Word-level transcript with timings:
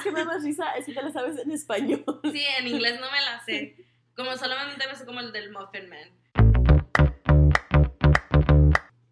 ¿sabes 0.00 0.04
qué 0.04 0.12
me 0.12 0.20
da 0.20 0.32
más 0.32 0.42
risa? 0.42 0.72
Es 0.76 0.86
que 0.86 0.94
te 0.94 1.02
la 1.02 1.10
sabes 1.10 1.38
en 1.38 1.50
español. 1.50 2.04
Sí, 2.32 2.44
en 2.58 2.66
inglés 2.68 2.98
no 3.00 3.10
me 3.10 3.20
la 3.20 3.40
sé. 3.44 3.76
Como 4.16 4.36
solamente 4.36 4.86
me 4.86 4.94
sé 4.94 5.04
como 5.04 5.20
el 5.20 5.32
del 5.32 5.52
Muffin 5.52 5.88
Man. 5.88 6.08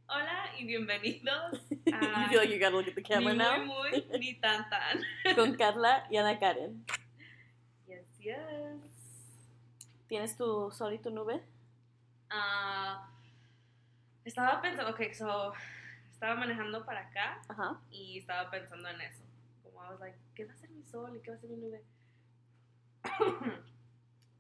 Hola 0.09 0.51
y 0.59 0.65
bienvenidos 0.65 1.63
you 1.87 1.95
a 1.95 2.29
feel 2.29 2.41
like 2.41 2.51
you 2.53 2.59
gotta 2.59 2.77
look 2.77 2.89
at 2.89 2.95
the 2.95 3.03
camera 3.03 3.33
ni 3.33 3.39
now. 3.39 3.65
muy 3.67 3.91
muy 3.91 4.19
ni 4.19 4.35
tan 4.41 4.69
tan. 4.71 5.01
Con 5.35 5.57
Carla 5.57 6.07
y 6.11 6.17
Ana 6.17 6.39
Karen. 6.39 6.85
Yes, 7.87 8.19
yes. 8.19 8.37
¿Tienes 10.09 10.37
tu 10.37 10.71
sol 10.71 10.95
y 10.95 10.99
tu 10.99 11.11
nube? 11.11 11.43
Ah, 12.31 13.11
estaba 14.25 14.61
pensando, 14.63 14.93
ok, 14.93 15.13
so 15.13 15.53
estaba 16.13 16.35
manejando 16.35 16.85
para 16.87 17.01
acá 17.01 17.41
Ajá. 17.49 17.79
y 17.91 18.19
estaba 18.19 18.51
pensando 18.51 18.89
en 18.89 19.01
eso. 19.03 19.23
Como 19.63 19.85
I 19.85 19.89
was 19.91 20.01
like, 20.01 20.19
¿qué 20.35 20.45
va 20.47 20.53
a 20.53 20.57
sol 20.91 21.17
y 21.17 21.21
qué 21.21 21.31
va 21.31 21.37
a 21.37 21.41
ser 21.41 21.51
mi 21.51 21.57
nube? 21.57 21.83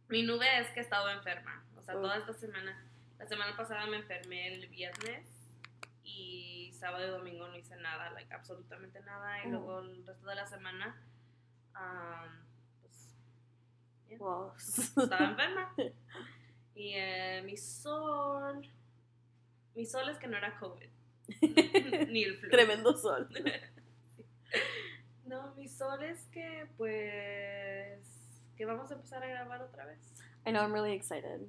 mi 0.09 0.23
nube 0.23 0.47
es 0.61 0.69
que 0.71 0.81
he 0.81 0.83
estado 0.83 1.09
enferma. 1.11 1.65
O 1.77 1.83
sea, 1.83 1.97
Oh. 1.97 2.01
toda 2.03 2.17
esta 2.19 2.33
semana. 2.35 2.85
La 3.19 3.27
semana 3.27 3.57
pasada 3.57 3.87
me 3.87 3.97
enfermé 3.97 4.55
el 4.55 4.67
viernes 4.69 5.27
y 6.05 6.71
sábado 6.73 7.07
y 7.07 7.11
domingo 7.11 7.49
no 7.49 7.57
hice 7.57 7.77
nada, 7.77 8.11
like 8.13 8.33
absolutamente 8.33 9.01
nada. 9.01 9.43
Y 9.45 9.49
Oh. 9.49 9.51
luego 9.51 9.79
el 9.81 10.07
resto 10.07 10.27
de 10.27 10.35
la 10.35 10.47
semana, 10.47 10.97
um, 11.75 12.31
pues 12.81 14.19
Wow. 14.19 14.53
estaba 14.57 15.31
enferma. 15.31 15.75
Y 16.75 16.93
eh, 16.95 17.43
mi 17.45 17.57
sol. 17.57 18.63
Mi 19.75 19.85
sol 19.85 20.09
es 20.11 20.19
que 20.19 20.29
no 20.29 20.37
era 20.37 20.57
COVID. 20.61 20.89
Ni 22.09 22.23
el 22.23 22.37
flu. 22.39 22.51
Tremendo 22.51 22.97
sol. 22.97 23.29
No, 25.29 25.53
mi 25.57 25.69
sol 25.69 26.03
es 26.05 26.25
que, 26.33 26.67
pues. 26.79 28.01
Que 28.57 28.65
vamos 28.65 28.91
a 28.91 28.95
empezar 28.95 29.23
a 29.23 29.27
grabar 29.27 29.61
otra 29.61 29.85
vez. 29.85 29.99
I 30.47 30.53
know, 30.53 30.63
I'm 30.63 30.73
really 30.73 30.95
excited. 30.95 31.47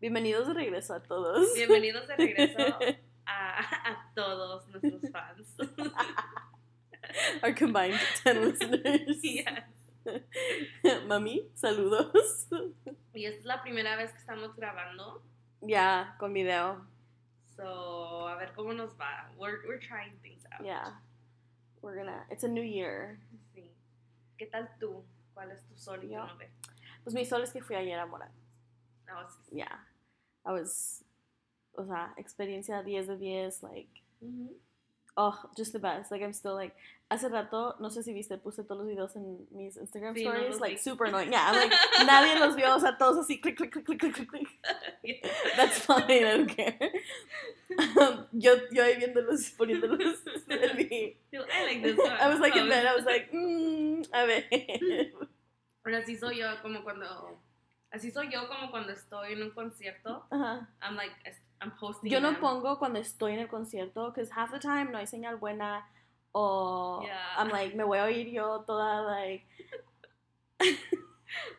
Bienvenidos 0.00 0.48
de 0.48 0.54
regreso 0.54 0.94
a 0.94 1.02
todos. 1.02 1.52
Bienvenidos 1.54 2.08
de 2.08 2.16
regreso 2.16 2.78
a, 3.26 3.90
a 3.90 4.12
todos 4.14 4.66
nuestros 4.68 5.02
fans. 5.12 5.54
Our 7.42 7.52
combined 7.54 8.00
10 8.24 8.36
listeners. 8.46 9.22
Yes. 9.22 11.04
Mami, 11.06 11.46
saludos. 11.56 12.46
Y 13.12 13.26
esta 13.26 13.38
es 13.38 13.44
la 13.44 13.60
primera 13.60 13.96
vez 13.96 14.12
que 14.12 14.18
estamos 14.18 14.56
grabando. 14.56 15.22
Ya, 15.60 16.16
con 16.18 16.32
video. 16.32 16.86
So, 17.54 18.26
a 18.26 18.36
ver 18.36 18.54
cómo 18.54 18.72
nos 18.72 18.98
va. 18.98 19.30
We're, 19.36 19.58
we're 19.66 19.78
trying 19.78 20.16
things 20.22 20.42
out. 20.50 20.64
Yeah. 20.64 21.02
We're 21.82 21.96
gonna. 21.96 22.24
It's 22.30 22.44
a 22.44 22.48
new 22.48 22.62
year. 22.62 23.18
Sí. 23.54 23.70
¿Qué 24.36 24.46
tal 24.46 24.68
tú? 24.78 25.04
¿Cuál 25.34 25.52
es 25.52 25.64
tu 25.66 25.76
sol 25.76 26.02
y 26.02 26.08
tu 26.08 26.16
nube? 26.16 26.50
Pues 27.04 27.14
mi 27.14 27.24
sol 27.24 27.42
es 27.42 27.52
que 27.52 27.62
fui 27.62 27.76
ayer 27.76 27.98
a 27.98 28.06
Mora. 28.06 28.30
No, 29.06 29.18
ah, 29.18 29.26
oh, 29.26 29.30
sí, 29.30 29.38
sí. 29.48 29.56
Yeah. 29.56 29.86
I 30.44 30.52
was. 30.52 31.04
O 31.76 31.84
sea, 31.84 32.12
experiencia 32.16 32.82
10 32.82 33.06
de 33.06 33.16
10. 33.16 33.62
Like. 33.62 34.02
Ujú. 34.20 34.56
Oh, 35.20 35.36
just 35.56 35.72
the 35.72 35.80
best. 35.80 36.12
Like, 36.12 36.22
I'm 36.22 36.32
still 36.32 36.54
like. 36.54 36.76
Hace 37.10 37.28
rato, 37.30 37.74
no 37.80 37.88
sé 37.88 38.04
si 38.04 38.12
viste, 38.12 38.36
puse 38.36 38.62
todos 38.64 38.82
los 38.82 38.86
videos 38.86 39.16
en 39.16 39.46
mis 39.50 39.76
Instagram 39.78 40.14
Sí, 40.14 40.24
no 40.24 40.30
stories. 40.30 40.50
los 40.50 40.60
like, 40.60 40.76
vi. 40.76 40.78
super 40.78 41.06
annoying. 41.06 41.32
Yeah, 41.32 41.50
I'm 41.50 41.56
like, 41.56 41.72
nadie 42.06 42.38
los 42.38 42.54
vio. 42.54 42.76
O 42.76 42.78
sea, 42.78 42.96
todos 42.98 43.24
así, 43.24 43.40
click, 43.40 43.56
click, 43.56 43.72
click, 43.72 43.84
click, 43.84 43.98
click, 43.98 44.14
click, 44.14 44.28
click. 44.30 44.48
That's 45.56 45.78
fine, 45.80 46.04
I 46.08 46.36
don't 46.36 46.46
care. 46.46 46.78
Um, 47.98 48.26
yo, 48.32 48.56
yo 48.70 48.84
ahí 48.84 48.96
viéndolos, 48.96 49.50
poniéndolos 49.58 50.22
en 50.50 50.76
mi. 50.76 51.16
I 51.32 51.64
like 51.64 51.82
this 51.82 51.96
one. 51.98 52.12
I 52.12 52.28
was 52.28 52.40
like 52.40 52.54
in 52.54 52.68
bed, 52.68 52.86
I 52.86 52.94
was 52.94 53.06
like, 53.06 53.32
mm, 53.32 54.04
a 54.12 54.26
ver. 54.26 54.44
Pero 55.82 55.96
así 55.96 56.16
soy 56.16 56.36
yo 56.38 56.46
como 56.62 56.84
cuando... 56.84 57.40
Así 57.90 58.10
soy 58.10 58.30
yo 58.30 58.46
como 58.48 58.70
cuando 58.70 58.92
estoy 58.92 59.32
en 59.32 59.42
un 59.44 59.50
concierto. 59.52 60.26
Ajá. 60.30 60.68
I'm 60.82 60.94
like, 60.94 61.14
I'm 61.60 61.72
posting 61.78 62.10
Yo 62.10 62.20
no 62.20 62.32
them. 62.32 62.40
pongo 62.40 62.78
cuando 62.78 62.98
estoy 63.00 63.32
en 63.34 63.40
el 63.40 63.48
concierto, 63.48 64.10
because 64.12 64.30
half 64.32 64.50
the 64.52 64.58
time 64.60 64.90
no 64.92 64.98
hay 64.98 65.06
señal 65.06 65.36
buena, 65.38 65.86
o 66.32 67.02
Yeah. 67.02 67.34
I'm 67.36 67.48
like, 67.50 67.74
me 67.76 67.84
voy 67.84 67.98
a 67.98 68.04
oír 68.04 68.30
yo 68.32 68.60
toda, 68.66 69.02
like, 69.02 69.44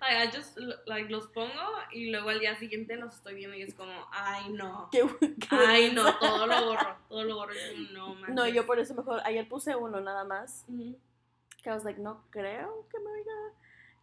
Like, 0.02 0.16
I 0.18 0.28
just, 0.32 0.58
like, 0.88 1.10
los 1.10 1.28
pongo 1.28 1.78
y 1.94 2.10
luego 2.10 2.30
al 2.30 2.40
día 2.40 2.58
siguiente 2.58 2.96
los 2.96 3.14
estoy 3.16 3.36
viendo 3.36 3.56
y 3.56 3.62
es 3.62 3.74
como, 3.76 3.92
ay, 4.12 4.50
no. 4.50 4.90
qué, 4.92 5.06
qué 5.40 5.48
Ay, 5.52 5.92
no, 5.94 6.18
todo 6.18 6.48
lo 6.48 6.66
borro. 6.66 6.96
Todo 7.08 7.24
lo 7.24 7.36
borro. 7.36 7.54
no, 7.94 8.16
manches. 8.16 8.36
No, 8.36 8.48
yo 8.48 8.66
por 8.66 8.80
eso 8.80 8.94
mejor, 8.96 9.22
ayer 9.26 9.48
puse 9.48 9.76
uno 9.76 10.02
nada 10.02 10.24
más, 10.24 10.66
Ujú, 10.68 10.98
que 11.62 11.70
I 11.70 11.74
was 11.74 11.84
like, 11.86 12.00
no 12.02 12.24
creo 12.32 12.88
que 12.90 13.00
me 13.00 13.12
oiga 13.12 13.54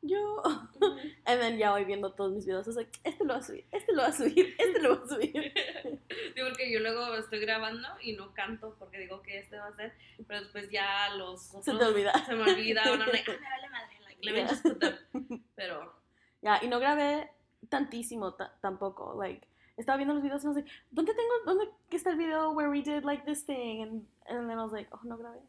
yo. 0.02 0.42
And 1.26 1.40
then 1.40 1.58
ya 1.58 1.70
voy 1.72 1.84
viendo 1.84 2.12
todos 2.12 2.32
mis 2.32 2.46
videos, 2.46 2.66
was 2.66 2.76
like, 2.76 2.90
este 3.04 3.24
lo 3.24 3.34
va 3.34 3.40
a 3.40 3.42
subir, 3.42 3.64
este 3.72 3.92
lo 3.92 4.02
va 4.02 4.08
a 4.08 4.12
subir, 4.12 4.54
este 4.58 4.80
lo 4.80 4.96
va 4.98 5.04
a 5.04 5.08
subir. 5.08 5.52
Sí, 6.36 6.42
porque 6.46 6.70
yo 6.70 6.80
luego 6.80 7.14
estoy 7.16 7.40
grabando 7.40 7.88
y 8.02 8.12
no 8.14 8.32
canto 8.34 8.74
porque 8.78 8.98
digo 8.98 9.22
que 9.22 9.38
este 9.38 9.58
va 9.58 9.68
a 9.68 9.76
ser, 9.76 9.94
pero 10.28 10.40
después 10.42 10.68
ya 10.70 11.08
los 11.16 11.48
otros 11.50 11.64
Se 11.64 11.74
te 11.74 11.84
olvida. 11.84 12.12
se 12.26 12.34
me 12.34 12.42
olvida, 12.42 12.82
o 12.92 12.96
no, 12.96 13.06
like, 13.06 13.30
ah, 13.30 13.34
me 13.40 13.48
vale 13.50 13.68
madre, 13.70 14.00
like, 14.04 14.24
let 14.24 14.32
me 14.32 14.38
Yeah. 14.40 14.48
just 14.48 14.62
put 14.62 14.78
them. 14.78 15.42
Pero, 15.54 15.94
Ya, 16.42 16.60
y 16.62 16.68
no 16.68 16.78
grabé 16.78 17.30
tantísimo 17.70 18.34
ta- 18.34 18.54
tampoco, 18.60 19.14
like, 19.20 19.46
estaba 19.78 19.96
viendo 19.96 20.14
los 20.14 20.22
videos 20.22 20.42
y 20.42 20.46
I 20.46 20.48
was 20.48 20.56
like, 20.56 20.70
¿dónde 20.90 21.14
tengo, 21.14 21.30
dónde 21.46 21.70
está 21.90 22.10
el 22.10 22.16
video 22.16 22.50
where 22.52 22.68
we 22.70 22.82
did 22.82 23.04
like 23.04 23.24
this 23.24 23.44
thing? 23.46 23.82
And, 23.82 24.06
and 24.28 24.48
then 24.48 24.58
I 24.58 24.62
was 24.62 24.72
like, 24.72 24.88
oh, 24.92 25.00
no 25.04 25.16
grabé. 25.16 25.40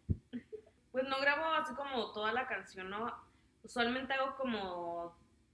pues 0.91 1.03
no 1.07 1.19
grabo 1.19 1.45
así 1.53 1.73
como 1.75 2.11
toda 2.13 2.31
la 2.33 2.47
canción, 2.47 2.89
¿no? 2.89 3.13
Usualmente 3.67 4.13
hago 4.13 4.35
como 4.37 5.13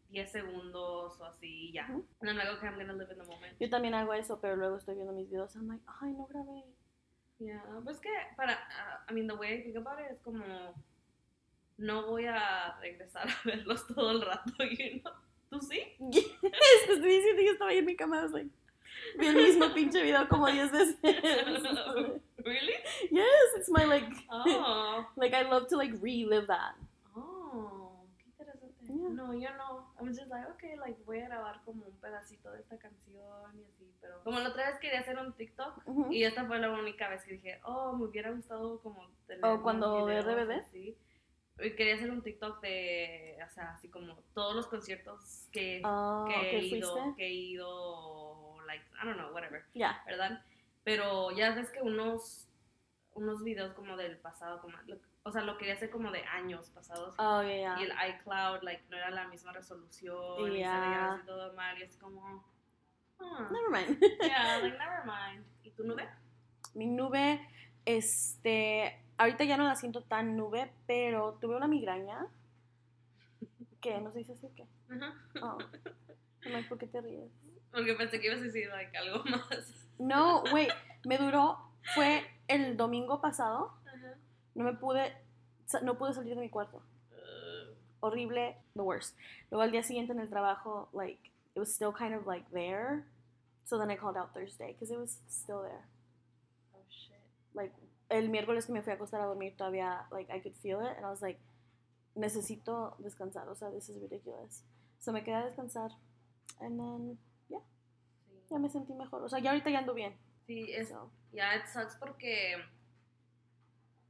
10 0.09 0.31
segundos 0.31 1.19
o 1.19 1.25
así 1.25 1.71
ya. 1.73 1.87
Ujú. 1.89 2.05
And 2.21 2.29
then 2.29 2.39
I 2.39 2.45
go, 2.45 2.53
okay, 2.57 2.67
I'm 2.69 2.77
gonna 2.77 2.93
live 2.93 3.11
in 3.11 3.17
the 3.17 3.25
moment. 3.25 3.57
Yo 3.59 3.67
también 3.69 3.95
hago 3.95 4.13
eso, 4.13 4.39
pero 4.39 4.55
luego 4.55 4.77
estoy 4.77 4.93
viendo 4.95 5.13
mis 5.13 5.27
videos 5.29 5.55
y 5.55 5.57
I'm 5.59 5.67
like, 5.67 5.83
ay, 6.01 6.13
no 6.13 6.25
grabé. 6.27 6.63
Yeah, 7.39 7.63
pues 7.83 7.99
que 7.99 8.09
para, 8.37 8.53
uh, 8.53 9.09
I 9.09 9.13
mean, 9.13 9.27
the 9.27 9.33
way 9.35 9.55
I 9.57 9.63
think 9.63 9.75
about 9.75 9.99
it 9.99 10.11
es 10.11 10.19
como, 10.21 10.45
no 11.77 12.05
voy 12.05 12.27
a 12.27 12.77
regresar 12.79 13.27
a 13.27 13.33
verlos 13.43 13.87
todo 13.87 14.11
el 14.11 14.21
rato, 14.21 14.53
you 14.63 15.01
know? 15.01 15.13
¿Tú 15.49 15.59
sí? 15.59 15.81
Yes, 16.11 16.89
estoy 16.89 17.09
diciendo 17.09 17.41
que 17.41 17.49
estaba 17.49 17.71
ahí 17.71 17.79
en 17.79 17.85
mi 17.85 17.95
cama, 17.95 18.19
I 18.19 18.23
was 18.23 18.31
like, 18.31 18.49
vi 19.17 19.25
el 19.27 19.35
mismo 19.35 19.73
pinche 19.73 20.03
video 20.03 20.27
como 20.29 20.47
10 20.47 20.71
veces. 20.71 20.97
really? 22.45 22.75
yes, 23.11 23.55
it's 23.57 23.69
my 23.69 23.85
like, 23.85 24.05
Oh. 24.29 25.03
like 25.15 25.33
I 25.33 25.41
love 25.49 25.67
to 25.69 25.75
like 25.77 25.93
relive 26.01 26.45
that. 26.47 26.75
Oh. 29.05 29.09
Yeah. 29.09 29.15
No, 29.15 29.33
yo 29.33 29.49
no. 29.57 29.93
I 29.99 30.03
was 30.03 30.17
just 30.17 30.29
like, 30.29 30.47
okay, 30.51 30.75
like 30.77 30.97
voy 31.05 31.19
a 31.19 31.27
grabar 31.27 31.61
como 31.65 31.85
un 31.85 31.95
pedacito 31.99 32.51
de 32.51 32.59
esta 32.61 32.77
canción 32.77 33.57
y 33.59 33.63
así, 33.65 33.93
pero 34.01 34.23
como 34.23 34.39
la 34.39 34.49
otra 34.49 34.69
vez 34.69 34.79
quería 34.79 34.99
hacer 35.01 35.17
un 35.17 35.33
TikTok 35.33 35.83
y 36.11 36.23
esta 36.23 36.45
fue 36.45 36.59
la 36.59 36.71
única 36.71 37.09
vez 37.09 37.23
que 37.25 37.33
dije, 37.33 37.59
oh, 37.63 37.93
me 37.93 38.05
hubiera 38.05 38.31
gustado 38.31 38.79
como 38.81 39.07
tener 39.27 39.43
¿O 39.45 39.55
más 39.55 39.61
cuando 39.61 40.07
RBD? 40.07 40.51
así. 40.59 40.97
Y 41.59 41.75
quería 41.75 41.95
hacer 41.95 42.09
un 42.09 42.23
TikTok 42.23 42.61
de, 42.61 43.37
o 43.47 43.49
sea, 43.51 43.73
así 43.73 43.87
como 43.87 44.15
todos 44.33 44.55
los 44.55 44.65
conciertos 44.67 45.47
que, 45.51 45.81
Ah, 45.85 46.25
que 46.27 46.35
he 46.57 46.59
¿que 46.69 46.77
ido, 46.77 46.91
fuiste? 46.97 47.15
que 47.17 47.27
he 47.27 47.33
ido, 47.33 48.57
like, 48.65 48.83
I 49.01 49.05
don't 49.05 49.17
know, 49.19 49.31
whatever. 49.33 49.63
Ya. 49.75 50.01
¿verdad? 50.07 50.43
Pero 50.83 51.29
ya 51.31 51.53
ves 51.53 51.69
que 51.69 51.81
unos, 51.81 52.47
unos 53.13 53.43
videos 53.43 53.73
como 53.73 53.95
del 53.97 54.17
pasado, 54.17 54.61
como, 54.61 54.77
o 55.25 55.31
sea, 55.31 55.41
lo 55.41 55.57
quería 55.57 55.73
hacer 55.75 55.89
como 55.89 56.11
de 56.11 56.23
años 56.25 56.69
pasados. 56.71 57.15
Oh, 57.17 57.41
yeah, 57.43 57.79
Y 57.79 57.83
el 57.83 57.89
yeah. 57.91 58.07
iCloud, 58.19 58.61
like, 58.63 58.83
no 58.89 58.97
era 58.97 59.09
la 59.09 59.27
misma 59.27 59.53
resolución, 59.53 60.39
y 60.49 60.51
se 60.51 60.57
Yeah. 60.59 60.79
veía 60.79 61.13
así 61.13 61.25
todo 61.25 61.53
mal, 61.53 61.77
y 61.79 61.83
es 61.83 61.97
como, 61.97 62.45
ah, 63.19 63.47
Never 63.51 63.69
mind. 63.69 63.99
yeah, 64.21 64.57
like, 64.59 64.77
never 64.77 65.05
mind. 65.05 65.45
¿Y 65.63 65.71
tu 65.71 65.83
nube? 65.85 66.07
Mi 66.73 66.87
nube, 66.87 67.39
este, 67.85 69.01
ahorita 69.17 69.45
ya 69.45 69.55
no 69.55 69.63
la 69.63 69.75
siento 69.75 70.01
tan 70.03 70.35
nube, 70.35 70.73
pero 70.87 71.37
tuve 71.39 71.55
una 71.55 71.67
migraña. 71.67 72.27
¿Qué? 73.79 73.99
¿No 74.01 74.11
se 74.11 74.19
dice 74.19 74.33
así 74.33 74.49
qué? 74.55 74.65
Ajá. 74.89 75.13
Oh. 75.41 75.57
I'm 76.45 76.51
like, 76.53 76.67
¿por 76.67 76.77
qué 76.77 76.87
te 76.87 76.99
ríes? 76.99 77.31
Porque 77.71 77.93
pensé 77.93 78.19
que 78.19 78.27
ibas 78.27 78.39
a 78.39 78.43
decir, 78.43 78.67
like, 78.69 78.95
algo 78.97 79.23
más. 79.29 79.87
No, 79.99 80.43
wait, 80.53 80.71
me 81.05 81.17
duró, 81.17 81.57
fue 81.95 82.25
el 82.49 82.75
domingo 82.75 83.21
pasado. 83.21 83.71
No 84.55 84.63
me 84.63 84.73
pude, 84.73 85.13
no 85.81 85.97
pude 85.97 86.13
salir 86.13 86.35
de 86.35 86.41
mi 86.41 86.49
cuarto. 86.49 86.81
Horrible, 88.01 88.55
the 88.75 88.81
worst. 88.83 89.15
Luego 89.49 89.61
al 89.63 89.71
día 89.71 89.81
siguiente 89.83 90.11
en 90.11 90.19
el 90.19 90.29
trabajo, 90.29 90.89
like, 90.93 91.31
it 91.55 91.59
was 91.59 91.73
still 91.73 91.93
kind 91.93 92.13
of 92.13 92.25
like 92.27 92.45
there. 92.51 93.05
So 93.65 93.77
then 93.77 93.89
I 93.89 93.95
called 93.95 94.17
out 94.17 94.33
Thursday, 94.33 94.73
because 94.73 94.91
it 94.91 94.99
was 94.99 95.19
still 95.29 95.61
there. 95.61 95.87
oh, 96.75 96.83
shit. 96.89 97.15
like 97.53 97.71
el 98.09 98.27
miércoles 98.29 98.65
que 98.65 98.73
me 98.73 98.81
fui 98.81 98.91
a 98.91 98.95
acostar 98.95 99.21
a 99.21 99.25
dormir 99.25 99.55
todavía 99.55 100.05
like 100.11 100.29
I 100.29 100.39
could 100.39 100.55
feel 100.57 100.81
it 100.81 100.97
and 100.97 101.05
I 101.05 101.09
was 101.09 101.21
like 101.21 101.39
necesito 102.15 102.95
descansar 102.99 103.47
o 103.47 103.55
sea 103.55 103.71
this 103.71 103.89
is 103.89 103.97
ridiculous 104.01 104.63
so 104.99 105.11
me 105.11 105.23
quedé 105.23 105.35
a 105.35 105.45
descansar 105.45 105.89
and 106.59 106.77
then 106.79 107.17
Sí. 107.49 107.55
ya 108.51 108.59
me 108.59 108.69
sentí 108.69 108.93
mejor 108.93 109.23
o 109.23 109.29
sea 109.29 109.39
ya 109.39 109.51
ahorita 109.51 109.69
ya 109.71 109.79
ando 109.79 109.93
bien 109.93 110.13
Sí, 110.45 110.71
es, 110.73 110.89
so, 110.89 111.09
ya, 111.31 111.55
it 111.55 111.65
sucks 111.67 111.95
porque 111.95 112.57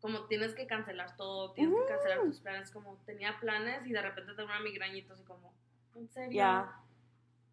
como 0.04 0.26
tienes 0.26 0.54
que 0.54 0.68
cancelar 0.68 1.16
todo, 1.16 1.54
tienes 1.54 1.74
que 1.80 1.88
cancelar 1.94 2.20
tus 2.24 2.42
planes, 2.42 2.72
como 2.72 2.98
tenía 3.06 3.40
planes 3.40 3.88
y 3.88 3.94
de 3.94 4.02
repente 4.02 4.34
tengo 4.34 4.50
una 4.50 4.60
migrañita 4.60 5.14
así 5.14 5.24
como, 5.24 5.54
¿en 5.96 6.10
serio? 6.10 6.32
Ya. 6.38 6.76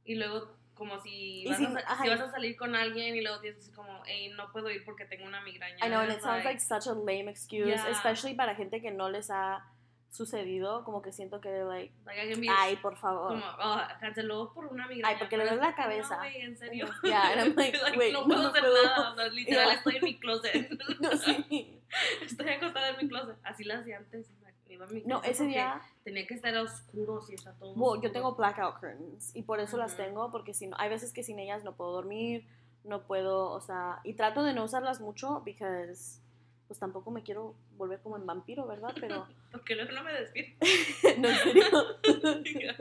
Y 0.04 0.16
luego 0.16 0.58
como 0.74 0.98
si 1.00 1.42
Y 1.42 1.46
vas, 1.46 1.58
si- 1.58 1.64
a, 1.66 1.96
si 1.98 2.06
y- 2.06 2.10
vas 2.10 2.20
a 2.22 2.30
salir 2.32 2.56
con 2.56 2.74
alguien 2.74 3.14
y 3.14 3.20
luego 3.20 3.38
tienes 3.40 3.60
así 3.60 3.70
como, 3.70 4.02
hey, 4.04 4.32
no 4.36 4.50
puedo 4.50 4.68
ir 4.68 4.84
porque 4.84 5.04
tengo 5.04 5.26
una 5.26 5.40
migraña. 5.42 5.76
I 5.86 5.88
know, 5.90 6.00
and 6.00 6.10
it 6.10 6.20
sounds 6.22 6.44
like 6.44 6.58
such 6.58 6.88
a 6.88 6.92
lame 6.94 7.28
excuse, 7.30 7.68
Yeah. 7.68 7.88
especially 7.88 8.34
para 8.34 8.56
gente 8.56 8.80
que 8.82 8.90
no 8.90 9.08
les 9.10 9.30
ha 9.30 9.64
sucedido, 10.08 10.82
como 10.82 11.02
que 11.02 11.12
siento 11.12 11.40
que, 11.40 11.50
like, 11.62 11.94
like, 12.04 12.34
be 12.40 12.48
ay, 12.50 12.74
por 12.78 12.96
favor. 12.96 13.28
como, 13.28 13.44
oh, 13.62 13.78
canceló 14.00 14.52
por 14.52 14.66
una 14.66 14.88
migraña. 14.88 15.14
Ay, 15.14 15.20
porque 15.20 15.36
le 15.36 15.44
duele 15.44 15.60
la 15.60 15.72
que 15.74 15.82
no, 15.82 15.86
cabeza. 15.86 16.16
güey, 16.16 16.40
en 16.40 16.56
serio. 16.56 16.88
Yeah, 17.04 17.30
and 17.30 17.40
I'm 17.42 17.54
like, 17.56 17.78
wait, 17.96 18.12
no 18.12 18.22
no 18.22 18.26
puedo 18.26 18.48
hacer 18.48 18.64
nada, 18.64 19.12
o 19.12 19.14
sea, 19.14 19.28
literal 19.32 19.66
Yeah. 19.68 19.74
estoy 19.74 19.96
en 19.96 20.04
mi 20.04 20.18
closet. 20.18 20.70
No, 21.00 21.10
sí. 21.16 21.79
Estoy 22.24 22.48
acostada 22.48 22.90
en 22.90 22.96
mi 22.98 23.08
closet. 23.08 23.36
Así 23.42 23.64
lo 23.64 23.74
hacía 23.74 23.98
antes. 23.98 24.30
A 24.30 24.86
No, 25.04 25.22
ese 25.22 25.46
día, 25.46 25.80
Tenía 26.04 26.26
que 26.26 26.34
estar 26.34 26.56
oscuro 26.56 27.20
si 27.20 27.34
está 27.34 27.52
todo 27.54 27.72
well, 27.74 28.00
yo 28.00 28.12
tengo 28.12 28.34
blackout 28.36 28.78
curtains 28.78 29.34
y 29.34 29.42
por 29.42 29.60
eso 29.60 29.76
las 29.76 29.94
Ujú. 29.94 30.02
tengo, 30.02 30.30
porque 30.30 30.54
si 30.54 30.68
no, 30.68 30.76
hay 30.78 30.88
veces 30.88 31.12
que 31.12 31.22
sin 31.22 31.38
ellas 31.38 31.64
no 31.64 31.74
puedo 31.74 31.92
dormir, 31.92 32.46
no 32.84 33.02
puedo, 33.02 33.50
o 33.50 33.60
sea, 33.60 34.00
y 34.04 34.14
trato 34.14 34.42
de 34.42 34.54
no 34.54 34.64
usarlas 34.64 35.00
mucho, 35.00 35.42
porque 35.44 35.92
pues 36.68 36.78
tampoco 36.78 37.10
me 37.10 37.22
quiero 37.24 37.56
volver 37.76 38.00
como 38.00 38.16
en 38.16 38.26
vampiro, 38.26 38.66
¿verdad? 38.66 38.94
Pero, 39.00 39.26
Porque 39.50 39.74
luego 39.74 39.90
no 39.90 40.04
me 40.04 40.12
despierto. 40.12 40.54
no, 41.18 41.28
en 41.28 42.44
serio. 42.44 42.74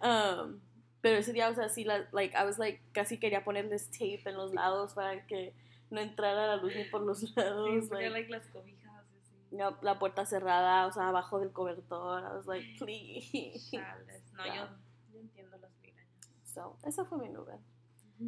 Um, 0.00 0.60
pero 1.00 1.18
ese 1.18 1.32
día, 1.32 1.48
o 1.48 1.54
sea, 1.54 1.68
sí, 1.68 1.84
la, 1.84 2.08
like, 2.12 2.36
I 2.36 2.44
was 2.44 2.58
like, 2.58 2.80
casi 2.92 3.18
quería 3.18 3.44
ponerles 3.44 3.90
tape 3.90 4.22
en 4.26 4.36
los 4.36 4.54
lados 4.54 4.94
para 4.94 5.26
que 5.26 5.52
no 5.90 6.00
entrara 6.00 6.46
la 6.46 6.56
luz 6.56 6.74
ni 6.74 6.84
por 6.84 7.02
los 7.02 7.22
lados. 7.36 7.84
Sí, 7.84 7.90
like, 7.90 8.10
like 8.10 8.30
las 8.30 8.46
cobijas 8.48 8.92
así. 8.98 9.56
la, 9.82 9.98
puerta 9.98 10.26
cerrada, 10.26 10.86
o 10.86 10.92
sea, 10.92 11.08
abajo 11.08 11.38
del 11.38 11.52
cobertor. 11.52 12.22
I 12.22 12.36
was 12.36 12.46
like, 12.46 12.66
please. 12.78 13.70
Chales. 13.70 14.32
No, 14.34 14.44
Yeah. 14.44 14.54
yo, 14.54 15.12
yo 15.14 15.20
entiendo 15.20 15.56
las 15.58 15.70
migrañas. 15.80 16.16
So, 16.44 16.78
esa 16.84 17.04
fue 17.04 17.18
mi 17.18 17.28
nube. 17.28 17.58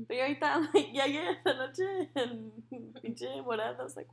Pero 0.07 0.23
ahorita, 0.23 0.61
like, 0.75 0.93
ya 0.93 1.07
llegué 1.07 1.39
la 1.45 1.55
noche 1.55 2.11
en 2.15 2.93
pinche 3.01 3.43
morada. 3.43 3.77
I 3.79 3.83
was 3.83 3.97
like, 3.97 4.11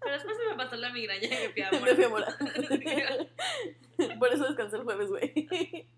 Pero 0.00 0.12
después 0.14 0.36
se 0.36 0.46
me 0.48 0.56
pasó 0.56 0.76
la 0.76 0.90
migraña 0.92 1.26
y 1.26 1.30
me 1.30 1.48
fui 1.50 1.62
a 1.62 1.68
a 2.06 2.08
morada. 2.08 2.38
Por 4.18 4.32
eso 4.32 4.44
descansé 4.46 4.76
el 4.76 4.84
jueves, 4.84 5.08
güey. 5.10 5.88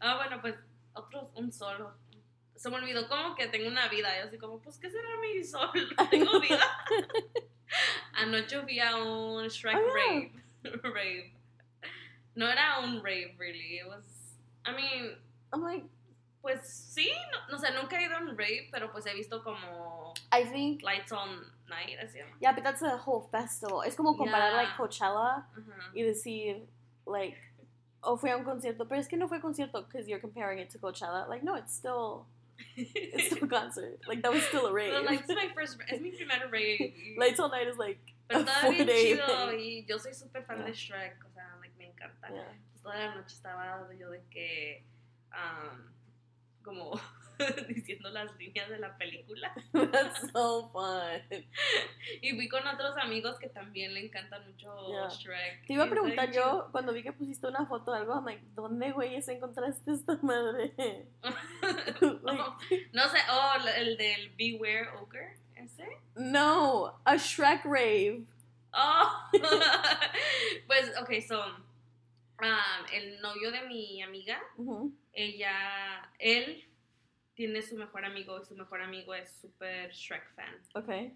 Ah, 0.00 0.16
bueno, 0.16 0.40
pues 0.40 0.54
otro, 0.94 1.30
un 1.34 1.52
solo. 1.52 1.94
Se 2.56 2.70
me 2.70 2.76
olvidó 2.76 3.06
como 3.08 3.34
que 3.34 3.46
tengo 3.48 3.68
una 3.68 3.88
vida. 3.88 4.08
Yo 4.18 4.26
así 4.28 4.38
como, 4.38 4.58
pues, 4.60 4.78
¿qué 4.78 4.90
será 4.90 5.08
mi 5.20 5.44
sol? 5.44 5.70
Tengo 6.10 6.40
vida. 6.40 6.60
Anoche 8.14 8.62
fui 8.62 8.80
a 8.80 8.96
un 8.96 9.48
Shrek 9.48 9.76
Oh, 9.76 10.30
yeah. 10.62 10.72
rave. 10.82 11.32
No 12.34 12.46
era 12.48 12.80
un 12.80 13.02
rave, 13.02 13.34
really. 13.38 13.78
It 13.78 13.86
was, 13.86 14.04
I 14.64 14.72
mean, 14.72 15.16
I'm 15.52 15.62
like, 15.62 15.84
pues 16.42 16.60
sí, 16.94 17.10
no, 17.32 17.56
no 17.56 17.58
sé, 17.58 17.72
nunca 17.74 17.96
he 17.98 18.04
ido 18.06 18.14
a 18.16 18.20
un 18.20 18.36
rave, 18.36 18.68
pero 18.72 18.90
pues 18.92 19.06
he 19.06 19.14
visto 19.14 19.42
como 19.42 20.14
I 20.32 20.44
think, 20.44 20.82
Lights 20.82 21.12
on 21.12 21.44
Night, 21.68 21.98
así. 22.02 22.18
yeah, 22.40 22.52
but 22.52 22.62
that's 22.62 22.82
a 22.82 22.96
whole 22.96 23.28
festival. 23.32 23.82
Es 23.82 23.96
como 23.96 24.16
comparar, 24.16 24.52
Yeah. 24.52 24.56
like, 24.62 24.76
Coachella 24.76 25.46
Ajá. 25.52 25.90
y 25.94 26.02
decir, 26.02 26.66
like, 27.06 27.36
oh, 28.02 28.16
fue 28.16 28.30
a 28.30 28.36
un 28.36 28.44
concierto. 28.44 28.86
Pero 28.86 29.00
es 29.00 29.08
que 29.08 29.16
no 29.16 29.28
fue 29.28 29.40
concierto 29.40 29.82
because 29.82 30.06
you're 30.08 30.20
comparing 30.20 30.58
it 30.58 30.70
to 30.70 30.78
Coachella. 30.78 31.26
Like, 31.28 31.42
no, 31.42 31.54
it's 31.56 31.74
still, 31.74 32.26
it's 32.76 33.26
still 33.26 33.44
a 33.44 33.48
concert. 33.48 33.98
Like, 34.08 34.22
that 34.22 34.32
was 34.32 34.42
still 34.44 34.66
a 34.66 34.72
rave. 34.72 34.92
Pero, 34.92 35.02
like, 35.04 35.22
es 35.22 35.28
my 35.28 35.48
first, 35.54 35.78
es 35.88 36.00
mi 36.00 36.10
primer 36.10 36.48
rave. 36.50 36.92
Lights 37.18 37.40
all 37.40 37.48
night 37.50 37.66
is 37.68 37.76
like, 37.78 37.98
Pero 38.28 38.40
a 38.40 38.44
estaba 38.44 38.60
four-day 38.62 39.16
chido 39.16 39.52
y 39.54 39.84
yo 39.88 39.98
soy 39.98 40.12
súper 40.12 40.44
fan 40.46 40.58
Yeah. 40.58 40.66
de 40.66 40.72
Shrek, 40.72 41.24
o 41.24 41.30
sea, 41.34 41.56
like, 41.60 41.74
me 41.78 41.86
encanta. 41.86 42.28
yeah. 42.32 42.44
Pues 42.72 42.82
toda 42.82 42.98
la 42.98 43.14
noche 43.14 43.34
estaba 43.34 43.88
yo 43.98 44.10
de 44.10 44.22
que, 44.30 44.82
um, 45.32 45.92
como 46.62 46.98
diciendo 47.68 48.10
las 48.10 48.34
líneas 48.36 48.68
de 48.68 48.78
la 48.78 48.96
película. 48.96 49.52
That's 49.72 50.32
so 50.32 50.70
fun. 50.70 51.44
Y 52.20 52.32
fui 52.32 52.48
con 52.48 52.66
otros 52.66 52.96
amigos 52.98 53.38
que 53.38 53.48
también 53.48 53.94
le 53.94 54.06
encantan 54.06 54.46
mucho 54.46 54.66
Yeah. 54.88 55.08
Shrek. 55.08 55.66
Te 55.66 55.72
iba 55.72 55.84
a 55.84 55.90
preguntar 55.90 56.30
yo, 56.32 56.68
cuando 56.70 56.92
vi 56.92 57.02
que 57.02 57.12
pusiste 57.12 57.46
una 57.46 57.66
foto 57.66 57.90
o 57.90 57.94
algo, 57.94 58.14
I'm 58.14 58.24
like, 58.24 58.42
¿dónde, 58.54 58.92
güeyes, 58.92 59.28
encontraste 59.28 59.92
esta 59.92 60.18
madre? 60.22 60.72
no 62.00 63.08
sé, 63.08 63.18
oh, 63.30 63.54
el 63.76 63.96
del 63.96 64.30
Beware 64.36 64.88
Ogre, 65.00 65.38
¿ese? 65.54 65.86
no, 66.14 67.00
a 67.04 67.16
Shrek 67.16 67.64
rave. 67.64 68.24
Oh, 68.72 69.30
pues, 70.66 70.92
ok, 71.00 71.10
so, 71.26 71.40
um, 72.42 72.86
el 72.92 73.20
novio 73.20 73.50
de 73.50 73.62
mi 73.62 74.02
amiga, 74.02 74.40
ella, 75.12 76.10
él 76.18 76.64
tiene 77.36 77.62
su 77.62 77.76
mejor 77.76 78.04
amigo 78.04 78.40
y 78.40 78.44
su 78.44 78.56
mejor 78.56 78.80
amigo 78.82 79.14
es 79.14 79.30
súper 79.40 79.90
Shrek 79.92 80.34
fan. 80.34 80.54
Ok. 80.74 81.12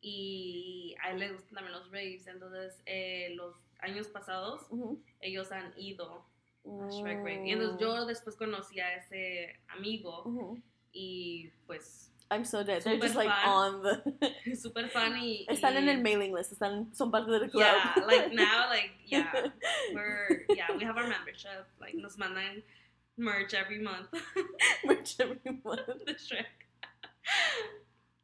Y 0.00 0.94
a 1.02 1.10
él 1.10 1.18
le 1.18 1.32
gustan 1.32 1.54
también 1.56 1.72
los 1.72 1.86
raves, 1.90 2.26
entonces 2.26 2.80
eh, 2.86 3.32
los 3.36 3.54
años 3.80 4.08
pasados 4.08 4.66
Ujú. 4.70 5.02
ellos 5.20 5.50
han 5.52 5.72
ido 5.76 6.24
a 6.64 6.88
Shrek 6.90 7.18
Rave. 7.18 7.46
Y 7.46 7.50
entonces 7.52 7.78
yo 7.80 8.06
después 8.06 8.36
conocí 8.36 8.80
a 8.80 8.94
ese 8.96 9.58
amigo 9.68 10.56
y 10.92 11.50
pues 11.66 12.10
I'm 12.30 12.44
so 12.44 12.64
dead. 12.64 12.82
They're 12.82 12.94
Super 12.94 13.06
just 13.06 13.16
like 13.16 13.30
on 13.46 13.82
the. 13.82 14.56
súper 14.56 14.88
fan 14.88 15.16
y... 15.18 15.46
Están 15.48 15.74
y- 15.74 15.78
en 15.78 15.88
el 15.88 16.02
mailing 16.02 16.34
list. 16.34 16.52
Están, 16.52 16.92
son 16.94 17.10
parte 17.10 17.30
del 17.30 17.50
club. 17.50 17.62
Yeah, 17.62 17.94
like 18.06 18.32
now, 18.34 18.68
like, 18.70 18.92
yeah, 19.06 19.30
we're, 19.94 20.44
yeah, 20.56 20.68
we 20.76 20.84
have 20.84 20.96
our 20.96 21.06
membership. 21.06 21.66
Like, 21.78 21.94
nos 21.94 22.16
mandan 22.16 22.62
merch 23.16 23.54
every 23.54 23.78
month 23.80 24.08
Merch 24.84 25.18
everyone. 25.20 25.82
de 26.06 26.14
Shrek. 26.14 26.66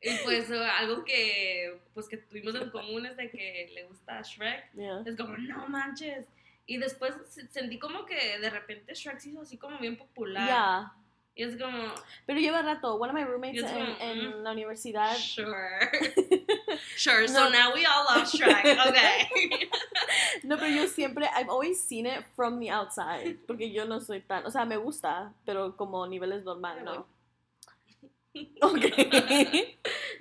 Y 0.03 0.17
pues 0.25 0.51
eh, 0.51 0.65
algo 0.65 1.05
que, 1.05 1.79
pues 1.93 2.09
que 2.09 2.17
tuvimos 2.17 2.55
en 2.55 2.71
común 2.71 3.05
es 3.07 3.17
de 3.17 3.31
que 3.31 3.71
le 3.75 3.85
gusta 3.85 4.23
Shrek. 4.23 4.73
Yeah. 4.75 5.03
Es 5.05 5.17
como, 5.17 5.37
no 5.37 5.69
manches. 5.69 6.27
Y 6.67 6.79
después 6.79 7.15
se- 7.29 7.47
sentí 7.49 7.79
como 7.79 8.07
que 8.07 8.39
de 8.39 8.49
repente 8.51 8.95
Shrek 8.95 9.19
se 9.21 9.29
hizo 9.31 9.43
así 9.43 9.59
como 9.59 9.79
bien 9.79 9.97
popular. 9.99 10.47
Yeah. 10.47 10.93
Y 11.37 11.45
es 11.45 11.57
como, 11.57 11.95
Pero 12.27 12.41
lleva 12.41 12.61
rato. 12.63 12.97
One 12.97 13.11
of 13.11 13.15
my 13.15 13.25
roommates 13.25 13.63
en, 13.63 13.69
como, 13.69 13.97
en 14.01 14.41
mm. 14.41 14.43
la 14.43 14.51
universidad. 14.53 15.17
sure. 15.17 15.91
sure, 16.97 17.27
so 17.29 17.45
No. 17.45 17.51
now 17.51 17.73
we 17.73 17.87
all 17.87 18.05
love 18.05 18.29
Shrek. 18.29 18.65
Okay. 18.89 19.71
No, 20.45 20.57
pero 20.57 20.69
yo 20.71 20.87
siempre, 20.87 21.27
I've 21.35 21.49
always 21.49 21.81
seen 21.81 22.07
it 22.07 22.25
from 22.35 22.59
the 22.61 22.71
outside. 22.71 23.39
Porque 23.47 23.71
yo 23.73 23.85
no 23.87 24.01
soy 24.01 24.21
tan. 24.21 24.45
O 24.45 24.51
sea, 24.51 24.65
me 24.65 24.77
gusta, 24.77 25.33
pero 25.47 25.77
como 25.77 26.07
niveles 26.07 26.45
normal, 26.45 26.85
¿no? 26.85 27.07
Ok. 28.63 28.85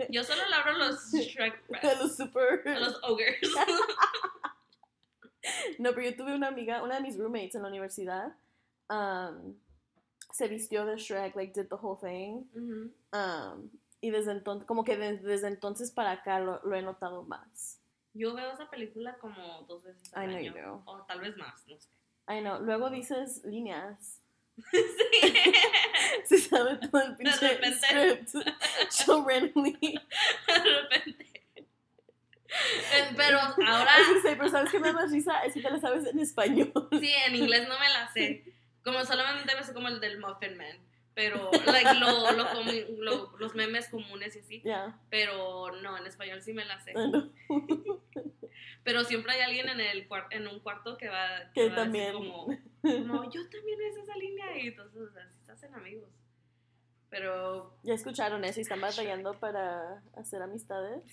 Yo 0.09 0.23
solo 0.23 0.41
le 0.47 0.55
abro 0.55 0.73
los 0.77 1.11
Shrek 1.11 1.63
friends, 1.67 1.99
los 1.99 2.15
super. 2.17 2.67
a 2.67 2.79
los 2.79 2.99
ogres. 3.03 3.39
No, 5.79 5.91
pero 5.93 6.09
yo 6.09 6.15
tuve 6.15 6.33
una 6.35 6.47
amiga, 6.47 6.83
una 6.83 6.95
de 6.95 7.01
mis 7.01 7.17
roommates 7.17 7.55
en 7.55 7.61
la 7.63 7.69
universidad. 7.69 8.33
um, 8.89 9.55
se 10.31 10.47
vistió 10.47 10.85
de 10.85 10.97
Shrek, 10.97 11.35
like, 11.35 11.53
did 11.59 11.69
the 11.69 11.75
whole 11.75 11.97
thing. 11.99 12.43
Ujú. 12.55 12.91
um, 13.13 13.69
y 14.01 14.11
desde 14.11 14.31
entonces, 14.31 14.65
como 14.65 14.83
que 14.85 14.95
de- 14.97 15.17
desde 15.17 15.47
entonces 15.49 15.91
para 15.91 16.11
acá 16.11 16.39
lo, 16.39 16.61
lo 16.63 16.75
he 16.75 16.81
notado 16.81 17.23
más. 17.23 17.81
Yo 18.13 18.33
veo 18.33 18.51
esa 18.53 18.69
película 18.69 19.17
como 19.19 19.63
dos 19.67 19.83
veces 19.83 20.13
al 20.13 20.25
I 20.25 20.27
know 20.27 20.37
año. 20.39 20.53
you 20.55 20.61
do. 20.61 20.81
O 20.85 21.01
tal 21.03 21.19
vez 21.21 21.35
más, 21.37 21.67
no 21.67 21.77
sé. 21.79 21.87
I 22.29 22.39
know. 22.41 22.59
Luego 22.61 22.89
dices 22.89 23.43
líneas. 23.43 24.21
sí. 24.71 25.33
Se 26.25 26.37
sabe 26.37 26.75
todo 26.77 27.01
el 27.01 27.15
pinche 27.17 27.47
repente. 27.49 27.77
script. 28.27 28.47
So 28.89 29.25
randomly. 29.27 29.77
De 29.81 30.81
repente. 30.81 31.25
Eh, 32.47 33.13
Pero 33.15 33.39
ahora, 33.39 33.91
Es 33.99 34.23
que 34.23 34.35
pero 34.35 34.49
¿sabes 34.49 34.71
qué 34.71 34.79
me 34.79 34.87
da 34.87 34.93
más 34.93 35.11
risa? 35.11 35.43
Es 35.43 35.53
que 35.53 35.61
te 35.61 35.69
la 35.69 35.79
sabes 35.79 36.05
en 36.07 36.19
español. 36.19 36.71
sí, 36.99 37.11
en 37.27 37.35
inglés 37.35 37.67
no 37.67 37.77
me 37.79 37.89
la 37.89 38.11
sé. 38.11 38.43
Como 38.83 39.03
solamente 39.05 39.53
me 39.55 39.73
como 39.73 39.87
el 39.87 39.99
del 39.99 40.19
Muffin 40.19 40.57
Man. 40.57 40.77
Pero, 41.15 41.51
like, 41.65 41.95
lo, 41.99 42.31
lo 42.31 42.45
lo- 43.03 43.37
los 43.37 43.55
memes 43.55 43.89
comunes 43.89 44.35
y 44.35 44.39
así. 44.39 44.61
Ya, 44.63 44.97
Pero 45.09 45.71
no, 45.81 45.97
en 45.97 46.05
español 46.07 46.41
sí 46.41 46.53
me 46.53 46.63
la 46.65 46.79
sé. 46.79 46.93
Know. 46.93 47.31
Pero 48.83 49.03
siempre 49.03 49.33
hay 49.33 49.41
alguien 49.41 49.67
en, 49.69 49.79
el 49.81 50.07
en 50.31 50.47
un 50.47 50.59
cuarto 50.61 50.97
que 50.97 51.09
va, 51.09 51.51
Que 51.53 51.69
va 51.69 51.75
también. 51.75 52.13
como, 52.13 52.45
como, 52.81 53.31
yo 53.31 53.49
también 53.49 53.81
es 53.81 53.97
esa 53.97 54.15
línea. 54.15 54.57
Y 54.57 54.67
entonces 54.67 55.01
así 55.17 55.37
se 55.45 55.51
hacen 55.51 55.75
amigos. 55.75 56.09
Pero 57.09 57.75
Ya 57.83 57.95
escucharon 57.95 58.45
eso 58.45 58.59
y 58.59 58.63
están 58.63 58.79
batallando 58.81 59.33
para 59.39 60.01
hacer 60.15 60.41
amistades. 60.41 61.03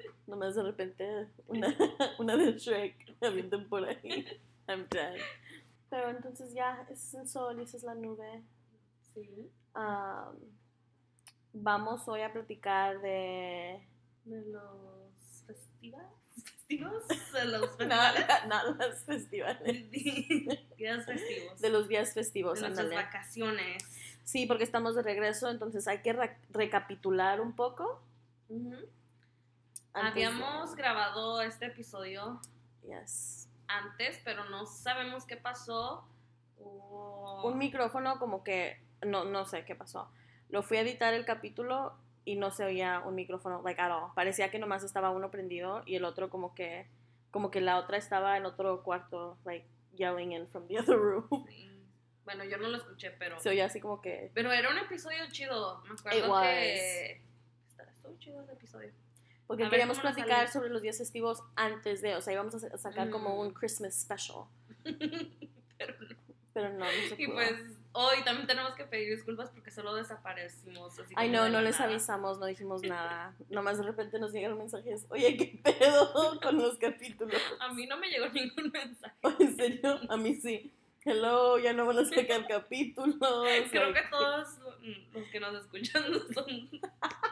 Nomás 0.26 0.54
de 0.54 0.62
repente 0.62 1.26
una, 1.48 1.76
una 2.18 2.36
de 2.36 2.52
Shrek 2.52 3.16
avienten 3.20 3.68
por 3.68 3.84
ahí. 3.86 4.40
I'm 4.68 4.86
dead. 4.90 5.18
Pero 5.90 6.10
entonces 6.10 6.54
ya, 6.54 6.82
ese 6.88 6.92
es 6.94 7.14
el 7.14 7.28
sol 7.28 7.58
y 7.60 7.64
esa 7.64 7.76
es 7.76 7.82
la 7.82 7.94
nube. 7.94 8.42
sí, 9.14 9.50
Um, 9.72 10.36
vamos 11.52 12.08
hoy 12.08 12.22
a 12.22 12.32
platicar 12.32 13.00
de... 13.00 13.86
de 14.24 14.44
los 14.46 15.44
festivales. 15.46 16.10
festivos, 16.34 17.08
de 17.32 17.44
los 17.44 17.70
festivales, 17.76 18.26
no 18.48 18.74
los 18.74 18.98
festivales. 19.04 19.90
días 20.76 21.06
festivos, 21.06 21.60
De 21.60 21.68
los 21.70 21.86
días 21.88 22.12
festivos, 22.14 22.60
de 22.60 22.68
nuestras 22.68 22.90
vacaciones. 22.92 23.84
Sí, 24.24 24.46
porque 24.46 24.64
estamos 24.64 24.96
de 24.96 25.02
regreso, 25.02 25.48
entonces 25.50 25.86
hay 25.86 26.02
que 26.02 26.12
re- 26.14 26.36
recapitular 26.50 27.40
un 27.40 27.54
poco. 27.54 28.00
De- 28.48 28.88
Habíamos 29.92 30.74
grabado 30.74 31.42
este 31.42 31.66
episodio 31.66 32.40
Yes. 32.82 33.48
Antes, 33.78 34.20
pero 34.24 34.44
no 34.46 34.66
sabemos 34.66 35.24
qué 35.24 35.36
pasó. 35.36 36.06
Hubo- 36.58 37.42
Un 37.44 37.58
micrófono 37.58 38.18
como 38.18 38.42
que, 38.44 38.80
no, 39.02 39.24
no 39.24 39.44
sé 39.46 39.64
qué 39.64 39.74
pasó. 39.74 40.10
Lo 40.48 40.62
fui 40.62 40.76
a 40.76 40.80
editar 40.82 41.14
el 41.14 41.24
capítulo 41.24 41.94
y 42.24 42.36
no 42.36 42.50
se 42.50 42.64
oía 42.64 43.00
un 43.00 43.14
micrófono, 43.14 43.62
like 43.62 43.80
at 43.80 43.90
all. 43.90 44.12
Parecía 44.14 44.50
que 44.50 44.58
nomás 44.58 44.82
estaba 44.84 45.10
uno 45.10 45.30
prendido 45.30 45.82
y 45.86 45.96
el 45.96 46.04
otro 46.04 46.28
como 46.28 46.54
que, 46.54 46.86
como 47.30 47.50
que 47.50 47.60
la 47.60 47.78
otra 47.78 47.96
estaba 47.96 48.36
en 48.36 48.44
otro 48.46 48.82
cuarto, 48.82 49.38
like 49.44 49.66
yelling 49.94 50.32
in 50.32 50.48
from 50.48 50.66
the 50.68 50.78
other 50.80 50.96
room. 50.98 51.28
Sí. 51.48 51.66
Bueno, 52.24 52.44
yo 52.44 52.58
no 52.58 52.68
lo 52.68 52.76
escuché, 52.76 53.10
pero. 53.12 53.40
Se 53.40 53.48
oía 53.48 53.64
así 53.64 53.80
como 53.80 54.00
que, 54.00 54.30
Pero 54.34 54.52
era 54.52 54.70
un 54.70 54.78
episodio 54.78 55.24
chido. 55.32 55.82
Me 55.82 55.94
It 55.94 56.00
acuerdo 56.00 56.30
was. 56.30 56.42
que. 56.44 57.22
Estuvo 57.96 58.16
chido 58.18 58.42
ese 58.42 58.52
episodio. 58.52 58.92
Porque 59.50 59.64
A 59.64 59.68
queríamos 59.68 59.98
platicar 59.98 60.48
sobre 60.48 60.68
los 60.70 60.80
días 60.80 60.96
festivos 60.96 61.42
antes 61.56 62.02
de, 62.02 62.14
o 62.14 62.20
sea, 62.20 62.32
íbamos 62.34 62.54
a 62.54 62.60
sa- 62.60 62.78
sacar 62.78 63.10
como 63.10 63.34
Mm. 63.34 63.38
un 63.40 63.50
Christmas 63.52 64.00
special. 64.00 64.44
Pero 65.76 65.96
no. 65.98 66.06
Pero 66.52 66.68
no, 66.70 66.78
no 66.84 66.90
se 67.08 67.20
Y 67.20 67.26
pues 67.26 67.52
hoy 67.90 68.22
también 68.24 68.46
tenemos 68.46 68.74
que 68.74 68.84
pedir 68.84 69.10
disculpas 69.16 69.50
porque 69.50 69.72
solo 69.72 69.92
desaparecimos. 69.96 70.96
Así 71.00 71.12
Ay, 71.16 71.30
no, 71.30 71.48
no 71.48 71.60
les 71.62 71.80
avisamos, 71.80 72.38
no 72.38 72.46
dijimos 72.46 72.82
nada. 72.84 73.34
Nomás 73.48 73.78
de 73.78 73.82
repente 73.84 74.20
nos 74.20 74.32
llegan 74.32 74.56
mensajes, 74.56 75.04
oye, 75.10 75.36
¿qué 75.36 75.58
pedo 75.64 76.40
con 76.42 76.56
los 76.58 76.76
capítulos? 76.78 77.40
A 77.58 77.72
mí 77.72 77.86
no 77.88 77.96
me 77.98 78.08
llegó 78.08 78.28
ningún 78.28 78.70
mensaje. 78.70 79.14
¿En 79.40 79.56
serio? 79.56 79.98
A 80.08 80.16
mí 80.16 80.34
sí. 80.36 80.72
Hello, 81.04 81.58
ya 81.58 81.72
no 81.72 81.86
van 81.86 81.98
a 81.98 82.04
sacar 82.04 82.46
capítulos. 82.46 83.16
Creo 83.70 83.92
que 83.94 84.02
todos 84.10 84.48
los 85.14 85.26
que 85.30 85.40
nos 85.40 85.54
escuchan 85.54 86.02
son 86.34 86.68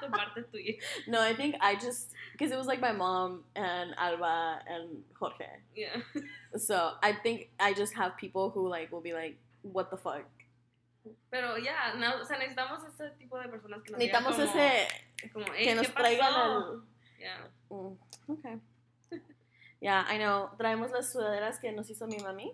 de 0.00 0.08
parte 0.10 0.42
tuya. 0.50 0.74
No, 1.06 1.20
I 1.20 1.34
think 1.34 1.56
I 1.60 1.74
just, 1.76 2.12
because 2.32 2.50
it 2.52 2.56
was 2.56 2.66
like 2.66 2.80
my 2.80 2.92
mom 2.92 3.44
and 3.54 3.94
Alba 3.96 4.60
and 4.66 5.04
Jorge. 5.18 5.46
Yeah. 5.74 6.00
So 6.56 6.92
I 7.02 7.12
think 7.12 7.50
I 7.60 7.72
just 7.74 7.94
have 7.94 8.16
people 8.16 8.50
who 8.50 8.68
like 8.68 8.90
will 8.92 9.00
be 9.02 9.12
like, 9.12 9.38
what 9.62 9.90
the 9.90 9.96
fuck? 9.96 10.24
Pero 11.30 11.56
ya, 11.56 11.94
no, 11.98 12.20
o 12.20 12.24
sea, 12.24 12.36
necesitamos 12.38 12.84
ese 12.84 13.10
tipo 13.18 13.38
de 13.38 13.48
personas 13.48 13.82
que 13.82 13.92
nos 13.92 13.98
Necesitamos 13.98 14.36
como, 14.36 14.48
ese, 14.48 14.88
como, 15.32 15.46
"Ey, 15.54 15.64
que 15.64 15.74
nos 15.74 15.88
traigan 15.94 16.34
al... 16.34 16.82
Yeah. 17.18 17.48
Mm, 17.70 17.96
okay. 18.28 18.60
Yeah, 19.80 20.04
I 20.08 20.18
know. 20.18 20.50
Traemos 20.58 20.90
las 20.90 21.12
sudaderas 21.12 21.58
que 21.60 21.72
nos 21.72 21.88
hizo 21.88 22.06
mi 22.06 22.18
mami. 22.18 22.52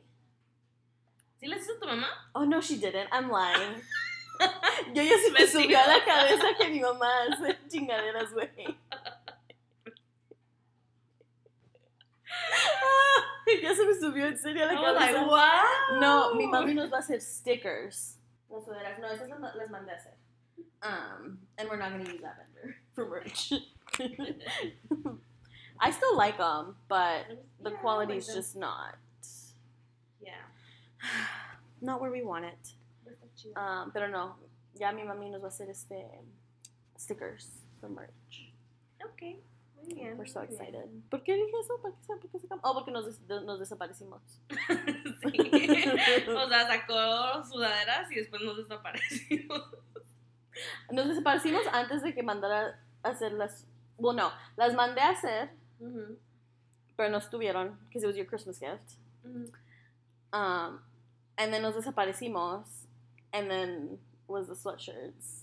¿Sí 1.41 1.47
les 1.47 1.63
hizo 1.63 1.79
tu 1.81 1.87
mamá? 1.87 2.07
Oh, 2.35 2.45
no, 2.45 2.61
she 2.61 2.77
didn't. 2.77 3.09
I'm 3.13 3.31
lying. 3.31 3.83
Yo 4.95 5.03
ya 5.03 5.17
se 5.19 5.31
me 5.33 5.47
subió 5.47 5.79
a 5.79 5.87
la 5.87 6.05
cabeza 6.05 6.47
que 6.59 6.69
mi 6.69 6.81
mamá 6.81 7.23
hace 7.31 7.59
chingaderas, 7.69 8.33
güey. 8.33 8.51
Ya 13.63 13.75
se 13.75 13.85
me 13.87 13.95
subió 13.95 14.27
en 14.27 14.39
serio 14.39 14.65
a 14.65 14.67
la 14.67 14.73
I 14.73 14.77
was 14.83 14.95
like, 14.95 15.13
cabeza. 15.15 15.27
wow. 15.27 16.01
No, 16.01 16.35
mi 16.35 16.47
mami 16.47 16.75
nos 16.75 16.91
va 16.91 16.97
a 16.97 17.01
hacer 17.01 17.21
stickers. 17.21 18.19
Las 18.51 18.65
sudaderas, 18.65 18.99
no, 18.99 19.09
esas 19.09 19.29
las, 19.29 19.71
mandé 19.71 19.93
a 19.93 19.97
hacer. 19.97 20.15
Um, 20.83 21.39
and 21.59 21.69
we're 21.69 21.77
not 21.79 21.93
going 21.93 22.05
to 22.05 22.13
use 22.13 22.21
that 22.23 22.37
vendor 22.37 22.77
for 22.95 23.07
merch. 23.09 23.53
I 25.81 25.91
still 25.91 26.17
like 26.17 26.39
them, 26.39 26.77
but 26.89 27.27
the 27.63 27.71
Yeah, 27.71 27.83
like 27.95 28.11
is 28.19 28.27
them. 28.27 28.37
just 28.37 28.57
not 28.57 28.97
Yeah. 30.21 30.33
not 31.81 32.01
where 32.01 32.11
we 32.11 32.23
want 32.23 32.45
it. 32.47 32.73
Um, 33.57 33.91
pero 33.93 34.09
no, 34.09 34.39
ya 34.75 34.93
mi 34.93 35.05
mami 35.05 35.31
nos 35.31 35.41
va 35.43 35.47
a 35.47 35.49
hacer 35.49 35.69
este 35.71 36.23
stickers 36.99 37.65
for 37.81 37.91
merch. 37.91 38.53
Ok, 39.05 39.23
muy 39.77 39.95
bien. 39.95 40.19
We're 40.19 40.27
so 40.31 40.41
bien. 40.41 40.53
excited. 40.53 40.89
¿Por 41.11 41.23
qué 41.23 41.35
dije 41.35 41.53
eso? 41.61 41.79
¿Por 41.83 41.93
qué, 41.95 42.07
por 42.07 42.31
qué 42.31 42.39
sacamos? 42.39 42.65
Oh, 42.65 42.75
porque 42.75 42.91
nos, 42.91 43.05
des- 43.07 43.45
nos 43.45 43.59
desaparecimos. 43.59 44.23
sí. 45.23 45.51
O 46.37 46.49
sea, 46.49 46.67
sacó 46.67 47.45
sudaderas 47.45 48.11
y 48.13 48.17
después 48.17 48.43
nos 48.43 48.57
desapareció. 48.57 49.39
Nos 50.91 51.09
desaparecimos 51.09 51.63
antes 51.73 52.03
de 52.03 52.15
que 52.15 52.23
mandara 52.23 52.81
a 53.03 53.09
hacer 53.09 53.33
las. 53.33 53.67
Well, 53.99 54.17
no, 54.17 54.31
las 54.57 54.75
mandé 54.75 55.01
a 55.01 55.11
hacer, 55.11 55.51
pero 56.97 57.11
no 57.11 57.19
estuvieron, 57.19 57.79
because 57.89 58.03
it 58.05 58.07
was 58.07 58.17
your 58.17 58.27
Christmas 58.27 58.59
gift. 58.59 58.99
ujú. 59.25 59.51
Um, 60.33 60.81
and 61.37 61.53
then 61.53 61.63
nos 61.63 61.75
desaparecimos, 61.77 62.87
and 63.35 63.51
then 63.51 63.99
was 64.29 64.47
the 64.47 64.55
sweatshirts. 64.55 65.43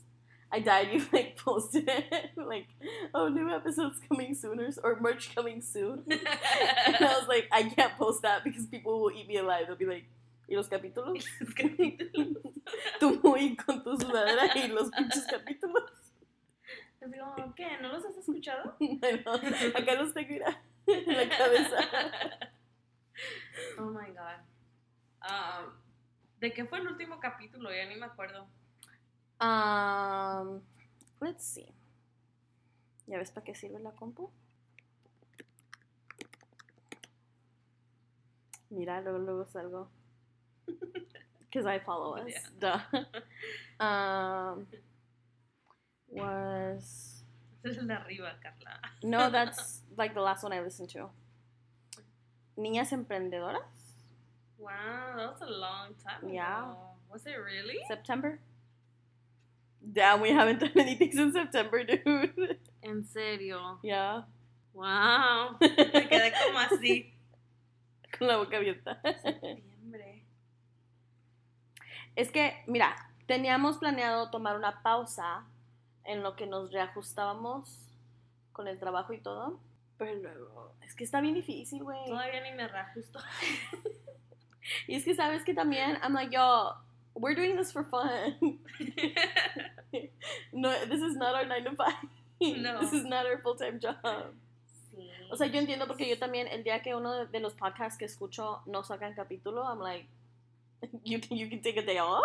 I 0.52 0.60
died. 0.60 0.88
You 0.92 1.06
like 1.14 1.38
posted 1.38 1.88
it, 1.88 2.32
like, 2.36 2.68
oh, 3.14 3.28
new 3.28 3.54
episodes 3.54 4.00
coming 4.08 4.34
soon, 4.34 4.60
or, 4.60 4.70
or 4.84 5.00
merch 5.00 5.36
coming 5.36 5.62
soon. 5.62 6.04
And 6.10 6.96
I 6.96 7.20
was 7.20 7.28
like, 7.28 7.48
I 7.52 7.64
can't 7.64 7.96
post 7.98 8.24
that 8.24 8.44
because 8.44 8.66
people 8.66 9.02
will 9.02 9.12
eat 9.12 9.28
me 9.28 9.38
alive. 9.38 9.66
They'll 9.68 9.76
be 9.76 9.86
like, 9.86 10.06
¿y 10.50 10.56
los 10.56 10.68
capítulos? 10.68 11.24
Los 11.40 11.54
capítulos. 11.54 12.38
Tú 13.00 13.20
muy 13.24 13.56
con 13.56 13.84
tu 13.84 13.98
sudadera 13.98 14.50
y 14.56 14.68
los 14.68 14.90
pinches 14.90 15.26
capítulos. 15.26 15.92
Les 17.02 17.12
digo, 17.12 17.54
¿qué? 17.56 17.78
¿No 17.82 17.94
los 17.94 18.06
has 18.06 18.18
escuchado? 18.18 18.76
Bueno, 18.80 19.32
acá 19.76 19.96
los 19.96 20.14
tengo 20.14 20.30
mira, 20.30 20.62
en 20.88 21.18
la 21.18 21.30
cabeza. 21.30 21.78
Oh 23.80 23.90
my 23.90 24.08
god. 24.12 24.40
Um, 25.24 25.72
¿De 26.42 26.52
qué 26.52 26.66
fue 26.66 26.80
el 26.80 26.88
último 26.88 27.20
capítulo? 27.20 27.70
Ya 27.72 27.86
ni 27.86 27.96
me 27.96 28.08
acuerdo. 28.08 28.48
Um, 29.40 30.60
let's 31.22 31.44
see. 31.44 31.72
¿Ya 33.06 33.20
ves 33.20 33.30
para 33.30 33.46
qué 33.46 33.54
sirve 33.54 33.80
la 33.80 33.92
compu? 33.92 34.32
Mira, 38.72 39.02
luego, 39.02 39.20
luego 39.20 39.46
salgo. 39.46 39.92
Because 41.42 41.68
I 41.68 41.80
follow 41.80 42.18
us. 42.18 42.34
Duh. 42.60 42.82
Um, 43.80 44.68
was. 46.08 47.24
Es 47.64 47.78
el 47.78 47.88
de 47.88 47.96
arriba, 47.96 48.38
Carla. 48.40 48.80
No, 49.02 49.32
that's 49.32 49.82
like 49.98 50.14
the 50.14 50.22
last 50.22 50.44
one 50.44 50.54
I 50.54 50.62
listened 50.62 50.90
to. 50.90 51.10
Niñas 52.56 52.92
emprendedoras? 52.92 53.81
Wow, 54.62 55.18
that 55.18 55.32
was 55.32 55.42
a 55.42 55.52
long 55.52 55.96
time 56.04 56.24
ago. 56.24 56.34
Yeah. 56.34 56.66
Was 57.12 57.26
it 57.26 57.36
really? 57.36 57.80
September? 57.88 58.40
Damn, 59.82 60.22
we 60.22 60.30
haven't 60.30 60.60
done 60.60 60.78
anything 60.78 61.12
since 61.16 61.34
September, 61.34 61.84
dude. 61.84 62.58
En 62.84 63.04
serio. 63.04 63.80
yeah. 63.84 64.22
Wow. 64.74 65.56
Me 65.62 66.08
quedé 66.08 66.32
como 66.46 66.60
así. 66.60 67.12
Con 68.18 68.28
la 68.28 68.38
boca 68.38 68.58
abierta. 68.58 69.02
Septiembre. 69.22 70.24
Es 72.16 72.30
que, 72.32 72.64
mira, 72.68 72.96
teníamos 73.26 73.80
planeado 73.80 74.30
tomar 74.30 74.56
una 74.56 74.84
pausa 74.84 75.46
en 76.06 76.22
lo 76.22 76.36
que 76.36 76.46
nos 76.46 76.72
reajustábamos 76.72 77.90
con 78.54 78.68
el 78.68 78.78
trabajo 78.80 79.14
y 79.14 79.20
todo. 79.20 79.60
Pero 79.98 80.16
luego, 80.16 80.76
es 80.82 80.96
que 80.96 81.04
está 81.04 81.20
bien 81.22 81.34
difícil, 81.34 81.84
güey. 81.84 82.06
Todavía 82.06 82.42
ni 82.42 82.52
me 82.52 82.68
reajusto. 82.68 83.20
Y 84.88 84.96
es 84.96 85.04
que 85.04 85.16
sabes 85.16 85.44
que 85.44 85.54
también, 85.54 85.98
I'm 86.04 86.14
like, 86.14 86.32
yo, 86.32 86.76
we're 87.16 87.36
doing 87.36 87.56
this 87.56 87.72
for 87.72 87.84
fun. 87.84 88.38
no, 90.54 90.72
this 90.86 91.02
is 91.02 91.16
not 91.16 91.36
our 91.36 91.46
9 91.46 91.64
to 91.66 91.76
5. 91.76 91.94
No. 92.58 92.80
This 92.82 92.94
is 92.94 93.06
not 93.06 93.26
our 93.26 93.38
full-time 93.42 93.80
job. 93.80 93.98
Sí. 94.96 95.10
O 95.30 95.36
sea, 95.36 95.48
yo 95.48 95.60
entiendo 95.60 95.88
porque 95.88 96.08
yo 96.10 96.18
también, 96.18 96.48
el 96.48 96.64
día 96.64 96.82
que 96.82 96.96
uno 96.96 97.26
de- 97.26 97.40
los 97.40 97.54
podcasts 97.54 97.98
que 97.98 98.06
escucho 98.06 98.62
no 98.66 98.84
sacan 98.84 99.14
capítulo, 99.14 99.64
I'm 99.64 99.80
like, 99.80 100.08
you 101.04 101.20
can, 101.20 101.38
you 101.38 101.50
can 101.50 101.62
take 101.62 101.78
a 101.78 101.86
day 101.86 102.00
off. 102.00 102.24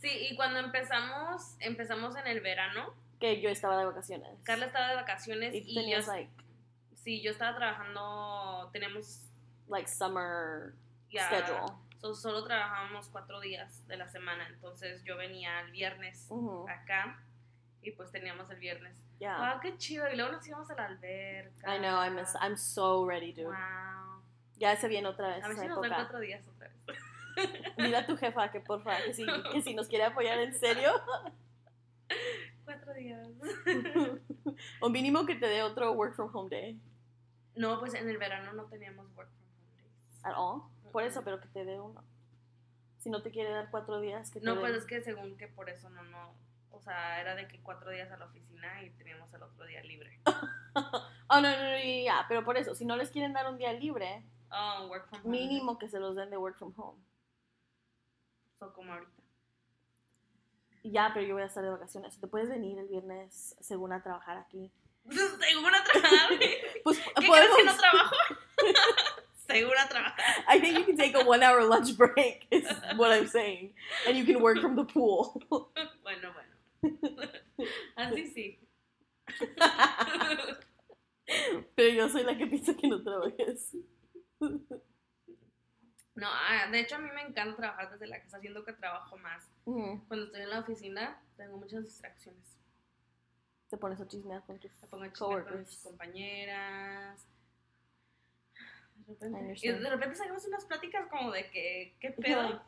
Sí, 0.00 0.28
y 0.30 0.36
cuando 0.36 0.58
empezamos, 0.60 1.56
empezamos 1.60 2.14
en 2.16 2.26
el 2.26 2.40
verano. 2.40 2.92
Que 3.18 3.40
yo 3.40 3.48
estaba 3.48 3.78
de 3.78 3.86
vacaciones. 3.86 4.28
Carla 4.42 4.66
estaba 4.66 4.88
de 4.88 4.96
vacaciones 4.96 5.54
y 5.54 5.58
y, 5.58 5.74
tenías, 5.74 6.04
yo, 6.06 6.12
like, 6.12 6.30
sí, 6.96 7.22
yo 7.22 7.30
estaba 7.30 7.56
trabajando, 7.56 8.68
tenemos 8.72 9.22
like 9.68 9.88
summer 9.88 10.74
ya, 11.14 11.26
schedule. 11.26 11.72
so- 12.00 12.14
solo 12.14 12.44
trabajábamos 12.44 13.08
cuatro 13.08 13.40
días 13.40 13.86
de 13.88 13.96
la 13.96 14.08
semana, 14.08 14.46
entonces 14.48 15.02
yo 15.04 15.16
venía 15.16 15.60
el 15.60 15.70
viernes 15.70 16.26
Ujú, 16.28 16.66
acá 16.68 17.18
y 17.82 17.92
pues 17.92 18.10
teníamos 18.10 18.50
el 18.50 18.58
viernes. 18.58 18.96
Yeah. 19.18 19.38
Wow, 19.38 19.60
qué 19.60 19.76
chido, 19.78 20.06
y 20.12 20.16
luego 20.16 20.32
nos 20.32 20.46
íbamos 20.46 20.70
a 20.70 20.74
la 20.74 20.86
alberca. 20.86 21.74
I 21.74 21.78
know, 21.78 22.02
I 22.04 22.10
miss, 22.10 22.34
I'm 22.40 22.56
so 22.56 23.06
ready, 23.06 23.32
dude. 23.32 23.46
Wow. 23.46 24.22
Ya 24.56 24.76
se 24.76 24.88
viene 24.88 25.08
otra 25.08 25.28
vez 25.28 25.44
A 25.44 25.48
ver 25.48 25.56
si 25.56 25.66
nos 25.66 25.80
dan 25.80 25.94
cuatro 25.94 26.20
días 26.20 26.46
otra 26.46 26.68
vez. 26.68 26.98
Dile 27.76 27.96
a 27.96 28.06
tu 28.06 28.16
jefa 28.16 28.50
que 28.50 28.60
porfa, 28.60 28.96
que 29.04 29.14
si, 29.14 29.24
que 29.52 29.62
si 29.62 29.74
nos 29.74 29.88
quiere 29.88 30.04
apoyar 30.04 30.38
en 30.38 30.54
serio, 30.54 30.92
cuatro 32.64 32.94
días. 32.94 33.26
o 34.80 34.88
mínimo 34.88 35.26
que 35.26 35.34
te 35.34 35.46
dé 35.46 35.62
otro 35.62 35.92
work 35.92 36.14
from 36.14 36.30
home 36.34 36.48
day. 36.50 36.78
No, 37.56 37.78
pues 37.80 37.94
en 37.94 38.08
el 38.08 38.18
verano 38.18 38.52
no 38.52 38.64
teníamos 38.64 39.06
work 39.16 39.28
from 39.30 39.48
home 39.48 39.76
days. 39.76 40.24
At 40.24 40.34
all. 40.36 40.62
Por 40.94 41.02
eso, 41.02 41.22
pero 41.24 41.40
que 41.40 41.48
te 41.48 41.64
dé 41.64 41.80
uno. 41.80 42.04
Si 42.98 43.10
no 43.10 43.20
te 43.20 43.32
quiere 43.32 43.50
dar 43.50 43.68
cuatro 43.72 44.00
días, 44.00 44.30
que 44.30 44.38
te 44.38 44.46
No, 44.46 44.54
dé- 44.54 44.60
pues 44.60 44.74
es 44.74 44.84
que 44.86 45.02
según 45.02 45.36
que 45.36 45.48
por 45.48 45.68
eso 45.68 45.90
no, 45.90 46.04
no. 46.04 46.32
O 46.70 46.80
sea, 46.80 47.20
era 47.20 47.34
de 47.34 47.48
que 47.48 47.60
cuatro 47.62 47.90
días 47.90 48.12
a 48.12 48.16
la 48.16 48.26
oficina 48.26 48.80
y 48.84 48.90
teníamos 48.90 49.34
el 49.34 49.42
otro 49.42 49.64
día 49.66 49.82
libre. 49.82 50.20
Oh, 51.28 51.40
no, 51.40 51.50
no, 51.50 51.56
no, 51.56 51.78
ya, 51.78 52.02
ya, 52.04 52.24
pero 52.28 52.44
por 52.44 52.56
eso, 52.56 52.74
si 52.76 52.84
no 52.84 52.96
les 52.96 53.10
quieren 53.10 53.32
dar 53.32 53.48
un 53.50 53.56
día 53.58 53.72
libre, 53.72 54.24
Oh, 54.52 54.86
work 54.88 55.08
from 55.08 55.20
home. 55.22 55.30
mínimo 55.30 55.78
que 55.78 55.88
se 55.88 55.98
los 55.98 56.14
den 56.16 56.30
de 56.30 56.36
work 56.36 56.56
from 56.58 56.72
home. 56.76 57.00
So, 58.60 58.72
como 58.72 58.92
ahorita. 58.92 59.22
Ya, 60.84 61.10
pero 61.14 61.26
yo 61.26 61.34
voy 61.34 61.42
a 61.42 61.46
estar 61.46 61.64
de 61.64 61.70
vacaciones. 61.70 62.20
Te 62.20 62.26
puedes 62.28 62.48
venir 62.50 62.78
el 62.78 62.86
viernes 62.88 63.56
según 63.60 63.92
a 63.92 64.02
trabajar 64.02 64.36
aquí. 64.36 64.70
Según 65.10 65.74
a 65.74 65.82
trabajar. 65.82 66.30
Pues 66.84 66.98
¿Qué 66.98 67.12
crees 67.14 67.26
podemos. 67.28 67.56
que 67.56 67.64
no 67.64 67.76
trabajo? 67.76 68.14
Según 69.46 69.76
a 69.78 69.88
trabajar. 69.88 70.24
I 70.48 70.58
think 70.58 70.78
you 70.78 70.84
can 70.84 70.96
take 70.96 71.14
a 71.14 71.24
one 71.24 71.42
hour 71.42 71.62
lunch 71.64 71.96
break, 71.96 72.46
is 72.50 72.64
what 72.96 73.12
I'm 73.12 73.26
saying. 73.26 73.72
And 74.06 74.16
you 74.16 74.24
can 74.24 74.40
work 74.40 74.60
from 74.60 74.76
the 74.76 74.84
pool. 74.84 75.40
Bueno, 76.02 76.32
bueno. 76.32 76.52
Así 77.96 78.28
sí. 78.28 78.58
pero 81.74 81.88
yo 81.88 82.08
soy 82.08 82.24
la 82.24 82.36
que 82.36 82.46
piensa 82.46 82.74
que 82.74 82.86
no 82.88 83.02
trabajes. 83.02 83.74
No, 86.14 86.28
ah, 86.28 86.68
de 86.70 86.80
hecho 86.80 86.96
a 86.96 86.98
mí 86.98 87.08
me 87.14 87.22
encanta 87.22 87.56
trabajar 87.56 87.90
desde 87.90 88.06
la 88.06 88.20
casa, 88.20 88.38
siento 88.40 88.64
que 88.64 88.72
trabajo 88.74 89.16
más. 89.16 89.50
Cuando 89.64 90.26
estoy 90.26 90.42
en 90.42 90.50
la 90.50 90.60
oficina 90.60 91.22
tengo 91.36 91.56
muchas 91.56 91.84
distracciones. 91.84 92.58
Te 93.70 93.78
pones 93.78 94.00
a 94.00 94.06
chismear 94.06 94.44
con 94.44 94.58
tus 94.60 94.70
Me 94.82 94.88
pongo 94.88 95.04
a 95.04 95.12
chismear 95.12 95.44
con 95.46 95.60
mis 95.60 95.82
compañeras. 95.82 97.26
Y 99.62 99.68
de 99.68 99.90
repente 99.90 100.16
sacamos 100.16 100.44
unas 100.46 100.64
pláticas 100.64 101.06
como 101.08 101.30
de 101.32 101.50
que, 101.50 101.96
¿qué 102.00 102.10
pedo? 102.10 102.62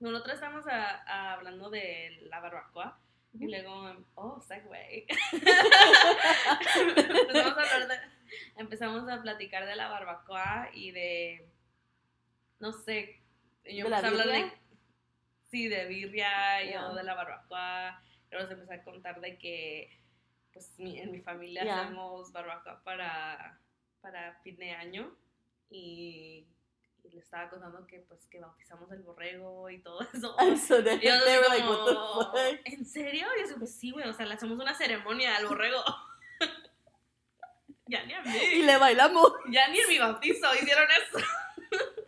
Nosotros 0.00 0.34
estamos 0.34 0.66
a- 0.66 1.02
a- 1.06 1.32
hablando 1.34 1.70
de 1.70 2.18
la 2.28 2.40
barbacoa 2.40 2.98
y 3.38 3.46
luego, 3.48 3.96
oh, 4.14 4.40
segue. 4.42 5.06
empezamos, 6.86 7.56
a 7.58 7.74
hablar 7.74 7.88
de- 7.88 8.10
empezamos 8.56 9.08
a 9.08 9.22
platicar 9.22 9.66
de 9.66 9.76
la 9.76 9.88
barbacoa 9.88 10.70
y 10.74 10.90
de, 10.90 11.48
no 12.60 12.72
sé, 12.72 13.20
yo 13.64 13.84
¿De 13.84 13.90
la 13.90 13.98
empecé 13.98 14.06
a 14.06 14.08
hablar 14.22 14.26
de, 14.28 14.52
sí, 15.50 15.68
de 15.68 15.86
birria, 15.86 16.62
y 16.62 16.70
Ya. 16.70 16.80
yo 16.82 16.94
de 16.94 17.02
la 17.04 17.14
barbacoa, 17.14 18.02
luego 18.30 18.46
se 18.48 18.54
empezó 18.54 18.72
a 18.74 18.82
contar 18.84 19.20
de 19.20 19.38
que, 19.38 19.98
pues, 20.52 20.78
mi- 20.78 20.98
en 21.00 21.10
mi 21.12 21.20
familia 21.20 21.62
hacemos 21.82 22.32
barbacoa 22.32 22.82
para, 22.84 23.58
para 24.00 24.34
fin 24.42 24.56
de 24.56 24.72
año 24.72 25.14
y, 25.70 26.46
y 27.04 27.10
le 27.10 27.20
estaba 27.20 27.48
contando 27.50 27.86
que, 27.86 28.00
pues, 28.00 28.26
que 28.26 28.40
bautizamos 28.40 28.90
el 28.92 29.02
borrego 29.02 29.68
y 29.70 29.80
todo 29.80 30.00
eso. 30.14 30.36
So. 30.66 30.78
Y 30.78 30.82
yo 30.82 31.24
They 31.24 31.40
like, 31.48 31.66
como, 31.66 31.84
what 31.84 32.32
the 32.32 32.54
fuck? 32.54 32.60
¿En 32.64 32.84
serio? 32.86 33.26
Y 33.36 33.48
yo 33.48 33.56
pues 33.56 33.74
sí, 33.74 33.90
güey, 33.90 34.08
o 34.08 34.12
sea, 34.12 34.26
le 34.26 34.34
hacemos 34.34 34.58
una 34.58 34.74
ceremonia 34.74 35.36
al 35.36 35.46
borrego. 35.46 35.82
ya 37.86 38.04
ni 38.04 38.14
a 38.14 38.22
mí. 38.22 38.36
Y 38.54 38.62
le 38.62 38.76
bailamos. 38.76 39.32
Ya 39.50 39.68
ni 39.68 39.80
en 39.80 39.88
mi 39.88 39.98
bautizo 39.98 40.54
hicieron 40.54 40.88
eso. 40.90 41.26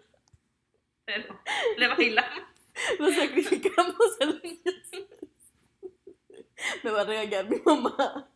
Pero 1.04 1.40
le 1.76 1.88
bailamos. 1.88 2.44
Lo 2.98 3.10
sacrificamos 3.10 3.96
a 4.20 4.24
los 4.24 4.42
dioses. 4.42 5.06
Me 6.82 6.90
va 6.90 7.00
a 7.00 7.04
regañar 7.04 7.48
mi 7.48 7.58
mamá. 7.60 8.30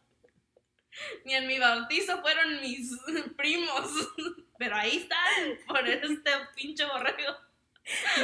Ni 1.25 1.35
en 1.35 1.47
mi 1.47 1.59
bautizo 1.59 2.21
fueron 2.21 2.61
mis 2.61 2.91
primos. 3.37 3.91
Pero 4.59 4.77
ahí 4.77 4.97
están, 4.99 5.19
por 5.67 5.87
este 5.89 6.31
pinche 6.55 6.85
borrego. 6.87 7.35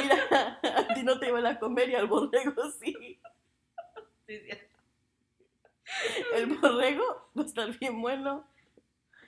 Mira, 0.01 0.59
a 0.63 0.93
ti 0.93 1.03
no 1.03 1.19
te 1.19 1.27
iban 1.27 1.45
a 1.45 1.59
comer 1.59 1.89
y 1.89 1.95
al 1.95 2.07
borrego 2.07 2.71
sí. 2.71 3.19
Sí, 4.25 4.39
sí. 4.39 4.49
El 6.35 6.45
borrego 6.57 7.29
va 7.37 7.43
a 7.43 7.45
estar 7.45 7.77
bien 7.77 8.01
bueno 8.01 8.47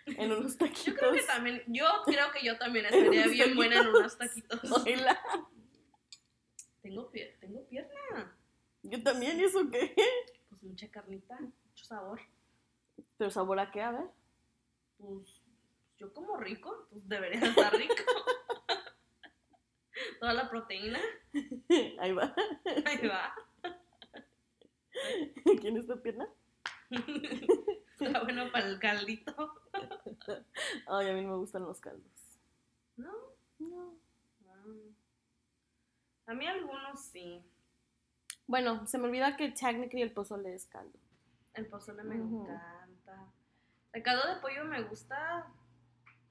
en 0.05 0.31
unos 0.31 0.57
taquitos. 0.57 0.85
Yo 0.85 0.95
creo 0.95 1.11
que 1.11 1.21
también, 1.23 1.63
yo 1.67 1.85
creo 2.05 2.31
que 2.31 2.45
yo 2.45 2.57
también 2.57 2.85
estaría 2.85 3.27
bien 3.27 3.55
buena 3.55 3.81
en 3.81 3.87
unos 3.87 4.17
taquitos. 4.17 4.71
Oíla. 4.71 5.19
Tengo, 6.81 7.11
pie- 7.11 7.35
tengo 7.39 7.67
pierna. 7.67 8.35
Yo 8.83 9.03
también, 9.03 9.39
¿y 9.39 9.43
eso 9.43 9.69
qué? 9.69 9.93
Pues 10.49 10.63
mucha 10.63 10.89
carnita, 10.89 11.37
mucho 11.39 11.85
sabor. 11.85 12.21
Pero 13.17 13.31
sabor 13.31 13.59
a 13.59 13.71
qué, 13.71 13.81
a 13.81 13.91
ver. 13.91 14.09
Pues 14.97 15.41
yo 15.97 16.13
como 16.13 16.37
rico, 16.37 16.87
pues 16.89 17.07
debería 17.07 17.41
estar 17.47 17.73
rico. 17.73 17.93
Toda 20.19 20.33
la 20.33 20.49
proteína, 20.49 20.99
Ahí 21.99 22.11
va. 22.13 22.33
ahí 22.85 23.07
va. 23.07 23.35
¿Quién 25.59 25.77
es 25.77 25.87
tu 25.87 26.01
pierna? 26.01 26.27
Está 27.99 28.23
bueno 28.23 28.51
para 28.51 28.67
el 28.67 28.79
caldito. 28.79 29.33
Ay, 30.87 31.09
a 31.09 31.13
mí 31.13 31.21
no 31.21 31.29
me 31.31 31.37
gustan 31.37 31.63
los 31.63 31.79
caldos. 31.79 32.11
No, 32.97 33.11
No. 33.59 33.93
no. 34.41 34.95
A 36.27 36.33
mí 36.33 36.47
algunos 36.47 36.99
sí. 36.99 37.43
Bueno, 38.47 38.85
se 38.87 38.97
me 38.97 39.05
olvida 39.07 39.37
que 39.37 39.49
technically 39.51 40.01
el 40.01 40.13
pozole 40.13 40.53
es 40.55 40.65
caldo. 40.65 40.97
El 41.53 41.67
pozole 41.67 42.03
me 42.03 42.19
Ujú. 42.19 42.43
encanta. 42.43 42.80
El 43.93 44.03
caldo 44.03 44.27
de 44.33 44.39
pollo 44.39 44.63
me 44.65 44.81
gusta 44.83 45.47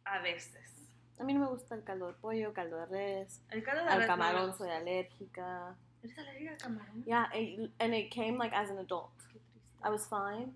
a 0.05 0.19
veces. 0.21 0.89
A 1.19 1.25
mí 1.25 1.35
no 1.35 1.41
me 1.41 1.47
gusta 1.49 1.75
el 1.75 1.85
caldo 1.85 2.07
de 2.07 2.15
pollo, 2.15 2.53
caldo 2.55 2.79
de 2.79 2.87
res. 2.87 3.43
El 3.51 3.63
caldo 3.63 3.85
de 3.85 3.91
Al 3.91 3.99
res 3.99 4.07
camarón 4.07 4.55
soy 4.57 4.71
alérgica. 4.71 5.77
¿Eres 6.03 6.19
alérgica 6.19 6.53
al 6.53 6.57
camarón? 6.59 7.05
Yeah, 7.05 7.29
it- 7.35 7.73
and 7.79 7.95
it 7.95 8.11
came 8.11 8.39
like 8.39 8.55
as 8.57 8.71
an 8.71 8.79
adult. 8.79 9.11
Qué 9.31 9.39
triste. 9.39 9.61
I 9.85 9.91
was 9.91 10.09
fine. 10.09 10.55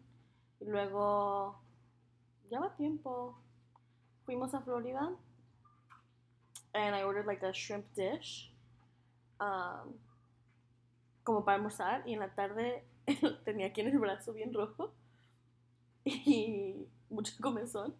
Y 0.61 0.65
luego, 0.67 1.61
ya 2.51 2.61
va 2.61 2.75
tiempo. 2.77 3.39
Fuimos 4.25 4.55
a 4.55 4.61
Florida. 4.63 5.11
And 6.73 6.97
I 6.97 7.03
ordered 7.05 7.27
like 7.27 7.43
a 7.45 7.53
shrimp 7.53 7.87
dish. 7.95 8.51
um, 9.41 9.99
como 11.25 11.45
para 11.45 11.57
almorzar. 11.57 12.03
Y 12.09 12.15
en 12.15 12.21
la 12.21 12.35
tarde 12.35 12.85
tenía 13.45 13.67
aquí 13.67 13.83
en 13.83 13.89
el 13.89 13.99
brazo 13.99 14.33
bien 14.33 14.55
rojo. 14.55 14.95
Y 16.05 16.87
mucho 17.11 17.33
comezón. 17.41 17.95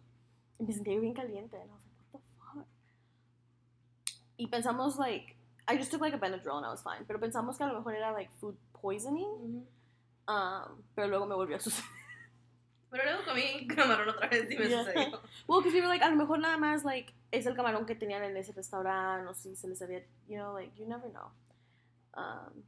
Y 0.59 0.63
me 0.63 0.73
sentía 0.73 0.99
bien 0.99 1.13
caliente. 1.13 1.57
And 1.57 1.69
I 1.69 1.73
was 1.73 1.83
like, 1.85 1.95
what 2.11 2.21
the 2.21 2.61
fuck? 2.61 2.67
Y 4.37 4.47
pensamos 4.47 4.97
like, 4.97 5.35
I 5.67 5.77
just 5.77 5.91
took 5.91 6.01
like 6.01 6.13
a 6.13 6.19
Benadryl 6.19 6.57
and 6.57 6.65
I 6.65 6.69
was 6.69 6.83
fine. 6.83 7.05
Pero 7.07 7.19
pensamos 7.19 7.57
que 7.57 7.63
a 7.63 7.67
lo 7.67 7.75
mejor 7.79 7.95
era 7.95 8.11
like 8.11 8.29
food 8.39 8.55
poisoning. 8.73 9.25
Ujú. 9.25 9.65
Um, 10.27 10.83
pero 10.95 11.07
luego 11.07 11.25
me 11.25 11.35
volvió 11.35 11.55
a 11.57 11.59
suceder. 11.59 11.89
Pero 12.91 13.03
luego 13.03 13.23
comí 13.25 13.67
camarón 13.67 14.07
otra 14.09 14.29
vez 14.29 14.49
y 14.51 14.57
me 14.57 14.67
Yeah. 14.69 14.83
sucedió. 14.85 15.19
Well, 15.47 15.59
because 15.61 15.73
we 15.73 15.81
were 15.81 15.87
like, 15.89 16.03
a 16.03 16.09
lo 16.09 16.15
mejor 16.15 16.39
nada 16.39 16.57
más, 16.57 16.83
like, 16.85 17.13
es 17.31 17.45
el 17.45 17.55
camarón 17.55 17.85
que 17.85 17.95
tenían 17.95 18.23
en 18.23 18.37
ese 18.37 18.53
restaurante, 18.53 19.27
o 19.29 19.33
si 19.33 19.55
se 19.55 19.67
les 19.67 19.81
había, 19.81 19.99
you 20.27 20.37
know, 20.37 20.53
like, 20.53 20.71
you 20.77 20.85
never 20.87 21.09
know. 21.11 21.29
Um, 22.15 22.63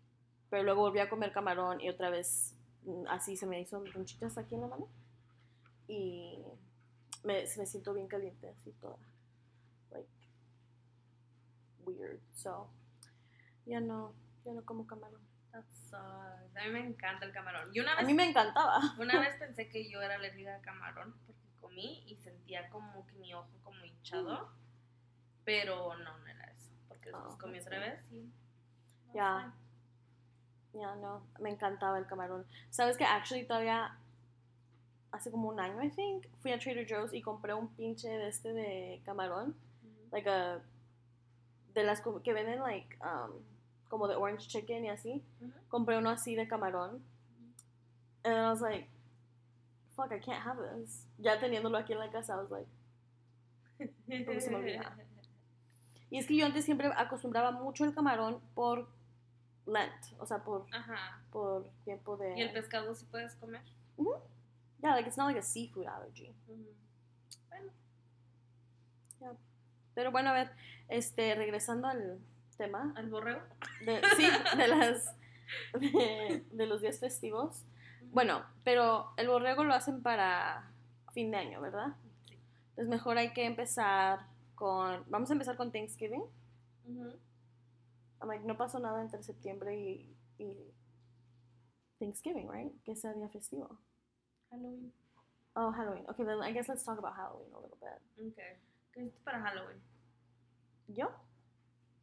pero 0.50 0.64
luego 0.64 0.82
volví 0.82 1.00
a 1.00 1.10
comer 1.10 1.32
camarón 1.32 1.80
y 1.82 1.90
otra 1.90 2.10
vez 2.10 2.56
mm, 2.84 3.06
así 3.10 3.38
se 3.38 3.46
me 3.46 3.62
hizo 3.62 3.82
ronchitas 3.86 4.38
aquí 4.38 4.56
en 4.56 4.62
la 4.62 4.68
mano. 4.68 4.88
Y 5.88 6.44
me, 7.24 7.44
me 7.58 7.66
siento 7.66 7.94
bien 7.94 8.08
caliente, 8.08 8.50
así 8.50 8.72
toda. 8.74 8.98
Like, 9.92 10.10
weird. 11.86 12.20
So, 12.34 12.70
ya 13.66 13.80
no, 13.80 14.14
ya 14.46 14.54
no 14.54 14.64
como 14.66 14.86
camarón. 14.86 15.22
That 15.52 15.64
sucks. 15.90 16.56
A 16.56 16.66
mí 16.66 16.72
me 16.72 16.86
encanta 16.88 17.26
el 17.26 17.32
camarón. 17.32 17.70
Y 17.74 17.80
una 17.80 17.94
A 17.94 17.98
vez 17.98 18.06
mí 18.06 18.14
me 18.14 18.30
encantaba. 18.30 18.80
Una 19.00 19.20
vez 19.20 19.36
pensé 19.40 19.70
que 19.70 19.90
yo 19.90 20.02
era 20.02 20.16
alérgica 20.16 20.56
al 20.56 20.62
camarón 20.62 21.14
porque 21.26 21.48
comí 21.62 22.04
y 22.08 22.16
sentía 22.18 22.70
como 22.70 23.06
que 23.08 23.14
mi 23.16 23.34
ojo 23.34 23.50
como 23.64 23.84
hinchado, 23.86 24.50
pero 25.44 25.96
no, 25.98 26.18
no 26.18 26.28
era 26.28 26.46
eso, 26.52 26.70
porque 26.88 27.10
después 27.10 27.34
Oh, 27.34 27.38
comí 27.38 27.60
otra 27.60 27.80
vez 27.80 28.12
y... 28.12 28.32
no 29.08 29.14
Ya. 29.14 29.54
Ya 30.74 30.96
no, 30.96 31.26
me 31.40 31.50
encantaba 31.50 31.98
el 31.98 32.06
camarón. 32.06 32.46
¿Sabes 32.70 32.98
que 32.98 33.06
actually 33.06 33.48
todavía 33.48 33.98
hace 35.12 35.32
como 35.32 35.50
un 35.50 35.60
año, 35.60 35.82
I 35.84 35.90
think, 35.90 36.28
fui 36.40 36.52
a 36.52 36.60
Trader 36.60 36.86
Joe's 36.88 37.14
y 37.14 37.22
compré 37.22 37.54
un 37.54 37.68
pinche 37.70 38.10
de 38.10 38.28
este 38.28 38.54
de 38.54 39.02
camarón, 39.06 39.56
like 40.12 40.30
a 40.30 40.62
de 41.74 41.84
las 41.84 42.02
que 42.02 42.34
venden 42.34 42.60
like 42.60 42.98
um, 43.02 43.32
como 43.88 44.08
de 44.08 44.16
orange 44.16 44.48
chicken 44.48 44.86
y 44.86 44.90
así. 44.90 45.24
Compré 45.70 45.98
uno 45.98 46.10
así 46.10 46.36
de 46.36 46.48
camarón. 46.48 47.04
And 48.24 48.36
I 48.36 48.50
was 48.50 48.62
like, 48.62 48.90
fuck, 49.96 50.12
I 50.12 50.20
can't 50.20 50.44
have 50.46 50.58
this. 50.58 51.06
Ya 51.20 51.40
teniéndolo 51.40 51.78
aquí 51.78 51.94
en 51.94 52.00
la 52.00 52.10
casa, 52.10 52.34
I 52.34 52.38
was 52.38 52.52
like, 52.52 52.70
Porque 54.26 54.42
se 54.42 54.50
me 54.50 54.58
olvida. 54.58 54.98
y 56.10 56.18
es 56.18 56.26
que 56.26 56.36
yo 56.36 56.46
antes 56.46 56.66
siempre 56.66 56.92
acostumbraba 56.96 57.52
mucho 57.52 57.86
el 57.86 57.94
camarón 57.94 58.42
por 58.56 58.88
Lent, 59.68 60.20
o 60.20 60.26
sea, 60.26 60.44
por 60.44 60.66
Ajá. 60.72 61.22
por 61.32 61.70
tiempo 61.84 62.18
de 62.18 62.38
¿Y 62.38 62.42
el 62.42 62.54
pescado 62.54 62.96
sí 62.96 63.06
puedes 63.12 63.36
comer? 63.36 63.62
Yeah, 64.82 64.94
like 64.94 65.08
it's 65.08 65.18
not 65.18 65.28
like 65.28 65.40
a 65.40 65.44
seafood 65.44 65.88
allergy. 65.88 66.34
Ujú. 66.48 66.74
Bueno, 67.50 67.72
Pero 69.96 70.12
bueno, 70.12 70.30
a 70.30 70.34
ver, 70.34 70.52
este, 70.90 71.34
regresando 71.36 71.88
al 71.88 72.20
tema. 72.58 72.94
¿Al 72.96 73.10
borrego? 73.10 73.42
De, 73.86 74.02
sí, 74.16 74.28
de 74.58 74.68
las 74.68 75.16
de, 75.74 76.46
de 76.52 76.66
los 76.68 76.82
días 76.82 77.00
festivos. 77.00 77.64
Bueno, 78.12 78.44
pero 78.64 79.14
el 79.18 79.28
borrego 79.28 79.64
lo 79.64 79.74
hacen 79.74 80.02
para 80.02 80.72
fin 81.14 81.32
de 81.32 81.38
año, 81.38 81.62
¿verdad? 81.62 81.96
Sí. 82.28 82.38
Entonces 82.70 82.90
mejor 82.90 83.18
hay 83.18 83.34
que 83.34 83.46
empezar 83.46 84.28
con, 84.56 85.04
vamos 85.10 85.30
a 85.30 85.34
empezar 85.34 85.58
con 85.58 85.72
Thanksgiving. 85.72 86.24
I'm 88.20 88.28
like, 88.28 88.46
no 88.46 88.58
pasó 88.58 88.80
nada 88.80 89.02
entre 89.02 89.22
septiembre 89.24 89.78
y, 89.80 90.16
y 90.38 90.74
Thanksgiving, 92.00 92.52
right? 92.52 92.84
Que 92.84 92.96
sea 92.96 93.14
día 93.14 93.30
festivo. 93.30 93.78
Halloween. 94.52 94.92
Oh, 95.56 95.72
Halloween. 95.72 96.04
Okay, 96.10 96.24
then 96.24 96.42
I 96.42 96.52
guess 96.52 96.68
let's 96.70 96.84
talk 96.84 97.00
about 97.00 97.16
Halloween 97.16 97.50
a 97.54 97.60
little 97.60 97.78
bit. 97.82 98.00
Ok. 98.28 98.38
¿Qué 98.94 99.02
hiciste 99.02 99.22
para 99.24 99.40
Halloween? 99.42 99.82
Yo 100.88 101.12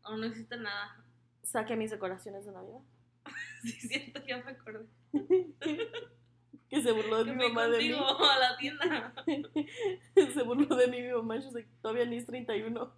¿O 0.04 0.16
no 0.16 0.26
hiciste 0.26 0.56
nada? 0.56 1.02
saqué 1.42 1.76
mis 1.76 1.90
decoraciones 1.90 2.44
de 2.46 2.52
Navidad. 2.52 2.80
Sí, 3.62 3.72
siento, 3.88 4.20
ya 4.26 4.42
me 4.44 4.50
acordé. 4.50 4.84
que 6.68 6.82
se 6.82 6.92
burló 6.92 7.24
de 7.24 7.30
Que 7.30 7.36
mi 7.36 7.48
mamá 7.48 7.66
de 7.68 7.78
mí. 7.78 7.92
a 7.94 8.38
la 8.38 8.56
tienda. 8.58 9.14
se 10.34 10.42
burló 10.42 10.76
de 10.76 10.88
mí 10.88 11.00
mi 11.00 11.12
mamá. 11.12 11.36
She's 11.38 11.54
like, 11.54 11.68
todavía 11.80 12.04
ni 12.04 12.18
es 12.18 12.26
31. 12.26 12.92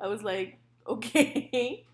I 0.00 0.08
was 0.08 0.22
like, 0.24 0.58
okay. 0.86 1.86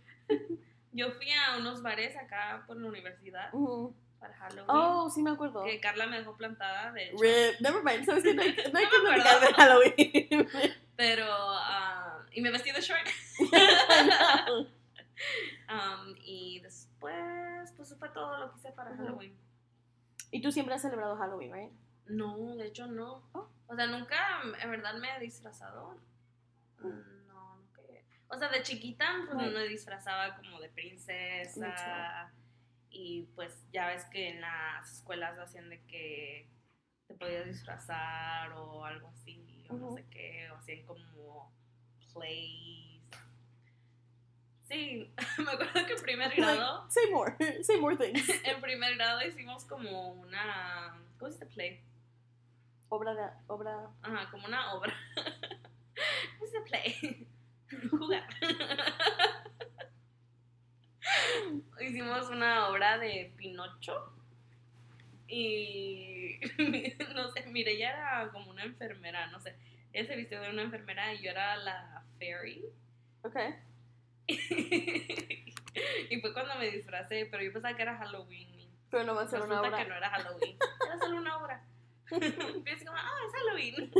Yo 0.92 1.10
fui 1.12 1.26
a 1.32 1.58
unos 1.58 1.82
bares 1.82 2.16
acá 2.16 2.64
por 2.66 2.78
la 2.78 2.88
universidad 2.88 3.52
Ujú. 3.52 3.94
Para 4.20 4.34
Halloween. 4.34 4.66
Oh, 4.68 5.10
sí 5.10 5.22
me 5.22 5.30
acuerdo. 5.30 5.64
Que 5.64 5.80
Carla 5.80 6.06
me 6.06 6.18
dejó 6.18 6.36
plantada, 6.36 6.92
de 6.92 7.08
hecho. 7.08 7.16
Rip. 7.20 7.60
Never 7.60 7.82
mind. 7.82 8.04
¿Sabes 8.04 8.22
qué? 8.22 8.34
No 8.34 8.42
hay, 8.42 8.54
no 8.72 8.78
hay 8.78 8.84
No 8.84 8.90
que 8.90 8.98
me 9.08 9.46
de. 9.46 9.54
Halloween. 9.54 10.48
Pero, 10.96 11.26
ah, 11.30 12.18
y 12.30 12.40
me 12.42 12.50
vestí 12.50 12.70
de 12.70 12.80
short. 12.80 13.06
Um, 15.68 16.14
y 16.24 16.60
después, 16.60 17.72
pues 17.76 17.94
fue 17.98 18.08
todo 18.08 18.38
lo 18.38 18.50
que 18.52 18.58
hice 18.58 18.72
para. 18.72 18.96
Halloween. 18.96 19.36
y 20.30 20.40
tú 20.40 20.50
siempre 20.50 20.74
has 20.74 20.80
celebrado 20.82 21.14
Halloween, 21.16 21.52
right? 21.52 21.72
No, 22.06 22.56
de 22.56 22.66
hecho 22.68 22.86
no. 22.86 23.22
Oh. 23.32 23.46
O 23.66 23.76
sea, 23.76 23.86
nunca 23.86 24.16
en 24.62 24.70
verdad 24.70 24.94
me 24.94 25.14
he 25.14 25.20
disfrazado. 25.20 25.96
Mm. 26.78 27.26
No, 27.28 27.56
nunca. 27.56 27.80
O 28.28 28.38
sea, 28.38 28.48
de 28.48 28.62
chiquita 28.62 29.06
pues 29.26 29.36
Right. 29.46 29.52
me 29.54 29.68
disfrazaba 29.68 30.36
como 30.36 30.58
de 30.58 30.70
princesa. 30.70 32.32
Y 32.90 33.22
pues 33.34 33.64
ya 33.72 33.86
ves 33.88 34.04
que 34.06 34.30
en 34.30 34.40
las 34.40 34.90
escuelas 34.92 35.38
hacían 35.38 35.70
de 35.70 35.80
que 35.86 36.48
te 37.06 37.14
podías 37.14 37.46
disfrazar 37.46 38.52
o 38.52 38.84
algo 38.84 39.08
así, 39.08 39.64
o 39.68 39.74
no 39.74 39.94
sé 39.94 40.04
qué, 40.10 40.50
o 40.50 40.56
hacían 40.56 40.84
como 40.84 41.52
plays. 42.12 43.02
Sí, 44.68 45.12
me 45.38 45.50
acuerdo 45.50 45.86
que 45.86 45.92
en 45.94 46.02
primer 46.02 46.34
grado, 46.36 46.78
Like, 46.78 46.92
say 46.92 47.10
more. 47.10 47.36
Say 47.64 47.80
more 47.80 47.96
things. 47.96 48.28
en 48.44 48.60
primer 48.60 48.94
grado 48.94 49.20
hicimos 49.26 49.64
como 49.64 50.12
una, 50.12 50.96
¿cómo 51.18 51.32
se 51.32 51.46
play? 51.46 51.82
Obra 52.88 53.14
de... 53.14 53.24
Obra... 53.48 53.90
Ajá, 54.02 54.30
como 54.30 54.46
una 54.46 54.74
obra. 54.74 54.94
¿Cómo 56.38 56.50
se 56.50 56.60
play? 56.62 57.28
Jugar. 57.90 58.28
Hicimos 61.80 62.28
una 62.30 62.68
obra 62.68 62.98
de 62.98 63.32
Pinocho. 63.36 64.12
Y 65.28 66.40
no 67.14 67.30
sé, 67.30 67.46
mire, 67.46 67.72
ella 67.72 67.90
era 67.90 68.30
como 68.32 68.50
una 68.50 68.64
enfermera, 68.64 69.28
no 69.28 69.40
sé. 69.40 69.56
Ella 69.92 70.08
se 70.08 70.16
vistió 70.16 70.40
de 70.40 70.50
una 70.50 70.62
enfermera 70.62 71.14
y 71.14 71.22
yo 71.22 71.30
era 71.30 71.56
la 71.56 72.04
fairy. 72.18 72.64
Okay. 73.22 73.54
y 76.10 76.20
fue 76.20 76.32
cuando 76.32 76.54
me 76.56 76.70
disfracé, 76.70 77.26
pero 77.30 77.42
yo 77.42 77.52
pensaba 77.52 77.76
que 77.76 77.82
era 77.82 77.96
Halloween. 77.98 78.48
Pero 78.90 79.04
no 79.04 79.14
va 79.14 79.22
a 79.22 79.26
ser 79.28 79.42
una 79.42 79.60
obra. 79.60 79.78
que 79.78 79.88
no 79.88 79.94
era 79.94 80.10
Halloween. 80.10 80.56
Era 80.84 80.98
solo 80.98 81.16
una 81.18 81.36
obra. 81.36 81.64
Pienso 82.64 82.86
como, 82.86 82.96
ah, 82.96 83.18
es 83.26 83.32
Halloween. 83.32 83.92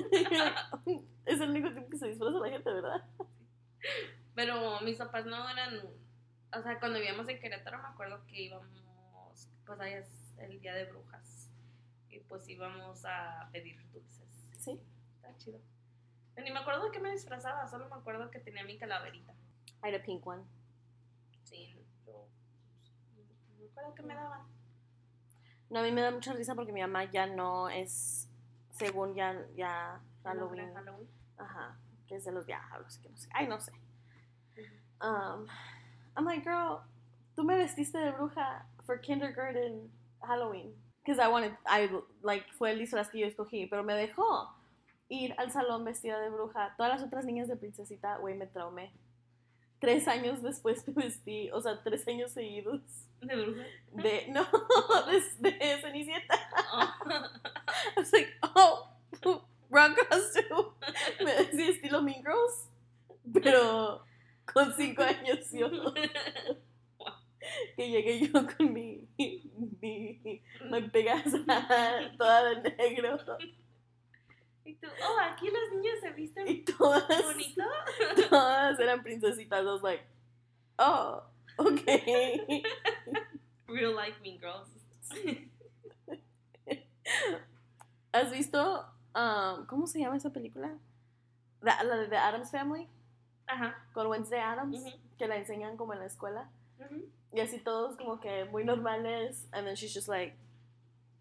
es 1.27 1.41
el 1.41 1.51
único 1.51 1.71
tiempo 1.71 1.91
que 1.91 1.99
se 1.99 2.09
disfraza 2.09 2.39
la 2.39 2.49
gente, 2.49 2.73
¿verdad? 2.73 3.05
Pero 4.35 4.81
mis 4.81 4.97
papás 4.97 5.27
no 5.27 5.49
eran. 5.49 5.81
O 6.53 6.63
sea, 6.63 6.79
cuando 6.79 6.99
vivíamos 6.99 7.29
en 7.29 7.41
Querétaro, 7.41 7.79
me 7.79 7.89
acuerdo 7.89 8.25
que 8.27 8.43
íbamos. 8.43 9.49
Pues 9.67 9.81
ahí 9.81 9.93
es 9.95 10.35
el 10.39 10.61
día 10.61 10.75
de 10.75 10.85
brujas. 10.85 11.51
Y 12.09 12.19
pues 12.21 12.49
íbamos 12.49 13.05
a 13.05 13.49
pedir 13.53 13.81
dulces. 13.93 14.29
Sí. 14.59 14.81
Está 15.17 15.37
chido. 15.37 15.61
Pero 16.35 16.45
ni 16.45 16.53
me 16.53 16.61
acuerdo 16.61 16.85
de 16.85 16.91
qué 16.91 16.99
me 16.99 17.13
disfrazaba, 17.13 17.69
solo 17.69 17.89
me 17.89 17.95
acuerdo 17.95 18.31
que 18.31 18.41
tenía 18.41 18.65
mi 18.65 18.79
calaverita. 18.79 19.33
I 19.83 19.89
had 19.89 19.95
a 19.95 20.03
pink 20.03 20.27
one. 20.27 20.43
Sí, 21.45 21.69
yo. 22.05 22.27
No 23.17 23.59
me 23.59 23.67
acuerdo 23.71 23.95
qué 23.95 24.03
me 24.03 24.15
daban. 24.15 24.43
No, 25.71 25.79
a 25.79 25.83
mí 25.83 25.93
me 25.93 26.01
da 26.01 26.11
mucha 26.11 26.33
risa 26.33 26.55
porque 26.55 26.73
mi 26.73 26.81
mamá 26.81 27.05
ya 27.05 27.27
no 27.27 27.69
es, 27.69 28.29
según 28.73 29.15
ya, 29.15 29.47
ya 29.55 30.01
Halloween. 30.25 30.75
Halloween. 30.75 31.09
Ajá, 31.37 31.79
que 32.09 32.17
es 32.17 32.25
de 32.25 32.33
los 32.33 32.45
diablos, 32.45 32.99
que 32.99 33.09
no 33.09 33.17
sé. 33.17 33.29
Ay, 33.33 33.47
no 33.47 33.61
sé. 33.61 33.73
Um, 35.01 35.47
I'm 36.17 36.25
like, 36.25 36.45
girl, 36.45 36.83
tú 37.37 37.45
me 37.45 37.57
vestiste 37.57 37.99
de 37.99 38.13
bruja 38.13 38.65
for 38.85 38.99
kindergarten 38.99 39.91
Halloween. 40.23 40.73
Because 41.03 41.19
I 41.19 41.29
wanted, 41.29 41.53
I, 41.67 41.89
like, 42.23 42.45
fue 42.59 42.73
el 42.73 42.79
disfraz 42.79 43.09
que 43.11 43.21
yo 43.21 43.27
escogí, 43.27 43.67
pero 43.67 43.83
me 43.83 43.95
dejó 43.95 44.49
ir 45.09 45.35
al 45.39 45.51
salón 45.51 45.85
vestida 45.85 46.21
de 46.21 46.31
bruja. 46.31 46.75
Todas 46.77 46.93
las 46.93 47.03
otras 47.03 47.25
niñas 47.25 47.49
de 47.49 47.57
princesita, 47.57 48.19
güey, 48.19 48.37
me 48.37 48.47
traumé. 48.47 48.93
Tres 49.81 50.09
años 50.09 50.43
después 50.43 50.87
me 50.89 51.05
vestí, 51.05 51.51
o 51.53 51.61
sea, 51.61 51.83
tres 51.83 52.07
años 52.07 52.33
seguidos. 52.33 52.83
¿De 53.23 53.35
bruja? 53.35 53.63
De, 53.93 54.29
no, 54.31 54.47
de, 55.07 55.51
de 55.51 55.81
Cenicienta. 55.81 56.39
Oh. 56.73 56.95
I 57.97 58.01
was 58.01 58.13
like, 58.13 58.29
oh, 58.43 58.91
wrong 59.71 59.95
costume. 59.95 60.75
Me 61.25 61.33
decía 61.33 61.71
estilo 61.71 62.03
Mean 62.03 62.23
Girls, 62.23 62.69
pero 63.33 64.05
con 64.53 64.75
cinco 64.75 65.03
años 65.03 65.51
yo. 65.53 65.69
Que 67.75 67.89
llegué 67.89 68.29
yo 68.29 68.33
con 68.33 68.73
mi, 68.73 69.09
mi, 69.17 70.43
hat, 71.09 72.17
toda 72.19 72.55
de 72.55 72.77
negro. 72.77 73.19
Y 74.65 74.75
tú, 74.75 74.87
oh, 74.87 75.17
aquí 75.21 75.47
los 75.47 75.71
niños 75.73 75.99
se 76.01 76.11
visten 76.11 76.47
Y 76.47 76.65
todas, 76.65 77.09
bonito. 77.09 77.65
todas 78.31 78.79
eran 78.79 79.03
princesitas. 79.03 79.63
I 79.63 79.67
was 79.67 79.83
like, 79.83 80.05
oh, 80.79 81.23
okay. 81.59 82.63
Real 83.67 83.95
life 83.97 84.21
mean 84.23 84.39
girls. 84.39 84.69
¿Has 88.13 88.31
visto, 88.31 88.85
um, 89.15 89.67
cómo 89.67 89.87
se 89.87 89.99
llama 89.99 90.17
esa 90.17 90.31
película? 90.31 90.77
La, 91.63 91.83
la 91.83 91.97
de 91.97 92.09
The 92.09 92.17
Adams 92.17 92.51
Family, 92.51 92.89
Ajá. 93.51 93.85
con 93.93 94.07
Wednesday 94.07 94.41
Adams, 94.41 94.79
Ujú. 94.81 94.91
que 95.19 95.27
la 95.29 95.37
enseñan 95.37 95.77
como 95.77 95.93
en 95.93 95.99
la 96.01 96.07
escuela. 96.07 96.51
Ujú. 96.79 97.05
Y 97.33 97.41
así 97.41 97.59
todos 97.59 97.97
como 97.97 98.21
que 98.21 98.45
muy 98.47 98.65
normales. 98.65 99.47
And 99.53 99.67
then 99.67 99.75
she's 99.75 99.95
just 99.95 100.09
like 100.09 100.37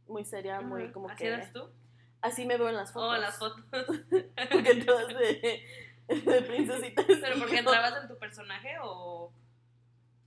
muy 0.07 0.23
seria, 0.25 0.61
muy 0.61 0.85
Ujú. 0.85 0.93
como 0.93 1.09
¿Así 1.09 1.23
que... 1.23 1.27
eras 1.29 1.51
tú? 1.53 1.69
Así 2.21 2.45
me 2.45 2.57
veo 2.57 2.67
en 2.69 2.75
las 2.75 2.91
fotos. 2.91 3.17
Oh, 3.17 3.21
las 3.21 3.37
fotos. 3.37 3.63
Porque 4.51 4.75
todas 4.85 5.07
de, 5.07 5.63
de 6.07 6.41
princesitas. 6.41 7.05
¿Pero 7.21 7.39
porque 7.39 7.59
entrabas 7.59 8.01
en 8.01 8.07
tu 8.09 8.17
personaje 8.17 8.75
o, 8.81 9.31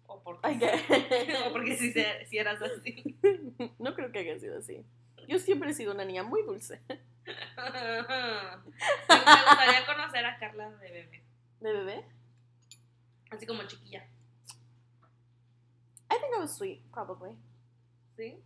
o 0.06 0.20
porque, 0.22 0.54
guess. 0.54 0.82
o 1.46 1.52
porque 1.52 1.76
si, 1.76 1.92
si 1.92 2.38
eras 2.38 2.62
así? 2.62 3.18
No 3.78 3.94
creo 3.94 4.10
que 4.10 4.20
haya 4.20 4.38
sido 4.38 4.58
así. 4.58 4.84
Yo 5.28 5.38
siempre 5.38 5.70
he 5.70 5.74
sido 5.74 5.92
una 5.92 6.04
niña 6.06 6.22
muy 6.22 6.42
dulce. 6.44 6.80
Me 6.88 6.94
gustaría 9.06 9.86
conocer 9.86 10.24
a 10.26 10.38
Carla 10.38 10.70
de 10.70 10.90
bebé, 10.90 11.21
¿De 11.62 11.72
bebé? 11.72 12.04
así 13.30 13.46
como 13.46 13.62
chiquilla. 13.64 14.02
I 16.10 16.18
think 16.18 16.34
I 16.36 16.40
was 16.40 16.54
sweet, 16.54 16.82
probably. 16.92 17.36
See? 18.16 18.36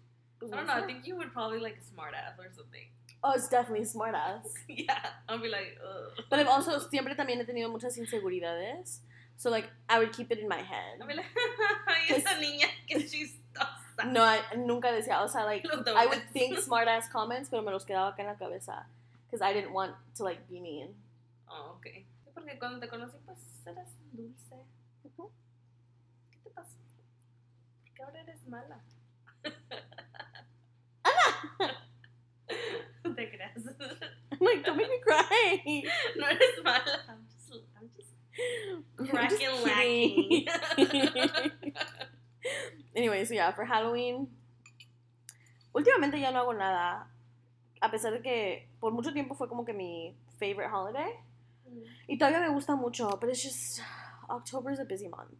I 0.40 0.57
don't 0.57 0.66
know, 0.66 0.74
I 0.74 0.83
think 0.83 1.07
you 1.07 1.16
would 1.16 1.33
probably 1.33 1.59
like 1.59 1.76
a 1.79 1.85
smart 1.85 2.14
ass 2.14 2.38
or 2.38 2.46
something. 2.55 2.87
Oh, 3.24 3.33
it's 3.33 3.48
definitely 3.48 3.85
smart 3.87 4.14
ass. 4.14 4.46
Yeah, 4.68 4.98
I'll 5.29 5.40
be 5.40 5.48
like, 5.48 5.79
ugh. 5.83 6.24
But 6.31 6.38
I've 6.38 6.48
also 6.48 6.79
siempre 6.79 7.14
también 7.14 7.38
he 7.38 7.44
tenido 7.44 7.70
muchas 7.70 7.98
inseguridades. 7.98 8.98
So 9.38 9.50
like 9.50 9.68
I 9.88 9.98
would 9.98 10.12
keep 10.12 10.31
it 10.31 10.38
in 10.38 10.48
my 10.48 10.62
head. 10.62 11.00
I'll 11.00 11.09
be 11.09 11.14
like, 11.14 11.26
esa 12.11 12.35
niña 12.38 12.68
que 12.87 13.00
chistosa. 13.00 14.12
No, 14.12 14.22
I, 14.22 14.40
nunca 14.57 14.92
decía, 14.92 15.22
o 15.22 15.26
sea, 15.26 15.44
like 15.44 15.64
I 15.96 16.07
would 16.07 16.22
think 16.33 16.59
smart 16.68 16.87
ass 16.87 17.09
comments, 17.09 17.48
pero 17.48 17.62
me 17.62 17.72
los 17.72 17.85
quedaba 17.85 18.14
acá 18.14 18.20
en 18.20 18.26
la 18.26 18.35
cabeza. 18.35 18.85
Because 19.26 19.42
I 19.42 19.55
didn't 19.55 19.72
want 19.72 19.94
to 20.16 20.22
like 20.22 20.46
be 20.48 20.61
mean. 20.61 20.94
Oh, 21.48 21.76
ok. 21.79 22.05
Porque 22.46 22.61
cuando 22.61 22.78
te 22.78 22.88
conocí, 22.88 23.16
pues 23.24 23.38
eras 23.66 23.88
dulce. 24.12 24.54
¿Qué 25.02 25.09
te 26.44 26.50
pasó? 26.50 26.76
Porque 27.82 28.02
ahora 28.04 28.20
eres 28.20 28.46
mala. 28.46 28.85
No 33.02 33.14
te 33.16 33.30
creas. 33.30 33.56
I'm 34.30 34.38
like, 34.40 34.62
That 34.64 34.76
made 34.76 34.88
me 34.88 35.00
cry. 35.00 35.64
No 36.16 36.28
eres 36.28 36.62
mala. 36.62 37.02
I'm 37.09 37.26
just, 37.26 37.50
I'm 37.76 37.90
just 37.96 38.14
cracking 39.11 39.64
lacking. 39.64 40.46
anyway, 42.94 43.24
so 43.24 43.35
yeah, 43.35 43.50
for 43.50 43.64
Halloween. 43.64 44.28
Últimamente 45.74 46.20
ya 46.20 46.30
no 46.30 46.42
hago 46.42 46.52
nada. 46.54 47.09
A 47.80 47.90
pesar 47.90 48.12
de 48.12 48.22
que 48.22 48.68
por 48.78 48.92
mucho 48.92 49.12
tiempo 49.12 49.35
fue 49.35 49.48
como 49.48 49.64
que 49.64 49.72
mi 49.72 50.14
favorite 50.38 50.70
holiday. 50.70 51.26
Y 52.09 52.19
todavía 52.19 52.41
me 52.41 52.49
gusta 52.49 52.77
mucho, 52.77 53.19
pero 53.21 53.33
it's 53.33 53.43
just. 53.43 53.81
October 54.29 54.73
is 54.73 54.81
a 54.81 54.85
busy 54.85 55.09
month. 55.09 55.33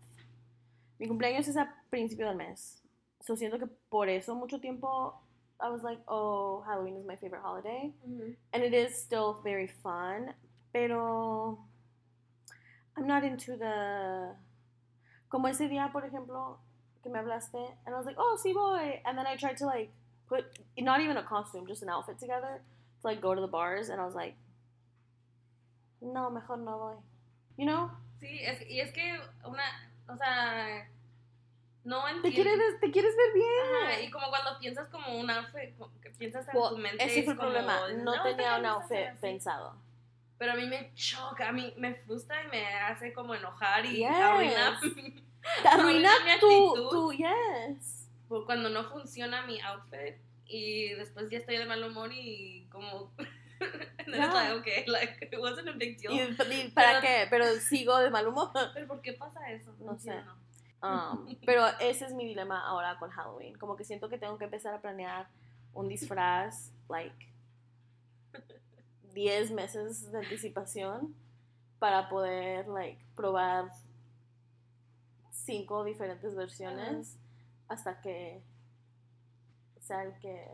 Mi 0.99 1.07
cumpleaños 1.07 1.49
es 1.49 1.57
a 1.57 1.69
principio 1.91 2.27
del 2.27 2.37
mes. 2.37 2.83
So 3.21 3.37
siento 3.37 3.59
que 3.59 3.67
por 3.91 4.09
eso 4.09 4.35
mucho 4.35 4.61
tiempo 4.61 5.21
I 5.61 5.71
was 5.71 5.83
like, 5.83 6.01
oh, 6.07 6.63
Halloween 6.67 6.97
is 6.97 7.07
my 7.07 7.17
favorite 7.17 7.43
holiday. 7.43 7.93
Mhm. 8.07 8.37
And 8.53 8.63
it 8.63 8.75
is 8.75 8.95
still 8.95 9.41
very 9.43 9.67
fun, 9.67 10.35
pero 10.73 11.59
I'm 12.97 13.07
not 13.07 13.25
into 13.25 13.57
the 13.57 14.37
como 15.29 15.49
ese 15.49 15.69
día, 15.69 15.91
por 15.93 16.03
ejemplo, 16.03 16.59
que 17.03 17.11
me 17.11 17.19
hablaste, 17.19 17.77
and 17.85 17.95
I 17.95 17.99
was 17.99 18.07
like, 18.07 18.17
oh, 18.19 18.39
sí 18.43 18.53
voy, 18.53 19.01
and 19.05 19.19
then 19.19 19.27
I 19.27 19.37
tried 19.37 19.57
to 19.59 19.67
like 19.67 19.91
put 20.29 20.45
not 20.79 21.01
even 21.01 21.17
a 21.17 21.23
costume, 21.23 21.67
just 21.67 21.83
an 21.83 21.89
outfit 21.89 22.19
together 22.19 22.63
to 23.01 23.07
like 23.07 23.21
go 23.21 23.35
to 23.35 23.41
the 23.41 23.49
bars, 23.49 23.89
and 23.89 24.01
I 24.01 24.05
was 24.05 24.15
like, 24.15 24.37
no, 26.01 26.31
mejor 26.31 26.59
no 26.59 26.79
voy, 26.79 26.97
you 27.57 27.65
know? 27.67 27.91
Sí, 28.19 28.39
es, 28.43 28.69
y 28.69 28.81
es 28.81 28.93
que 28.93 29.19
una, 29.45 29.63
o 30.09 30.17
sea, 30.17 30.89
no 31.85 32.05
Te 32.05 32.11
entiendo. 32.13 32.43
quieres, 32.51 32.81
te 32.81 32.91
quieres 32.91 33.15
ver 33.17 33.43
Ajá, 33.63 33.95
y 33.95 33.99
bien. 34.01 34.11
como 34.11 34.29
cuando 34.29 34.59
piensas 34.59 34.89
como 34.89 35.19
un 35.19 35.31
outfit, 35.31 35.75
que 36.03 36.11
piensas 36.11 36.49
en 36.49 36.57
Well, 36.57 36.71
tu 36.71 36.79
mente. 36.79 37.05
ese 37.05 37.23
fue 37.23 37.33
el 37.35 37.39
como, 37.39 37.51
problema, 37.51 37.81
no 38.03 38.15
esta 38.15 38.23
tenía 38.25 38.57
un 38.57 38.67
outfit 38.67 39.07
así". 39.09 39.19
pensado. 39.21 39.75
Pero 40.39 40.53
a 40.53 40.55
mí 40.57 40.67
me 40.67 40.93
choca, 40.95 41.49
a 41.49 41.53
mí 41.53 41.73
me 41.79 41.95
frustra 41.95 42.43
y 42.45 42.49
me 42.49 42.67
hace 42.67 43.13
como 43.13 43.35
enojar 43.35 43.85
y 43.87 43.99
Yes. 43.99 44.11
arruina 44.11 44.81
Te 45.63 45.69
arruina 45.69 46.11
mi 46.25 46.41
tu, 46.41 46.89
tu, 46.91 47.13
yes. 47.13 48.11
por 48.29 48.45
cuando 48.47 48.69
no 48.69 48.85
funciona 48.91 49.43
mi 49.47 49.61
outfit 49.61 50.17
y 50.47 50.89
después 50.95 51.31
ya 51.31 51.39
estoy 51.39 51.57
de 51.57 51.67
mal 51.67 51.83
humor 51.85 52.11
y 52.13 52.67
como 52.71 53.13
and 53.61 53.71
then 54.13 54.23
it's 54.23 54.33
Yeah. 54.33 54.33
like 54.33 54.53
okay 54.61 54.85
like 54.87 55.29
it 55.33 55.39
wasn't 55.41 55.69
a 55.69 55.73
big 55.73 55.99
deal 56.01 56.13
¿Y, 56.13 56.21
y 56.21 56.69
para 56.71 57.01
Pero- 57.01 57.01
qué? 57.01 57.27
Pero 57.31 57.45
sigo 57.61 57.99
de 57.99 58.11
mal 58.11 58.27
humor. 58.27 58.51
pero 58.75 58.87
por 58.87 59.01
qué 59.01 59.13
pasa 59.15 59.51
eso 59.51 59.75
No 59.81 59.99
sé. 59.99 60.13
Um, 60.83 61.35
pero 61.45 61.67
ese 61.81 62.05
es 62.05 62.13
mi 62.13 62.25
dilema 62.27 62.61
ahora 62.67 62.97
con 62.99 63.11
Halloween. 63.11 63.57
Como 63.59 63.77
que 63.77 63.83
siento 63.85 64.09
que 64.09 64.19
tengo 64.19 64.37
que 64.39 64.45
empezar 64.45 64.75
a 64.75 64.81
planear 64.81 65.27
un 65.73 65.89
disfraz, 65.89 66.71
like, 66.89 67.17
10 69.15 69.51
meses 69.53 70.13
de 70.13 70.19
anticipación 70.19 71.15
para 71.79 72.09
poder, 72.09 72.69
like, 72.69 73.03
probar 73.17 73.71
cinco 75.31 75.83
diferentes 75.85 76.35
versiones 76.35 77.17
hasta 77.69 78.01
que 78.01 78.43
sea 79.81 80.03
el 80.03 80.15
que, 80.21 80.47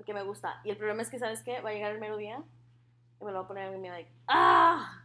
el 0.00 0.04
que 0.06 0.14
me 0.14 0.22
gusta. 0.22 0.60
Y 0.64 0.70
el 0.70 0.76
problema 0.76 1.02
es 1.02 1.10
que, 1.10 1.18
¿sabes 1.18 1.42
qué? 1.42 1.60
Va 1.60 1.70
a 1.70 1.72
llegar 1.72 1.92
el 1.92 2.00
mero 2.00 2.16
día 2.16 2.42
y 3.20 3.24
me 3.24 3.30
lo 3.32 3.38
va 3.38 3.44
a 3.44 3.48
poner 3.48 3.72
y 3.74 3.78
me 3.78 3.90
like, 3.90 4.10
¡ah! 4.26 5.04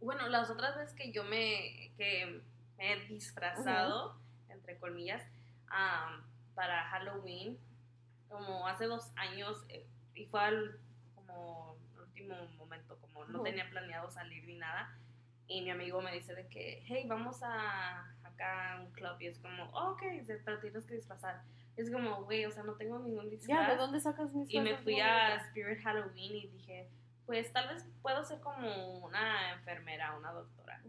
Bueno 0.00 0.28
las 0.28 0.50
otras 0.50 0.76
veces 0.76 0.94
que 0.94 1.10
yo 1.10 1.24
me 1.24 1.92
que 1.96 2.42
me 2.76 2.92
he 2.92 3.06
disfrazado 3.06 4.16
entre 4.50 4.78
comillas 4.78 5.22
am, 5.68 6.22
para 6.54 6.84
Halloween 6.90 7.58
como 8.28 8.68
hace 8.68 8.84
dos 8.84 9.10
años 9.16 9.64
eh, 9.70 9.86
y 10.14 10.26
fue 10.26 10.40
al 10.40 10.78
como 11.14 11.76
último 11.98 12.36
momento 12.58 12.98
como 13.00 13.24
no 13.24 13.42
tenía 13.42 13.68
planeado 13.70 14.10
salir 14.10 14.44
ni 14.44 14.56
nada 14.56 14.94
y 15.48 15.62
mi 15.62 15.70
amigo 15.70 16.02
me 16.02 16.12
dice 16.12 16.34
de 16.34 16.46
que 16.48 16.82
hey 16.86 17.06
vamos 17.08 17.42
a 17.42 18.14
acá 18.22 18.74
a 18.74 18.80
un 18.82 18.92
club 18.92 19.16
y 19.20 19.26
es 19.28 19.38
como 19.38 19.64
"Oh, 19.72 19.92
ok 19.92 20.02
pero 20.44 20.60
tienes 20.60 20.84
que 20.84 20.94
disfrazar 20.96 21.42
es 21.76 21.90
como 21.90 22.24
güey 22.24 22.44
o 22.46 22.50
sea 22.50 22.62
no 22.62 22.74
tengo 22.74 22.98
ningún 22.98 23.24
Ya, 23.24 23.30
disfraz 23.30 23.68
¿de 23.68 23.76
dónde 23.76 24.00
sacas 24.00 24.32
mis 24.34 24.52
y 24.52 24.60
me 24.60 24.76
fui 24.78 25.00
a? 25.00 25.36
Spirit 25.36 25.82
Halloween 25.82 26.36
y 26.36 26.46
dije 26.48 26.88
pues 27.26 27.52
tal 27.52 27.68
vez 27.74 27.84
puedo 28.02 28.22
ser 28.24 28.40
como 28.40 28.98
una 29.00 29.52
enfermera 29.54 30.16
una 30.16 30.32
doctora. 30.32 30.80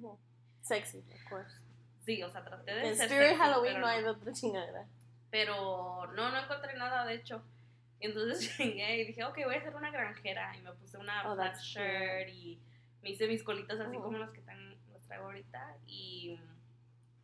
Sexy, 0.62 1.00
of 1.00 1.30
course. 1.30 1.56
sí 2.06 2.22
o 2.24 2.30
sea 2.30 2.44
traté 2.44 2.74
de 2.74 2.88
En 2.90 2.96
ser 2.96 3.06
Spirit 3.08 3.30
sexy, 3.30 3.42
Halloween 3.42 3.80
no 3.82 3.88
hay 3.88 4.04
otra 4.04 4.32
chingadera. 4.34 4.86
pero 5.32 6.08
no, 6.16 6.32
no 6.32 6.40
encontré 6.40 6.76
nada, 6.78 7.06
de 7.06 7.16
hecho. 7.16 7.44
Entonces 8.00 8.56
llegué 8.60 9.02
y 9.02 9.06
dije, 9.08 9.24
ok, 9.24 9.38
voy 9.46 9.56
a 9.56 9.58
hacer 9.60 9.76
una 9.76 9.90
granjera. 9.92 10.56
Y 10.56 10.62
me 10.62 10.72
puse 10.74 10.98
una 10.98 11.28
Oh, 11.32 11.36
that's 11.36 11.64
shirt 11.64 12.30
y 12.30 12.60
me 13.02 13.10
hice 13.12 13.28
mis 13.28 13.44
colitas 13.44 13.80
así 13.80 13.96
Ujú. 13.96 14.04
como 14.06 14.18
las 14.20 14.30
que 14.32 14.40
están, 14.40 14.78
las 14.94 15.02
traigo 15.08 15.26
ahorita. 15.26 15.78
Y 15.88 16.40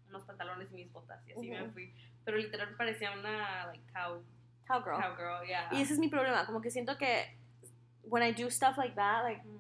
unos 0.08 0.24
pantalones 0.26 0.72
y 0.72 0.76
mis 0.76 0.92
botas. 0.92 1.26
Y 1.28 1.32
así 1.34 1.50
me 1.50 1.70
fui. 1.70 1.94
Pero 2.26 2.38
literal 2.38 2.76
parecía 2.78 3.12
una, 3.12 3.68
like, 3.68 3.84
cow, 3.94 4.24
Cowgirl. 4.68 5.00
cowgirl, 5.02 5.46
yeah. 5.48 5.70
Y 5.72 5.82
ese 5.82 5.94
es 5.94 6.00
mi 6.00 6.08
problema, 6.10 6.46
como 6.46 6.62
que 6.62 6.72
siento 6.72 6.98
que 6.98 7.38
when 8.04 8.24
I 8.24 8.32
do 8.34 8.50
stuff 8.50 8.78
like 8.78 8.96
that, 8.96 9.24
like, 9.24 9.42
Mm. 9.46 9.60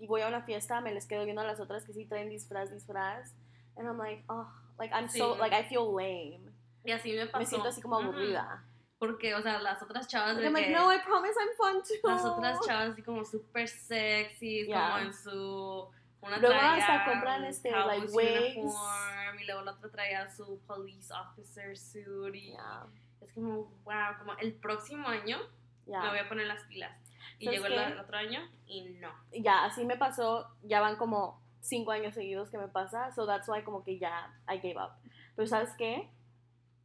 y 0.00 0.06
voy 0.06 0.22
a 0.22 0.28
una 0.28 0.42
fiesta, 0.42 0.80
me 0.80 0.92
les 0.92 1.06
quedo 1.06 1.24
viendo 1.24 1.42
a 1.42 1.44
las 1.44 1.60
otras 1.60 1.84
que 1.84 1.92
sí 1.92 2.04
traen 2.06 2.28
disfraz, 2.28 2.70
disfraz, 2.72 3.34
and 3.76 3.86
I'm 3.86 3.98
like, 3.98 4.24
oh, 4.28 4.48
like, 4.78 4.92
I'm 4.94 5.08
so, 5.08 5.34
Sí. 5.34 5.40
like, 5.40 5.54
I 5.56 5.64
feel 5.64 5.86
lame. 5.92 6.40
Y 6.84 6.92
así 6.92 7.12
me 7.12 7.26
pasó. 7.26 7.38
Me 7.38 7.46
siento 7.46 7.68
así 7.68 7.80
como 7.82 7.96
aburrida. 7.96 8.64
Porque, 8.98 9.32
o 9.34 9.42
sea, 9.42 9.60
las 9.60 9.80
otras 9.82 10.08
chavas 10.08 10.34
Like, 10.36 10.40
de 10.40 10.46
I'm 10.48 10.54
like, 10.54 10.68
que- 10.68 10.74
no, 10.74 10.92
I 10.92 10.98
promise 11.04 11.34
I'm 11.38 11.56
fun 11.56 11.82
too. 11.82 12.08
las 12.08 12.24
otras 12.24 12.60
chavas 12.66 12.90
así 12.90 13.02
como 13.02 13.24
súper 13.24 13.68
sexy, 13.68 14.66
Yeah. 14.66 14.88
como 14.90 14.98
en 15.06 15.14
su... 15.14 15.88
Una 16.20 16.38
Luego 16.38 16.56
traía 16.58 16.84
hasta 16.84 17.04
compran, 17.12 17.44
este, 17.44 17.70
like, 17.70 18.06
wigs. 18.08 18.56
uniform, 18.56 19.38
y 19.40 19.44
luego 19.46 19.62
la 19.62 19.72
otra 19.72 19.90
traía 19.90 20.28
su 20.30 20.60
police 20.66 21.12
officer 21.14 21.76
suit 21.78 22.34
y 22.34 22.52
Yeah, 22.52 22.86
es 23.20 23.32
como, 23.32 23.66
wow, 23.84 24.18
como 24.18 24.32
el 24.38 24.54
próximo 24.54 25.06
año 25.08 25.38
yeah. 25.86 26.02
me 26.02 26.08
voy 26.10 26.18
a 26.18 26.28
poner 26.28 26.46
las 26.46 26.64
pilas. 26.64 26.90
Y 27.38 27.44
¿Sabes 27.44 27.60
llegó 27.60 27.72
el, 27.72 27.92
el 27.92 27.98
otro 27.98 28.16
año 28.16 28.40
y 28.66 28.82
no. 29.00 29.12
Ya, 29.32 29.64
así 29.64 29.84
me 29.84 29.96
pasó, 29.96 30.50
ya 30.62 30.80
van 30.80 30.96
como 30.96 31.40
cinco 31.60 31.92
años 31.92 32.14
seguidos 32.14 32.50
que 32.50 32.58
me 32.58 32.68
pasa, 32.68 33.12
so 33.12 33.26
that's 33.26 33.48
why 33.48 33.62
como 33.62 33.84
que 33.84 33.98
ya 33.98 34.34
I 34.48 34.58
gave 34.58 34.76
up. 34.76 34.92
Pero 35.36 35.46
¿sabes 35.46 35.70
qué? 35.78 36.10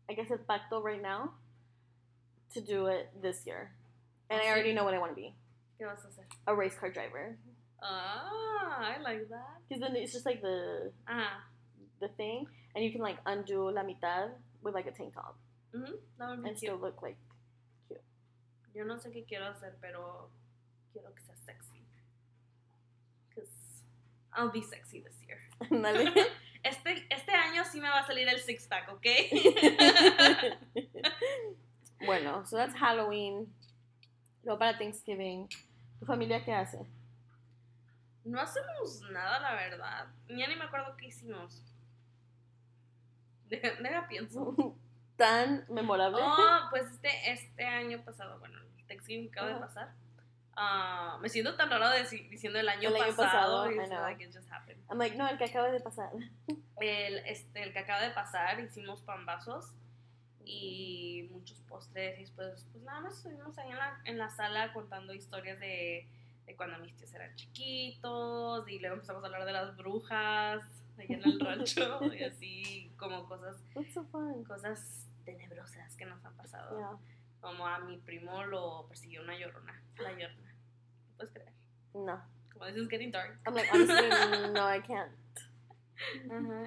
Hay 0.07 0.15
que 0.15 0.21
hacer 0.21 0.45
pacto 0.45 0.83
right 0.85 1.01
now 1.01 1.33
to 2.53 2.61
do 2.61 2.87
it 2.87 3.09
this 3.19 3.45
year. 3.45 3.71
And 4.29 4.39
¿Ah, 4.39 4.43
I 4.43 4.45
sí? 4.45 4.51
already 4.51 4.73
know 4.73 4.83
what 4.85 4.93
I 4.93 4.99
want 4.99 5.11
to 5.11 5.15
be. 5.15 5.33
¿Qué 5.79 5.85
vas 5.85 6.03
a 6.05 6.07
hacer? 6.07 6.25
A 6.45 6.53
race 6.53 6.77
car 6.77 6.91
driver. 6.91 7.37
Ah, 7.83 8.95
I 8.95 9.01
like 9.01 9.27
that. 9.29 9.57
Because 9.67 9.81
then 9.81 9.95
it's 9.95 10.13
just 10.13 10.25
like 10.25 10.41
the 10.41 10.91
Ah, 11.07 11.43
the 11.99 12.07
thing, 12.09 12.47
and 12.75 12.83
you 12.83 12.91
can 12.91 13.01
like 13.01 13.17
undo 13.25 13.69
la 13.69 13.83
mitad 13.83 14.31
with 14.61 14.73
like 14.73 14.87
a 14.87 14.91
tank 14.91 15.13
top 15.13 15.35
mhm, 15.75 15.91
that 16.17 16.29
would 16.29 16.43
be 16.43 16.49
and 16.49 16.57
cute. 16.57 16.59
still 16.71 16.77
look 16.79 17.01
like 17.01 17.17
cute. 17.87 18.01
Yo 18.73 18.83
no 18.85 18.95
sé 18.95 19.11
qué 19.11 19.25
quiero 19.27 19.45
hacer, 19.45 19.75
pero 19.81 20.29
quiero 20.93 21.09
que 21.13 21.21
sea 21.23 21.35
sexy. 21.45 21.81
Because 23.29 23.51
I'll 24.33 24.49
be 24.51 24.61
sexy 24.61 25.01
this 25.03 25.19
year. 25.27 25.39
Este, 26.65 27.05
este 27.09 27.33
año 27.33 27.65
sí 27.65 27.81
me 27.81 27.89
va 27.89 27.99
a 27.99 28.07
salir 28.07 28.25
el 28.29 28.39
six 28.39 28.65
pack, 28.67 28.87
¿ok? 28.87 29.05
bueno, 32.05 32.45
so 32.45 32.55
that's 32.55 32.73
Halloween. 32.73 33.53
Luego 34.45 34.59
para 34.59 34.77
Thanksgiving. 34.77 35.49
¿Tu 35.99 36.05
familia 36.05 36.41
qué 36.43 36.53
hace? 36.53 36.79
No 38.25 38.39
hacemos 38.39 39.01
nada, 39.11 39.39
la 39.39 39.53
verdad. 39.55 40.07
Ya 40.29 40.47
ni 40.47 40.55
me 40.55 40.63
acuerdo 40.65 40.95
qué 40.97 41.07
hicimos. 41.07 41.63
Deja, 43.49 43.69
deja 43.81 44.07
pienso. 44.07 44.75
Tan 45.17 45.65
memorable. 45.69 46.21
Oh, 46.23 46.67
pues 46.71 46.89
este, 46.91 47.31
este 47.31 47.65
año 47.65 48.03
pasado, 48.03 48.39
bueno, 48.39 48.57
el 48.77 48.87
Thanksgiving 48.87 49.25
que 49.29 49.39
acaba 49.39 49.47
de 49.49 49.53
Ajá. 49.55 49.65
pasar. 49.67 49.93
ah, 50.55 51.17
me 51.21 51.29
siento 51.29 51.55
tan 51.55 51.69
raro 51.69 51.85
deci- 51.87 52.27
diciendo 52.29 52.59
el 52.59 52.67
año 52.67 52.89
El 52.89 52.95
año 52.95 53.15
pasado. 53.15 53.65
pasado, 53.65 53.71
it's 53.71 53.89
know. 53.89 54.01
like 54.01 54.23
it 54.23 54.33
just 54.33 54.49
happened. 54.51 54.81
I'm 54.89 54.97
like, 54.97 55.15
no, 55.15 55.27
el 55.27 55.37
que 55.37 55.45
acaba 55.45 55.69
de 55.69 55.79
pasar. 55.81 56.09
El, 56.79 57.17
este, 57.27 57.61
el 57.63 57.73
que 57.73 57.79
acaba 57.79 58.01
de 58.01 58.09
pasar, 58.11 58.59
hicimos 58.59 59.01
pambazos 59.01 59.73
y 60.45 61.27
muchos 61.31 61.59
postres. 61.61 62.17
Y 62.17 62.21
después, 62.21 62.65
pues 62.71 62.83
nada 62.83 63.01
más 63.01 63.17
estuvimos 63.17 63.55
ahí 63.59 63.69
en 63.69 63.77
la, 63.77 64.01
en 64.05 64.17
la 64.17 64.29
sala 64.31 64.73
contando 64.73 65.13
historias 65.13 65.59
de, 65.59 66.09
de 66.45 66.55
cuando 66.55 66.77
mis 66.79 66.95
tíos 66.95 67.13
eran 67.13 67.35
chiquitos. 67.35 68.67
Y 68.69 68.79
luego 68.79 68.95
empezamos 68.95 69.23
a 69.23 69.27
hablar 69.27 69.45
de 69.45 69.53
las 69.53 69.75
brujas 69.77 70.63
allá 70.97 71.15
en 71.15 71.23
el 71.23 71.39
rancho. 71.39 72.01
y 72.13 72.23
así, 72.23 72.91
como 72.97 73.27
cosas, 73.27 73.57
so 73.93 74.03
fun. 74.05 74.43
cosas 74.43 75.07
tenebrosas 75.25 75.95
que 75.95 76.05
nos 76.05 76.23
han 76.25 76.35
pasado. 76.35 76.77
Yeah. 76.77 76.97
Como 77.41 77.67
a 77.67 77.79
mi 77.79 77.97
primo 77.97 78.43
lo 78.45 78.85
persiguió 78.87 79.21
una 79.21 79.37
llorona. 79.37 79.81
La 79.97 80.11
llorona. 80.17 80.53
¿No 80.53 81.17
puedes 81.17 81.33
creer? 81.33 81.51
No. 81.93 82.21
Como 82.51 82.65
this 82.65 82.77
is 82.77 82.89
getting 82.89 83.11
dark. 83.11 83.39
I'm 83.45 83.53
like, 83.53 83.69
honestly, 83.71 84.09
no, 84.53 84.67
I 84.67 84.81
can't. 84.81 85.11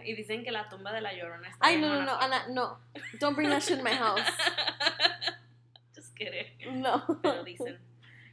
Y 0.04 0.14
dicen 0.14 0.44
que 0.44 0.50
la 0.50 0.68
tumba 0.68 0.92
de 0.92 1.00
la 1.00 1.12
llorona 1.12 1.48
está 1.48 1.66
Ay, 1.66 1.78
no, 1.80 1.88
no, 1.94 2.04
no. 2.04 2.18
Ana, 2.18 2.46
no. 2.48 2.78
Don't 3.20 3.34
bring 3.34 3.50
that 3.50 3.62
shit 3.62 3.78
in 3.78 3.84
my 3.84 3.92
house. 3.92 4.20
Just 5.94 6.14
kidding. 6.16 6.46
No. 6.80 7.02
Pero 7.22 7.44
dicen. 7.44 7.78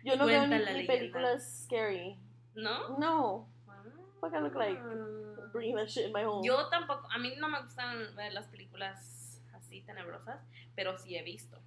Yo 0.03 0.15
no 0.15 0.25
veo 0.25 0.47
ni, 0.47 0.85
películas 0.85 1.63
scary. 1.65 2.17
¿No? 2.55 2.97
No. 2.97 3.47
Fuck 4.19 4.33
I 4.33 4.39
look 4.39 4.55
like? 4.55 4.79
Bringing 5.51 5.75
that 5.75 5.89
shit 5.89 6.05
in 6.05 6.11
my 6.11 6.23
home. 6.23 6.43
Yo 6.43 6.69
tampoco, 6.69 7.07
a 7.11 7.17
mí 7.17 7.35
no 7.37 7.47
me 7.47 7.61
gustan 7.61 8.15
ver 8.15 8.33
las 8.33 8.47
películas 8.47 9.41
así 9.53 9.81
tenebrosas, 9.81 10.39
pero 10.75 10.97
sí 10.97 11.15
he 11.15 11.23
visto. 11.23 11.59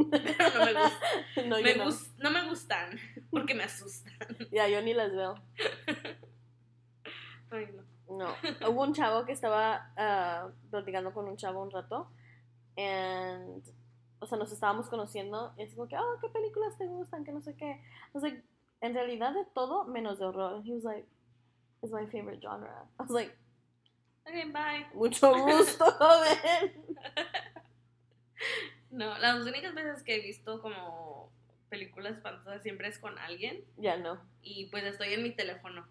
Pero 0.10 0.48
no 0.54 0.64
me 0.64 0.72
gustan. 0.72 1.10
no, 1.48 1.56
me 1.56 1.62
yo 1.62 1.76
no. 1.76 1.84
gus- 1.84 2.10
no 2.18 2.30
me 2.30 2.48
gustan 2.48 2.98
porque 3.30 3.54
me 3.54 3.64
asustan. 3.64 4.16
Ya, 4.50 4.66
yo 4.66 4.80
ni 4.80 4.94
las 4.94 5.12
veo. 5.12 5.34
Ay, 7.50 7.68
no. 7.74 7.90
No. 8.16 8.34
Hubo 8.68 8.82
un 8.82 8.94
chavo 8.94 9.24
que 9.24 9.32
estaba 9.32 9.92
ah, 9.96 10.48
platicando 10.70 11.12
con 11.12 11.28
un 11.28 11.36
chavo 11.36 11.62
un 11.62 11.70
rato. 11.70 12.10
And, 12.76 13.62
o 14.20 14.26
sea, 14.26 14.38
nos 14.38 14.52
estábamos 14.52 14.88
conociendo. 14.88 15.52
Y 15.56 15.62
es 15.62 15.74
como 15.74 15.88
que, 15.88 15.96
oh, 15.98 16.18
¿qué 16.20 16.28
películas 16.28 16.76
te 16.78 16.86
gustan? 16.86 17.24
Que 17.24 17.32
no 17.32 17.40
sé 17.40 17.56
qué. 17.56 17.70
I 17.72 17.80
was 18.14 18.22
like, 18.22 18.42
en 18.80 18.94
realidad 18.94 19.32
de 19.34 19.44
todo 19.54 19.84
menos 19.84 20.18
de 20.18 20.26
horror. 20.26 20.54
And 20.54 20.64
he 20.66 20.72
was 20.74 20.84
like, 20.84 21.06
it's 21.82 21.92
my 21.92 22.06
favorite 22.06 22.40
genre. 22.40 22.70
I 22.98 23.02
was 23.02 23.10
like, 23.10 23.34
Ok, 24.26 24.52
bye. 24.52 24.86
mucho 24.94 25.32
gusto, 25.34 25.84
joven. 25.98 26.96
No, 28.90 29.16
las 29.18 29.46
únicas 29.46 29.74
veces 29.74 30.02
que 30.02 30.16
he 30.16 30.20
visto 30.20 30.60
como 30.60 31.30
películas 31.68 32.16
espantosas 32.16 32.62
siempre 32.62 32.88
es 32.88 32.98
con 32.98 33.16
alguien 33.18 33.64
Ya, 33.76 33.96
no. 33.96 34.20
y 34.42 34.66
pues 34.66 34.82
estoy 34.84 35.14
en 35.14 35.22
mi 35.22 35.30
teléfono 35.30 35.86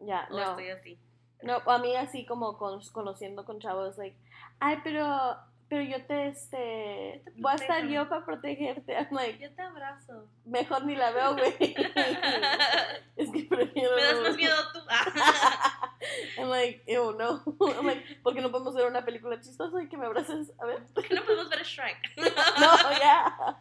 Ya, 0.00 0.26
o 0.30 0.34
no. 0.34 0.50
estoy 0.50 0.68
así. 0.70 0.98
No, 1.42 1.58
a 1.66 1.78
mí 1.78 1.94
así 1.96 2.26
como 2.26 2.58
con- 2.58 2.82
conociendo 2.92 3.44
con 3.44 3.60
chavos, 3.60 3.96
like, 3.96 4.16
ay, 4.58 4.78
pero, 4.82 5.36
pero 5.70 5.82
yo 5.82 6.04
te, 6.04 6.26
este, 6.26 7.22
te 7.24 7.32
voy 7.40 7.52
a 7.52 7.54
estar 7.54 7.86
yo 7.86 8.06
para 8.08 8.24
protegerte. 8.26 8.92
I'm 8.92 9.06
like, 9.12 9.38
Yo 9.38 9.50
te 9.54 9.62
abrazo. 9.62 10.28
mejor 10.44 10.84
ni 10.84 10.96
la 10.96 11.10
veo, 11.12 11.34
güey. 11.36 11.54
es 13.16 13.30
que 13.30 13.44
prefiero. 13.44 13.94
Me 13.96 14.02
das 14.02 14.20
más 14.20 14.36
miedo 14.36 14.54
tú. 14.74 14.80
I'm 16.38 16.48
like, 16.50 16.82
ew, 16.86 17.12
no. 17.16 17.42
I'm 17.78 17.86
like, 17.86 18.16
¿por 18.22 18.34
qué 18.34 18.40
no 18.42 18.50
podemos 18.50 18.74
ver 18.74 18.86
una 18.86 19.04
película 19.04 19.40
chistosa 19.40 19.82
y 19.82 19.88
que 19.88 19.96
me 19.96 20.06
abraces? 20.06 20.52
A 20.60 20.66
ver. 20.66 20.84
¿Por 20.92 21.06
qué 21.06 21.14
no 21.14 21.22
podemos 21.24 21.48
ver 21.48 21.62
Shrek? 21.62 22.16
No, 22.16 22.90
ya. 22.98 23.60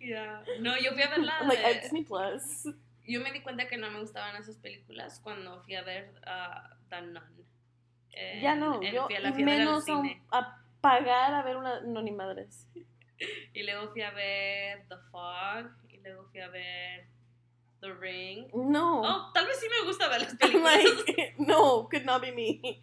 Ya. 0.00 0.42
No, 0.60 0.76
yo 0.78 0.92
fui 0.92 1.02
a 1.02 1.08
ver 1.08 1.18
la 1.20 1.38
I'm 1.40 1.48
like, 1.48 1.62
de- 1.62 1.80
Disney 1.80 2.04
Plus. 2.04 2.74
Yo 3.06 3.20
me 3.22 3.32
di 3.32 3.40
cuenta 3.40 3.66
que 3.68 3.78
no 3.78 3.90
me 3.90 4.00
gustaban 4.00 4.36
esas 4.36 4.56
películas 4.56 5.18
cuando 5.24 5.62
fui 5.62 5.74
a 5.76 5.82
ver 5.82 6.12
uh, 6.26 6.74
The 6.90 7.00
Nun. 7.00 7.22
Ya 8.42 8.54
no, 8.54 8.82
yo 8.82 9.06
fui 9.06 9.14
a 9.14 9.20
la 9.20 9.28
a 9.30 9.32
menos 9.32 9.88
a, 9.88 9.96
un- 9.96 10.02
cine. 10.02 10.22
a 10.30 10.58
pagar 10.80 11.34
a 11.34 11.42
ver 11.42 11.56
una, 11.56 11.80
no, 11.80 12.02
ni 12.02 12.12
madres. 12.12 12.68
Y 13.52 13.62
luego 13.64 13.90
fui 13.92 14.02
a 14.02 14.10
ver 14.12 14.86
The 14.88 14.96
Fog. 15.10 15.70
Y 15.88 15.98
luego 15.98 16.24
fui 16.30 16.40
a 16.40 16.48
ver 16.48 17.06
The 17.80 17.92
Ring. 17.94 18.48
No. 18.54 19.00
Oh, 19.02 19.32
tal 19.32 19.46
vez 19.46 19.58
sí 19.58 19.66
me 19.68 19.86
gusta 19.86 20.08
ver 20.08 20.22
las 20.22 20.34
películas. 20.36 20.76
like, 20.84 21.34
no, 21.38 21.88
could 21.88 22.04
not 22.04 22.22
be 22.22 22.32
me. 22.32 22.80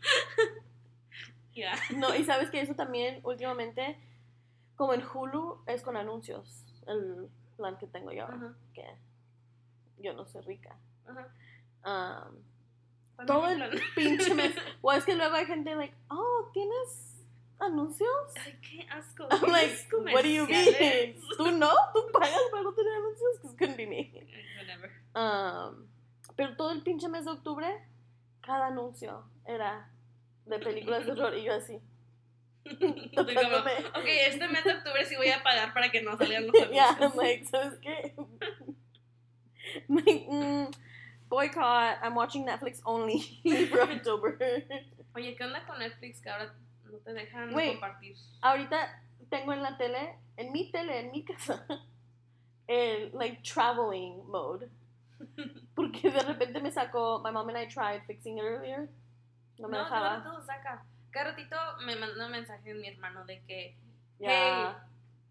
Ya. 1.53 1.73
No, 1.95 2.13
y 2.13 2.23
sabes 2.25 2.49
que 2.49 2.59
eso 2.59 2.75
también 2.75 3.21
últimamente, 3.23 3.97
como 4.75 4.93
en 4.93 5.01
Hulu, 5.05 5.63
es 5.67 5.81
con 5.83 5.95
anuncios. 5.95 6.65
El 6.85 7.29
plan 7.55 7.77
que 7.77 7.87
tengo 7.87 8.11
yo, 8.11 8.25
Ajá, 8.25 8.53
que 8.73 8.85
yo 9.99 10.13
no 10.13 10.25
soy 10.25 10.41
rica. 10.41 10.75
Um, 11.85 12.43
¿Cuál 13.15 13.27
todo 13.27 13.47
el 13.47 13.57
plan? 13.57 13.71
pinche 13.95 14.33
mes. 14.35 14.53
O 14.81 14.91
es 14.91 15.05
que 15.05 15.15
luego 15.15 15.33
hay 15.35 15.45
gente 15.45 15.73
like, 15.75 15.95
oh, 16.09 16.49
¿tienes 16.53 17.14
anuncios? 17.59 18.09
Ay, 18.43 18.57
qué 18.61 18.87
asco. 18.89 19.27
I'm 19.31 19.51
like, 19.51 19.75
¿Tienes 19.89 20.13
what 20.13 20.23
do 20.23 20.29
you 20.29 20.47
mean? 20.47 21.15
¿Tú 21.37 21.51
no? 21.51 21.71
¿Tú 21.93 22.07
pagas 22.11 22.39
para 22.51 22.63
no 22.63 22.73
tener 22.73 22.93
anuncios? 22.93 23.37
Because 23.37 23.55
couldn't 23.57 23.77
be 23.77 23.85
me. 23.85 24.11
Whatever. 24.57 24.91
Um, 25.15 25.87
pero 26.35 26.55
todo 26.55 26.71
el 26.71 26.81
pinche 26.81 27.07
mes 27.07 27.25
de 27.25 27.31
octubre, 27.31 27.67
cada 28.41 28.67
anuncio 28.67 29.23
era 29.45 29.89
de 30.45 30.59
películas 30.59 31.05
de 31.05 31.11
horror 31.13 31.37
y 31.37 31.43
yo 31.43 31.53
así. 31.53 31.79
Como, 32.65 33.29
ok, 33.29 34.07
este 34.27 34.47
mes 34.47 34.63
de 34.63 34.73
octubre 34.73 35.05
sí 35.05 35.15
voy 35.15 35.29
a 35.29 35.43
pagar 35.43 35.73
para 35.73 35.89
que 35.89 36.01
no 36.01 36.17
salgan 36.17 36.47
los 36.47 36.71
yeah, 36.71 36.89
anuncios. 36.89 37.13
I'm 37.13 37.17
like, 37.17 37.45
¿sabes 37.45 37.79
qué? 37.79 38.15
I'm 39.87 39.95
like, 40.05 40.27
mm, 40.27 40.71
boycott, 41.29 41.97
I'm 42.01 42.15
watching 42.15 42.45
Netflix 42.45 42.81
only 42.85 43.41
for 43.69 43.81
October. 43.81 44.37
Oye, 45.15 45.35
¿qué 45.35 45.43
onda 45.43 45.65
con 45.65 45.79
Netflix 45.79 46.21
que 46.21 46.29
ahora 46.29 46.53
no 46.91 46.97
te 46.99 47.13
dejan 47.13 47.53
Wait. 47.53 47.71
compartir? 47.73 48.15
Ahorita 48.41 49.01
tengo 49.29 49.53
en 49.53 49.61
la 49.63 49.77
tele, 49.77 50.17
en 50.37 50.51
mi 50.51 50.71
tele, 50.71 50.99
en 50.99 51.11
mi 51.11 51.23
casa, 51.25 51.65
el 52.67 53.11
like 53.13 53.41
traveling 53.43 54.25
mode. 54.27 54.69
Porque 55.75 56.09
de 56.09 56.19
repente 56.21 56.59
me 56.61 56.71
sacó, 56.71 57.21
my 57.23 57.31
mom 57.31 57.49
and 57.49 57.57
I 57.57 57.67
tried 57.67 58.03
fixing 58.05 58.37
it 58.37 58.43
earlier. 58.43 58.89
No 59.57 59.67
me 59.67 59.77
No, 59.77 59.83
dejaba. 59.85 59.89
cada 59.89 60.17
ratito 60.17 60.41
saca. 60.45 60.85
Cada 61.11 61.31
ratito 61.31 61.55
me 61.85 61.95
manda 61.95 62.25
un 62.25 62.31
mensaje 62.31 62.73
mi 62.73 62.87
hermano 62.87 63.25
de 63.25 63.41
que, 63.45 63.77
Ya, 64.19 64.85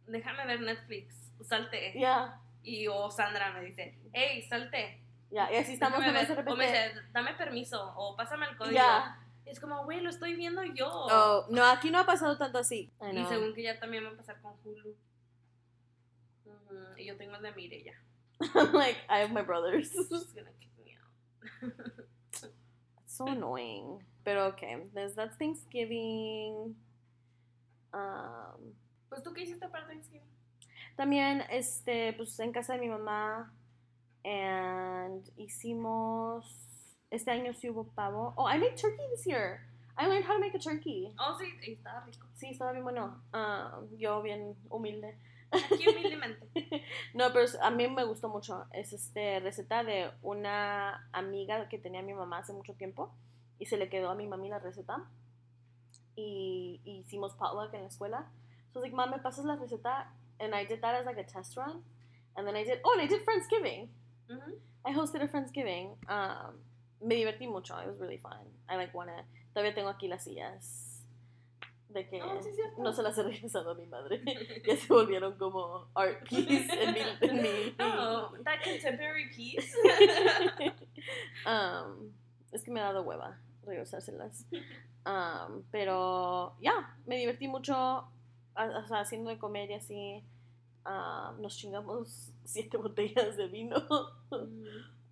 déjame 0.07 0.47
ver 0.47 0.61
Netflix, 0.61 1.15
salte. 1.43 1.93
ya, 1.99 2.41
Y 2.63 2.87
o 2.89 3.11
Sandra 3.11 3.53
me 3.53 3.61
dice, 3.63 3.99
hey, 4.13 4.43
salte. 4.49 5.01
ya. 5.31 5.53
Y 5.53 5.57
así 5.57 5.75
estamos 5.75 6.01
de 6.01 6.11
ver". 6.13 6.25
O 6.31 6.35
me 6.35 6.43
repente. 6.43 6.65
dice, 6.67 6.93
dame 7.13 7.35
permiso, 7.35 7.93
o 7.97 8.17
pásame 8.17 8.47
el 8.47 8.57
código. 8.57 8.75
Ya. 8.75 9.19
Es 9.47 9.61
como, 9.61 9.85
güey, 9.85 10.01
lo 10.01 10.09
estoy 10.11 10.35
viendo 10.35 10.63
yo. 10.65 10.89
Oh, 10.91 11.47
no, 11.51 11.65
aquí 11.65 11.91
no 11.91 11.99
ha 11.99 12.07
pasado 12.07 12.39
tanto 12.39 12.59
así. 12.59 12.91
Y 13.13 13.25
según 13.27 13.55
que 13.55 13.63
ya 13.63 13.79
también 13.79 14.05
va 14.05 14.11
a 14.11 14.17
pasar 14.17 14.41
con 14.41 14.55
Hulu. 14.65 14.97
Ujú, 16.47 16.99
Y 16.99 17.07
yo 17.07 17.17
tengo 17.17 17.37
el 17.37 17.43
de 17.43 17.53
Mireya. 17.53 17.95
I'm 18.55 18.73
like, 18.73 18.99
I 19.09 19.19
have 19.21 19.33
my 19.33 19.43
brothers. 19.43 19.91
She's 19.93 20.33
gonna 20.33 20.51
kick 20.61 20.71
me 20.79 20.97
out. 20.97 21.71
so 23.07 23.27
annoying. 23.27 24.03
Pero 24.25 24.47
okay, 24.49 24.77
there's 24.95 25.15
that's 25.15 25.37
Thanksgiving. 25.37 26.75
Um, 27.93 28.75
Pues 29.09 29.23
tú 29.23 29.33
qué 29.35 29.43
hiciste 29.43 29.69
para 29.69 29.87
Thanksgiving? 29.87 30.23
también, 30.97 31.43
este, 31.51 32.13
pues 32.15 32.39
en 32.41 32.53
casa 32.53 32.75
de 32.75 32.81
mi 32.81 32.89
mamá. 32.89 33.53
And 34.25 35.29
hicimos. 35.37 36.64
Este 37.15 37.31
año 37.31 37.55
sí 37.55 37.71
hubo 37.71 37.85
pavo. 37.85 38.35
Oh, 38.37 38.49
I 38.49 38.59
made 38.59 38.75
turkey 38.77 39.07
this 39.15 39.25
year. 39.25 39.61
I 39.97 40.09
learned 40.09 40.25
how 40.25 40.35
to 40.35 40.41
make 40.41 40.53
a 40.57 40.59
turkey. 40.59 41.15
Oh, 41.17 41.39
sí, 41.39 41.47
estaba 41.63 42.05
rico. 42.05 42.27
Sí, 42.35 42.49
estaba 42.51 42.73
bien 42.73 42.83
bueno. 42.83 43.23
Um, 43.33 43.97
yo 43.97 44.21
bien 44.21 44.57
humilde. 44.69 45.17
Aquí 45.53 45.87
humildemente. 45.89 46.49
No, 47.15 47.33
pero 47.33 47.47
a 47.63 47.71
mí 47.71 47.87
me 47.87 48.03
gustó 48.03 48.29
mucho. 48.29 48.67
Es 48.73 48.93
este 48.93 49.39
receta 49.39 49.85
de 49.85 50.11
una 50.23 51.09
amiga 51.13 51.69
que 51.69 51.79
tenía 51.79 52.03
mi 52.03 52.15
mamá 52.15 52.39
hace 52.39 52.53
mucho 52.53 52.75
tiempo 52.75 53.15
y 53.61 53.67
se 53.67 53.77
le 53.77 53.89
quedó 53.89 54.11
a 54.11 54.17
mi 54.17 54.27
mami 54.27 54.49
la 54.49 54.59
receta 54.59 55.09
y, 56.17 56.81
y 56.85 56.97
hicimos 56.99 57.35
potluck 57.35 57.73
en 57.75 57.83
la 57.83 57.89
escuela. 57.89 58.27
So 58.73 58.81
I 58.81 58.83
was 58.83 58.91
like, 58.91 58.97
mom, 58.97 59.11
¿me 59.11 59.19
pasas 59.19 59.45
la 59.45 59.55
receta? 59.55 60.09
And 60.41 60.53
I 60.53 60.65
did 60.65 60.81
that 60.81 60.97
as 60.97 61.07
like 61.07 61.21
a 61.21 61.25
test 61.25 61.57
run. 61.57 61.85
And 62.37 62.45
then 62.45 62.57
I 62.57 62.65
did, 62.65 62.81
oh, 62.85 62.93
and 62.99 63.03
I 63.03 63.07
did 63.07 63.25
Friendsgiving. 63.25 63.87
Ujú. 64.29 64.59
I 64.85 64.93
hosted 64.93 65.23
a 65.23 65.29
Friendsgiving. 65.29 65.95
Um, 66.09 66.59
me 67.05 67.15
divertí 67.17 67.47
mucho. 67.49 67.79
It 67.81 67.87
was 67.89 67.99
really 68.01 68.19
fun. 68.19 68.39
I 68.69 68.77
like 68.77 68.95
wanna, 68.97 69.25
todavía 69.53 69.75
tengo 69.75 69.89
aquí 69.91 70.09
las 70.09 70.25
sillas 70.25 70.91
de 71.91 72.09
que 72.09 72.21
Oh, 72.21 72.43
sí, 72.43 72.49
es 72.49 72.57
cierto. 72.57 72.83
no 72.83 72.93
se 72.93 73.03
las 73.05 73.17
he 73.19 73.23
regresado 73.23 73.71
a 73.71 73.75
mi 73.75 73.87
madre. 73.87 74.21
ya 74.67 74.77
se 74.77 74.93
volvieron 74.93 75.37
como 75.39 75.87
art 75.95 76.29
piece 76.29 76.73
en 76.83 76.93
mi, 76.93 77.01
en 77.21 77.43
mi- 77.43 77.75
Oh, 77.81 78.31
that 78.45 78.63
contemporary 78.65 79.29
piece. 79.35 79.73
Um, 81.47 82.13
es 82.53 82.63
que 82.65 82.71
me 82.71 82.81
ha 82.81 82.85
dado 82.85 83.03
hueva 83.03 83.39
regresárselas. 83.65 84.47
Um, 85.07 85.63
pero 85.71 86.57
ya, 86.61 86.97
me 87.07 87.17
divertí 87.19 87.47
mucho 87.49 87.75
a- 87.75 88.09
o 88.57 88.87
sea, 88.87 89.01
haciendo 89.01 89.31
de 89.31 89.39
comer 89.39 89.71
y 89.71 89.75
así. 89.75 90.25
Um, 90.87 91.41
nos 91.43 91.57
chingamos 91.57 92.33
siete 92.45 92.77
botellas 92.79 93.37
de 93.37 93.47
vino. 93.49 93.77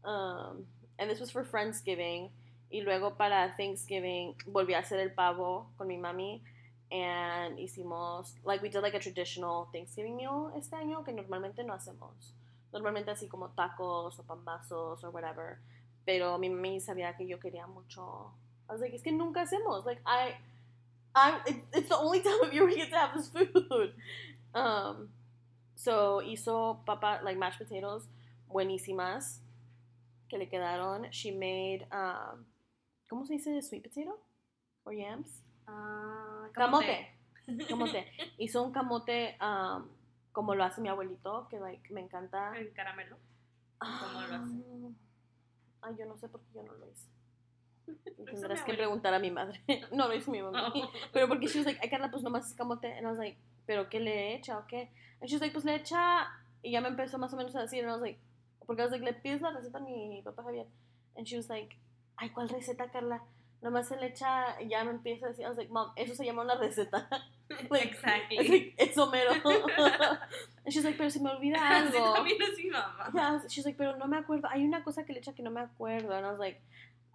Um, 0.05 0.65
and 0.99 1.11
this 1.11 1.21
was 1.21 1.31
for 1.31 1.45
Friendsgiving. 1.45 2.31
Y 2.71 2.81
luego 2.83 3.17
para 3.17 3.55
Thanksgiving 3.57 4.35
volví 4.47 4.73
a 4.75 4.79
hacer 4.79 4.99
el 5.01 5.11
pavo 5.11 5.67
con 5.77 5.89
mi 5.89 5.99
mami. 5.99 6.43
And 6.91 7.59
hicimos, 7.59 8.35
like, 8.45 8.63
we 8.63 8.69
did 8.69 8.83
like 8.83 8.95
a 8.95 8.99
traditional 9.01 9.69
Thanksgiving 9.73 10.17
meal 10.17 10.53
este 10.57 10.73
año 10.77 11.05
que 11.05 11.13
normalmente 11.13 11.65
no 11.65 11.75
hacemos. 11.75 12.33
Normalmente 12.73 13.11
así 13.11 13.29
como 13.29 13.49
tacos 13.51 14.19
o 14.19 14.23
pambazos 14.23 15.03
or 15.05 15.11
whatever. 15.11 15.59
Pero 16.07 16.39
mi 16.39 16.49
mami 16.49 16.81
sabía 16.81 17.15
que 17.17 17.27
yo 17.27 17.39
quería 17.39 17.67
mucho. 17.67 18.31
I 18.69 18.73
was 18.73 18.81
like, 18.81 18.95
es 18.95 19.03
que 19.03 19.13
nunca 19.13 19.43
hacemos. 19.43 19.85
Like, 19.85 20.01
I, 20.07 20.35
I, 21.15 21.41
it- 21.47 21.65
it's 21.75 21.89
the 21.89 21.97
only 21.99 22.21
time 22.23 22.41
of 22.43 22.53
year 22.53 22.65
we 22.65 22.77
get 22.77 22.91
to 22.91 22.97
have 22.97 23.15
this 23.15 23.29
food. 23.29 23.93
Um, 24.55 25.09
so 25.75 26.21
hizo 26.25 26.79
papa, 26.87 27.21
like 27.25 27.37
mashed 27.39 27.59
potatoes, 27.59 28.07
buenísimas 28.51 29.39
que 30.33 30.39
le 30.39 30.49
quedaron. 30.49 31.11
She 31.11 31.31
made, 31.31 31.87
um, 31.93 32.45
¿cómo 33.07 33.27
se 33.27 33.35
dice 33.35 33.61
sweet 33.61 33.83
potato? 33.83 34.19
Or 34.85 34.95
yams? 34.95 35.45
Ah, 35.67 36.49
Camote. 36.55 37.07
Camote. 37.69 38.07
Hizo 38.39 38.63
un 38.63 38.73
camote 38.73 39.37
um, 39.43 39.89
como 40.33 40.55
lo 40.55 40.65
hace 40.65 40.81
mi 40.81 40.89
abuelito, 40.89 41.49
que 41.51 41.61
like, 41.61 41.93
me 41.93 42.01
encanta. 42.01 42.57
El 42.57 42.73
caramelo. 42.73 43.19
¿Cómo 43.79 44.23
lo 44.23 44.35
hace? 44.35 44.65
Ah, 45.83 45.89
Ay, 45.89 45.97
yo 45.99 46.07
no 46.07 46.17
sé 46.17 46.29
por 46.29 46.41
qué 46.45 46.55
yo 46.55 46.63
no 46.63 46.73
lo 46.75 46.89
hice. 46.89 47.09
Tendrás 48.25 48.63
que 48.63 48.73
preguntar 48.73 49.13
a 49.13 49.19
mi 49.19 49.31
madre. 49.31 49.61
no, 49.93 50.09
lo 50.09 50.15
hizo 50.15 50.31
mi 50.31 50.41
mamá. 50.41 50.73
Oh. 50.75 50.91
Pero 51.13 51.29
porque 51.29 51.47
she 51.49 51.59
was 51.59 51.67
like, 51.67 51.81
ay 51.83 51.91
Carla, 51.91 52.11
pues 52.11 52.23
nomás 52.23 52.47
es 52.47 52.55
camote. 52.55 52.91
And 52.91 53.03
I 53.03 53.11
was 53.11 53.19
like, 53.19 53.39
¿pero 53.67 53.91
qué 53.91 54.01
le 54.01 54.35
echa 54.35 54.57
o 54.57 54.67
qué? 54.67 54.93
And 55.21 55.29
she 55.29 55.35
was 55.35 55.43
like, 55.43 55.53
pues 55.53 55.67
le 55.67 55.75
echa. 55.75 56.27
Y 56.63 56.71
ya 56.71 56.81
me 56.81 56.89
empezó 56.89 57.19
más 57.19 57.35
o 57.35 57.37
menos 57.37 57.55
a 57.55 57.61
decir. 57.61 57.81
And 57.81 57.91
I 57.91 57.93
was 57.93 58.01
like, 58.01 58.21
porque 58.67 58.81
I 58.83 58.85
was 58.85 58.93
like, 58.93 59.05
le 59.05 59.13
pides 59.13 59.41
la 59.43 59.51
receta 59.51 59.79
a 59.79 59.81
mi 59.81 60.23
papá 60.23 60.43
Javier. 60.43 60.67
And 61.17 61.27
she 61.27 61.37
was 61.37 61.49
like, 61.49 61.77
ay, 62.17 62.31
¿cuál 62.31 62.49
receta, 62.49 62.91
Carla? 62.91 63.23
Nomás 63.63 63.87
se 63.89 63.97
le 63.97 64.07
echa. 64.09 64.59
Ya 64.69 64.83
me 64.85 64.91
empieza 64.91 65.27
a 65.27 65.29
decir. 65.29 65.45
I 65.45 65.49
was 65.49 65.57
like, 65.59 65.71
mom, 65.71 65.93
eso 65.97 66.15
se 66.15 66.25
llama 66.25 66.43
una 66.43 66.57
receta. 66.57 67.09
Like, 67.69 67.85
exactly. 67.85 68.39
Like, 68.39 68.75
eso 68.79 69.11
mero. 69.11 69.31
and 70.65 70.73
she's 70.73 70.85
like, 70.85 70.97
pero 70.97 71.11
se 71.11 71.21
me 71.21 71.29
olvida 71.29 71.57
Así 71.61 71.95
algo. 71.95 72.15
también 72.15 72.41
es 72.41 72.57
mi 72.57 72.71
mamá. 72.71 73.11
Yeah, 73.13 73.39
she's 73.47 73.67
like, 73.67 73.77
pero 73.77 73.97
no 73.99 74.07
me 74.09 74.17
acuerdo. 74.17 74.49
Hay 74.49 74.65
una 74.65 74.83
cosa 74.83 75.05
que 75.05 75.13
le 75.13 75.19
echa 75.19 75.35
que 75.35 75.43
no 75.43 75.51
me 75.51 75.61
acuerdo. 75.61 76.15
And 76.15 76.25
I 76.25 76.31
was 76.31 76.39
like, 76.39 76.63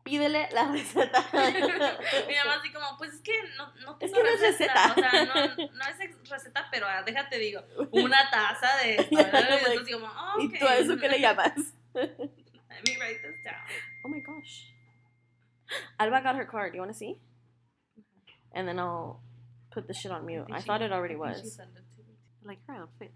pídele 0.08 0.48
la 0.54 0.68
receta. 0.72 1.20
Mi 1.34 2.36
mamá 2.36 2.56
así 2.60 2.72
como, 2.72 2.98
pues 2.98 3.14
es 3.14 3.22
que 3.22 3.34
no, 3.58 3.68
no 3.86 3.92
Es 4.00 4.12
tengo 4.12 4.16
que 4.16 4.24
no 4.24 4.30
es 4.30 4.42
receta. 4.42 4.92
O 4.92 4.94
sea, 4.96 5.12
no, 5.26 5.34
no 5.74 5.84
es 5.86 6.00
ex- 6.00 6.30
receta, 6.30 6.68
pero 6.72 6.86
ah, 6.88 7.04
déjate 7.04 7.38
digo, 7.38 7.62
una 7.92 8.30
taza 8.32 8.78
de 8.84 8.96
esto. 9.00 9.08
Y 9.12 9.18
entonces 9.18 9.94
como, 9.96 10.08
oh, 10.08 10.40
¿Y 10.42 10.58
tú 10.58 10.66
a 10.66 10.78
eso 10.78 10.98
qué 10.98 11.10
le 11.10 11.20
llamas? 11.20 11.54
Let 11.94 12.84
me 12.86 12.98
write 13.00 13.22
this 13.22 13.44
down. 13.44 13.56
Oh 14.06 14.10
my 14.10 14.20
gosh. 14.22 14.72
Alba 16.00 16.22
got 16.22 16.36
her 16.36 16.46
card. 16.46 16.74
You 16.74 16.80
want 16.82 16.92
to 16.94 16.98
see? 16.98 17.18
And 18.54 18.68
then 18.68 18.80
I'll 18.80 19.20
put 19.72 19.88
the 19.88 19.94
shit 19.94 20.12
on 20.12 20.26
mute. 20.26 20.46
think 20.46 20.58
I 20.58 20.62
she- 20.62 20.66
thought 20.68 20.82
it 20.82 20.92
I 20.92 20.96
already 20.96 21.16
think 21.16 21.36
she 21.36 21.42
was. 21.44 21.56
sent 21.56 21.70
it 21.76 21.84
to 21.96 22.04
me. 22.08 22.16
Like 22.46 22.60
her 22.68 22.76
outfit. 22.76 23.12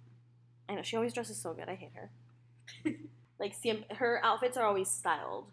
I 0.67 0.75
know 0.75 0.81
she 0.83 0.95
always 0.97 1.13
dresses 1.13 1.37
so 1.41 1.53
good. 1.53 1.69
I 1.69 1.75
hate 1.75 1.91
her. 1.95 2.09
like 3.39 3.53
siem- 3.53 3.85
her 3.91 4.19
outfits 4.23 4.57
are 4.57 4.65
always 4.65 4.89
styled. 4.89 5.45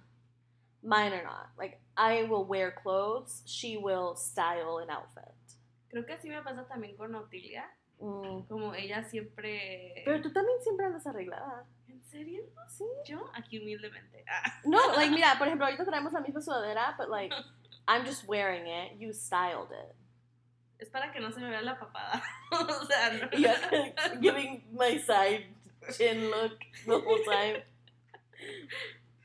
Mine 0.83 1.13
are 1.13 1.25
not. 1.25 1.51
Like 1.57 1.81
I 1.97 2.25
will 2.25 2.45
wear 2.45 2.71
clothes. 2.71 3.43
She 3.47 3.77
will 3.77 4.15
style 4.17 4.79
an 4.79 4.91
outfit. 4.91 5.35
Creo 5.91 6.07
que 6.07 6.15
así 6.15 6.29
me 6.29 6.41
pasa 6.43 6.67
también 6.69 6.97
con 6.97 7.15
Otilia. 7.15 7.65
Mm. 8.01 8.47
Como 8.49 8.75
ella 8.75 9.05
siempre. 9.05 10.03
Pero 10.05 10.23
tú 10.23 10.33
también 10.33 10.61
siempre 10.63 10.87
andas 10.87 11.07
arreglada. 11.07 11.65
¿En 11.89 12.03
serio? 12.05 12.45
Sí. 12.69 12.85
Yo, 13.07 13.29
aquí 13.35 13.59
humildemente. 13.59 14.25
Ah. 14.29 14.61
No, 14.65 14.79
like 14.95 15.11
mira, 15.11 15.35
por 15.39 15.47
ejemplo, 15.47 15.67
ahorita 15.67 15.85
traemos 15.85 16.13
la 16.13 16.21
misma 16.21 16.41
sudadera, 16.41 16.95
but 16.97 17.09
like 17.09 17.35
I'm 17.89 18.05
just 18.05 18.29
wearing 18.29 18.67
it. 18.67 19.01
You 19.01 19.13
styled 19.13 19.73
it. 19.73 19.95
Es 20.79 20.89
para 20.91 21.11
que 21.13 21.21
no 21.21 21.33
se 21.33 21.41
me 21.41 21.51
vea 21.51 21.63
la 21.63 21.77
papada. 21.77 22.23
o 22.53 22.85
sea, 22.87 23.19
no. 23.19 23.29
Yeah, 23.37 24.15
giving 24.21 24.63
my 24.73 24.97
side 24.99 25.47
chin 25.97 26.31
look 26.31 26.53
the 26.87 27.01
whole 27.01 27.19
time. 27.25 27.63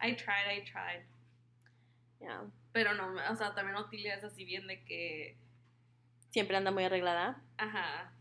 I 0.02 0.14
tried, 0.14 0.48
I 0.50 0.64
tried. 0.66 1.04
Yeah. 2.24 2.46
Pero 2.72 2.94
no, 2.94 3.14
o 3.32 3.36
sea, 3.36 3.54
también 3.54 3.76
Otilia 3.76 4.16
es 4.16 4.24
así 4.24 4.46
bien 4.46 4.66
de 4.68 4.84
que. 4.86 5.38
Siempre 6.30 6.56
anda 6.56 6.72
muy 6.72 6.86
arreglada. 6.86 7.42
Ajá. 7.58 8.12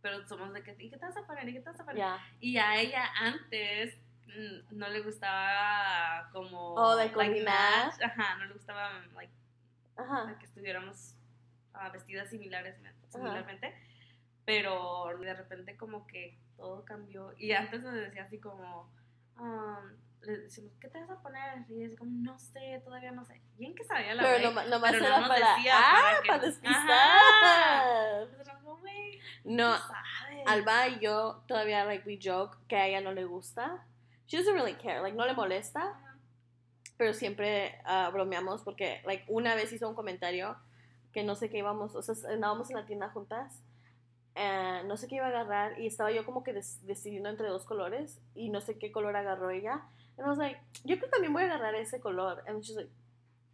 Pero 0.00 0.24
somos 0.26 0.52
de 0.52 0.62
que, 0.62 0.74
¿y 0.78 0.88
qué 0.88 0.96
te 0.96 1.04
vas 1.04 1.16
a 1.16 1.26
poner? 1.26 1.48
¿Y 1.48 1.52
qué 1.52 1.60
te 1.60 1.70
vas 1.70 1.80
a 1.80 1.84
poner? 1.84 1.96
Yeah. 1.96 2.18
Y 2.40 2.56
a 2.56 2.80
ella 2.80 3.10
antes 3.14 3.98
mm, 4.26 4.76
no 4.76 4.88
le 4.88 5.02
gustaba 5.02 6.30
como. 6.32 6.74
Oh, 6.74 6.96
de 6.96 7.10
like, 7.10 7.44
match. 7.44 8.00
Ajá, 8.02 8.36
no 8.36 8.46
le 8.46 8.54
gustaba 8.54 8.90
like, 9.14 9.32
Ajá. 9.96 10.38
que 10.38 10.46
estuviéramos 10.46 11.14
ah, 11.74 11.90
vestidas 11.90 12.30
similares, 12.30 12.76
similarmente. 13.08 13.74
Pero 14.46 15.08
de 15.20 15.34
repente 15.34 15.76
como 15.76 16.06
que 16.06 16.38
todo 16.56 16.84
cambió. 16.84 17.34
Y 17.36 17.52
antes 17.52 17.82
nos 17.82 17.92
decía 17.92 18.24
así 18.24 18.38
como. 18.38 18.90
um, 19.38 20.05
le 20.22 20.38
decimos, 20.38 20.72
¿qué 20.80 20.88
te 20.88 21.00
vas 21.00 21.10
a 21.10 21.22
poner? 21.22 21.64
Y 21.70 21.84
es 21.84 21.96
como, 21.98 22.10
no 22.22 22.38
sé, 22.38 22.80
todavía 22.84 23.12
no 23.12 23.24
sé. 23.24 23.40
Bien 23.58 23.74
que 23.74 23.84
sabía 23.84 24.14
la 24.14 24.22
Pero 24.22 24.50
no, 24.50 24.64
nomás 24.66 24.92
no 24.92 24.98
era 25.06 25.18
nos 25.20 25.28
para, 25.28 25.56
decía 25.56 25.74
ah, 25.76 26.02
para 26.02 26.20
que 26.22 26.26
para 26.28 26.36
nos- 26.38 26.46
despistar. 26.46 28.28
Güey, 28.80 29.20
No. 29.44 29.74
Alba 30.46 30.88
y 30.88 30.98
yo 31.00 31.42
todavía 31.48 31.84
like 31.84 32.06
we 32.06 32.18
joke 32.22 32.56
que 32.68 32.76
a 32.76 32.86
ella 32.86 33.00
no 33.00 33.12
le 33.12 33.24
gusta. 33.24 33.84
She 34.26 34.36
doesn't 34.38 34.54
really 34.54 34.74
care, 34.74 35.00
like 35.00 35.16
no 35.16 35.24
le 35.24 35.34
molesta, 35.34 35.94
pero 36.96 37.12
siempre 37.14 37.80
ah, 37.84 38.10
bromeamos 38.12 38.62
porque 38.62 39.02
like 39.06 39.24
una 39.28 39.54
vez 39.54 39.72
hizo 39.72 39.88
un 39.88 39.94
comentario 39.94 40.56
que 41.12 41.22
no 41.24 41.34
sé 41.34 41.48
qué 41.48 41.58
íbamos, 41.58 41.94
o 41.94 42.02
sea, 42.02 42.14
andábamos 42.32 42.70
en 42.70 42.76
la 42.76 42.86
tienda 42.86 43.08
juntas. 43.10 43.62
Eh, 44.36 44.82
no 44.84 44.96
sé 44.96 45.08
qué 45.08 45.16
iba 45.16 45.26
a 45.26 45.30
agarrar 45.30 45.80
y 45.80 45.86
estaba 45.86 46.10
yo 46.12 46.24
como 46.24 46.44
que 46.44 46.52
decidiendo 46.52 47.28
entre 47.30 47.48
dos 47.48 47.64
colores 47.64 48.20
y 48.34 48.50
no 48.50 48.60
sé 48.60 48.78
qué 48.78 48.92
color 48.92 49.16
agarró 49.16 49.50
ella. 49.50 49.82
And 50.18 50.26
I 50.26 50.28
was 50.30 50.38
like, 50.38 50.58
yo 50.84 50.96
creo 50.96 51.06
que 51.06 51.08
también 51.08 51.32
voy 51.32 51.42
a 51.42 51.46
agarrar 51.46 51.74
ese 51.74 52.00
color. 52.00 52.42
And 52.46 52.62
she's 52.62 52.76
like, 52.76 52.90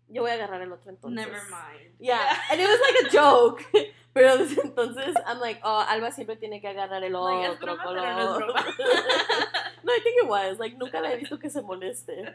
yo 0.08 0.22
voy 0.22 0.30
a 0.32 0.34
agarrar 0.34 0.60
el 0.60 0.72
otro 0.72 0.90
entonces. 0.90 1.14
Never 1.26 1.40
mind. 1.50 1.94
Yeah, 1.98 2.20
and 2.50 2.60
it 2.60 2.66
was 2.68 2.80
like 2.80 3.06
a 3.06 3.10
joke. 3.10 3.64
Pero 4.14 4.36
desde 4.36 4.60
entonces, 4.60 5.14
I'm 5.26 5.40
like, 5.40 5.60
oh, 5.64 5.86
Alba 5.88 6.10
siempre 6.12 6.36
tiene 6.36 6.60
que 6.60 6.68
agarrar 6.68 7.02
el 7.02 7.12
Like, 7.12 7.48
otro 7.50 7.76
broma, 7.76 7.82
color. 7.82 8.40
no 8.40 8.46
no, 9.84 9.92
I 9.92 10.00
think 10.02 10.22
it 10.22 10.28
was. 10.28 10.58
Like, 10.58 10.76
nunca 10.76 11.00
la 11.00 11.12
he 11.12 11.16
visto 11.16 11.38
que 11.38 11.48
se 11.48 11.62
moleste. 11.62 12.34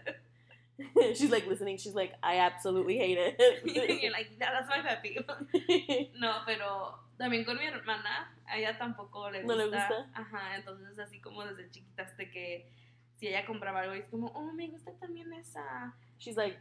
She's 1.16 1.30
like 1.30 1.46
listening. 1.48 1.78
She's 1.78 1.94
like, 1.94 2.14
I 2.24 2.38
absolutely 2.40 2.98
hate 2.98 3.18
You're 3.64 3.86
it. 3.86 4.12
like, 4.12 4.30
yeah, 4.40 4.52
that's 4.52 4.68
my 4.70 4.82
pet 4.82 5.04
peeve. 5.04 6.10
No, 6.20 6.42
pero 6.48 6.96
también 7.18 7.44
con 7.46 7.58
mi 7.58 7.66
hermana, 7.66 8.36
a 8.46 8.58
ella 8.58 8.78
tampoco 8.78 9.30
le 9.32 9.44
¿No 9.44 9.56
gusta. 9.56 9.64
le 9.66 9.70
gusta? 9.78 10.10
Ajá, 10.14 10.56
entonces 10.56 10.98
así 11.00 11.20
como 11.20 11.44
desde 11.46 11.70
chiquitas 11.72 12.16
de 12.18 12.30
que 12.32 12.72
si 13.16 13.28
ella 13.28 13.46
compraba 13.46 13.82
algo 13.82 13.96
y 13.96 14.00
es 14.00 14.06
como, 14.10 14.28
oh, 14.28 14.52
me 14.54 14.68
gusta 14.68 14.92
también 15.00 15.34
esa. 15.34 15.96
She's 16.20 16.36
like, 16.38 16.60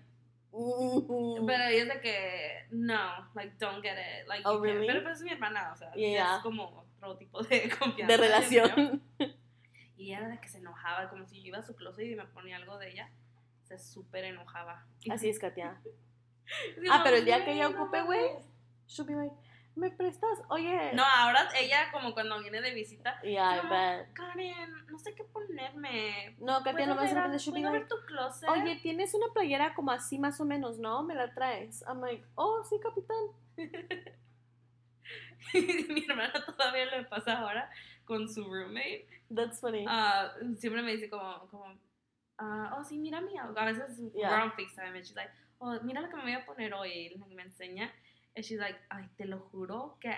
mm. 0.52 1.46
Pero 1.46 1.64
ella 1.64 1.82
es 1.82 1.88
de 1.88 2.00
que, 2.00 2.66
no, 2.70 3.30
like, 3.34 3.54
don't 3.58 3.82
get 3.82 3.92
it. 3.98 4.26
Like, 4.28 4.42
Oh, 4.48 4.58
really? 4.60 4.86
Pero 4.86 5.02
pues 5.02 5.18
es 5.18 5.22
mi 5.24 5.30
hermana, 5.32 5.72
o 5.72 5.76
sea, 5.76 5.92
Yeah. 5.94 6.36
es 6.36 6.42
como 6.42 6.86
otro 6.96 7.16
tipo 7.18 7.42
de 7.42 7.68
confianza. 7.78 8.06
de 8.06 8.16
relación. 8.16 9.02
Y 9.98 10.08
ella 10.08 10.18
era 10.20 10.28
de 10.28 10.40
que 10.40 10.48
se 10.48 10.58
enojaba, 10.58 11.08
como 11.10 11.26
si 11.26 11.40
yo 11.42 11.48
iba 11.48 11.58
a 11.58 11.62
su 11.62 11.74
closet 11.74 12.06
y 12.06 12.16
me 12.16 12.24
ponía 12.26 12.56
algo 12.56 12.78
de 12.78 12.90
ella, 12.92 13.10
se 13.64 13.78
súper 13.78 14.24
enojaba. 14.24 14.86
Así 15.10 15.28
es, 15.28 15.38
Katia. 15.38 15.80
Así 16.78 16.86
Ah, 16.88 16.92
como, 16.92 17.04
pero 17.04 17.16
el 17.16 17.24
día 17.24 17.44
que 17.44 17.52
ella 17.52 17.68
no 17.68 17.82
ocupe, 17.82 18.02
güey, 18.02 18.24
she'll 18.86 19.04
be 19.06 19.14
like, 19.14 19.34
¿me 19.76 19.90
prestas? 19.90 20.42
Oye. 20.48 20.92
No, 20.94 21.04
ahora 21.04 21.48
ella 21.58 21.90
como 21.92 22.12
cuando 22.14 22.40
viene 22.40 22.60
de 22.60 22.72
visita, 22.72 23.20
Yeah, 23.22 23.56
I 23.58 23.62
No. 23.62 23.70
bet. 23.70 24.12
Karen, 24.14 24.86
no 24.88 24.98
sé 24.98 25.14
qué 25.14 25.24
ponerme. 25.24 26.34
No, 26.38 26.58
Katia 26.58 26.72
¿Puedo 26.72 26.86
nomás 26.88 27.10
de 27.10 27.14
repente 27.14 27.38
she'll 27.38 27.54
be 27.54 27.60
¿puedo 27.60 27.72
like, 27.72 27.84
ver 27.86 27.88
tu 27.88 28.06
closet? 28.06 28.48
Oye, 28.48 28.76
tienes 28.76 29.14
una 29.14 29.26
playera 29.32 29.74
como 29.74 29.90
así 29.92 30.18
más 30.18 30.40
o 30.40 30.44
menos, 30.44 30.78
¿no? 30.78 31.02
Me 31.02 31.14
la 31.14 31.32
traes. 31.34 31.82
I'm 31.86 32.00
like, 32.00 32.24
oh, 32.34 32.64
sí, 32.64 32.80
capitán. 32.80 33.16
mi 35.54 36.04
hermana 36.08 36.32
todavía 36.44 36.86
le 36.86 37.04
pasa 37.04 37.38
ahora 37.38 37.70
con 38.04 38.28
su 38.28 38.44
roommate. 38.44 39.06
That's 39.34 39.60
funny. 39.60 39.84
Ah, 39.88 40.32
siempre 40.58 40.82
me 40.82 40.92
dice 40.92 41.10
como, 41.10 41.46
como 41.48 41.78
ah, 42.38 42.76
oh, 42.78 42.84
sí, 42.84 42.98
mira 42.98 43.20
mi. 43.20 43.36
A 43.38 43.46
veces 43.64 43.98
Yeah. 44.14 44.30
we're 44.30 44.42
on 44.42 44.52
FaceTime 44.52 44.96
and 44.96 45.04
she's 45.04 45.14
like, 45.16 45.30
oh, 45.58 45.78
mira 45.82 46.00
lo 46.00 46.08
que 46.08 46.16
me 46.16 46.22
voy 46.22 46.32
a 46.32 46.44
poner 46.46 46.72
hoy. 46.74 47.12
Y 47.14 47.34
me 47.34 47.42
enseña. 47.42 47.92
And 48.36 48.44
she's 48.44 48.58
like, 48.60 48.76
ay, 48.90 49.08
te 49.16 49.24
lo 49.24 49.40
juro 49.50 49.96
que 50.00 50.14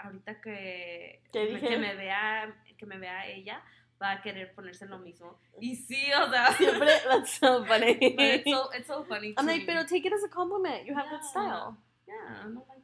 ahorita 0.00 0.40
que, 0.40 1.22
¿Qué 1.32 1.50
me- 1.52 1.60
que 1.60 1.78
me 1.78 1.94
vea 1.94 2.54
que 2.78 2.86
me 2.86 2.98
vea 2.98 3.26
ella 3.26 3.62
va 4.00 4.12
a 4.12 4.22
querer 4.22 4.52
ponerse 4.54 4.86
lo 4.86 4.98
mismo. 4.98 5.38
Y 5.60 5.74
sí, 5.76 6.12
o 6.12 6.28
sea, 6.30 6.52
Siempre, 6.58 6.90
that's 7.08 7.38
so 7.38 7.64
funny. 7.64 7.94
but 7.94 8.20
it's 8.20 8.50
so, 8.50 8.70
it's 8.72 8.86
so 8.86 9.04
funny 9.04 9.34
I'm 9.38 9.46
like, 9.46 9.60
me. 9.60 9.66
pero 9.66 9.84
take 9.86 10.04
it 10.06 10.12
as 10.12 10.24
a 10.24 10.28
compliment. 10.28 10.84
You 10.86 10.94
have 10.94 11.06
Yeah. 11.10 11.20
style. 11.22 11.76
Yeah, 12.06 12.44
I'm 12.44 12.54
like, 12.54 12.82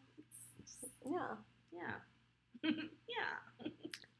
Yeah. 1.05 1.37
yeah. 1.73 2.01
yeah. 3.09 3.39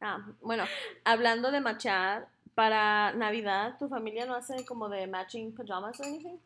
Ah, 0.03 0.19
bueno, 0.43 0.65
hablando 1.05 1.51
de 1.51 1.61
machar, 1.61 2.29
para 2.55 3.13
Navidad, 3.15 3.79
¿tu 3.79 3.89
familia 3.89 4.27
no 4.27 4.35
hace 4.35 4.65
como 4.67 4.89
de 4.89 5.07
matching 5.07 5.55
pajamas 5.55 5.99
o 6.01 6.05
anything? 6.05 6.39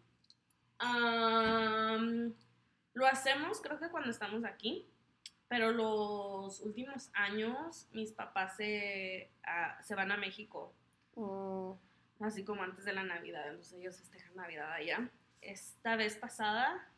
Um, 0.80 2.32
lo 2.94 3.06
hacemos 3.06 3.60
creo 3.60 3.78
que 3.78 3.88
cuando 3.90 4.10
estamos 4.10 4.44
aquí, 4.44 4.88
pero 5.48 5.72
los 5.72 6.60
últimos 6.60 7.10
años 7.12 7.86
mis 7.92 8.12
papás 8.12 8.56
se, 8.56 9.30
ah, 9.44 9.78
se 9.82 9.94
van 9.94 10.10
a 10.12 10.16
México, 10.16 10.72
Mm, 11.16 11.72
así 12.24 12.44
como 12.44 12.64
antes 12.64 12.84
de 12.84 12.92
la 12.92 13.04
Navidad, 13.04 13.46
entonces 13.48 13.74
ellos 13.78 13.96
festejan 13.98 14.34
Navidad 14.34 14.72
allá. 14.72 15.08
Esta 15.40 15.94
vez 15.94 16.16
pasada 16.16 16.88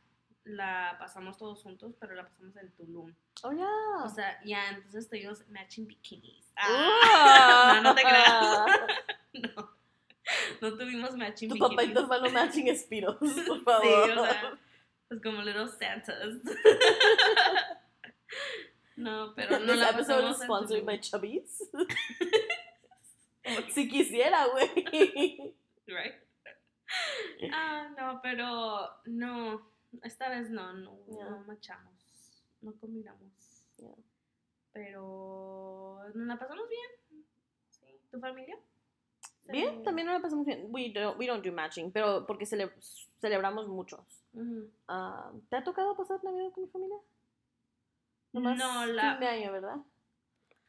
la 0.44 0.96
pasamos 0.98 1.36
todos 1.36 1.62
juntos, 1.62 1.94
pero 2.00 2.14
la 2.14 2.24
pasamos 2.26 2.56
en 2.56 2.70
Tulum. 2.72 3.12
Oh, 3.42 3.52
yeah. 3.52 4.04
O 4.04 4.08
sea, 4.08 4.40
ya 4.44 4.70
entonces 4.70 5.06
tuvimos 5.10 5.46
matching 5.48 5.86
bikinis. 5.86 6.50
Ah. 6.56 7.00
Ah, 7.04 7.80
no, 7.82 7.90
no 7.90 7.94
te 7.94 8.02
creas. 8.02 8.66
No, 9.54 9.70
no 10.62 10.78
tuvimos 10.78 11.14
matching 11.14 11.50
Tu 11.50 11.54
bikinis. 11.56 11.76
papá 11.76 11.84
y 11.84 11.92
tu 11.92 12.00
hermano 12.00 12.30
matching 12.30 12.68
espiros, 12.68 13.16
por 13.18 13.28
Sí, 13.58 13.64
favor. 13.64 14.10
o 14.18 14.24
sea, 14.24 14.58
pues 15.08 15.22
como 15.22 15.42
little 15.42 15.68
Santas. 15.68 16.34
No, 18.96 19.34
pero 19.36 19.58
no 19.60 19.72
This 19.72 19.76
la 19.76 19.90
episode 19.90 20.22
pasamos 20.22 20.36
is 20.36 20.42
sponsored 20.42 20.84
by 20.86 20.98
Chubbies. 20.98 21.68
si 23.74 23.88
quisiera, 23.88 24.46
güey. 24.46 25.54
Right? 25.86 26.14
Ah, 27.52 27.88
no, 27.98 28.20
pero 28.22 28.88
no, 29.04 29.70
esta 30.02 30.30
vez 30.30 30.48
no, 30.50 30.72
no, 30.72 30.98
Yeah. 31.08 31.28
no 31.28 31.44
machamos, 31.44 32.42
no 32.62 32.72
combinamos. 32.80 33.32
Yeah. 33.76 33.94
Pero 34.72 36.00
nos 36.14 36.26
la 36.26 36.38
pasamos 36.38 36.66
bien. 36.66 36.90
Sí. 37.70 38.00
¿Tu 38.10 38.18
familia? 38.18 38.56
Bien, 39.48 39.82
también 39.84 40.06
nos 40.06 40.14
la 40.16 40.22
pasamos 40.22 40.44
bien. 40.46 40.66
We 40.70 40.90
don't, 40.92 41.18
we 41.18 41.26
don't 41.26 41.44
do 41.44 41.52
matching, 41.52 41.92
pero 41.92 42.26
porque 42.26 42.44
cele- 42.46 42.72
celebramos 43.20 43.68
muchos. 43.68 44.00
Ah, 44.88 45.30
¿Te 45.48 45.56
ha 45.56 45.64
tocado 45.64 45.96
pasar 45.96 46.22
Navidad 46.24 46.50
con 46.52 46.64
mi 46.64 46.70
familia? 46.70 46.96
Nomás 48.32 48.58
No, 48.58 48.86
la- 48.86 49.12
fin 49.12 49.20
de 49.20 49.26
año, 49.28 49.52
¿verdad? 49.52 49.76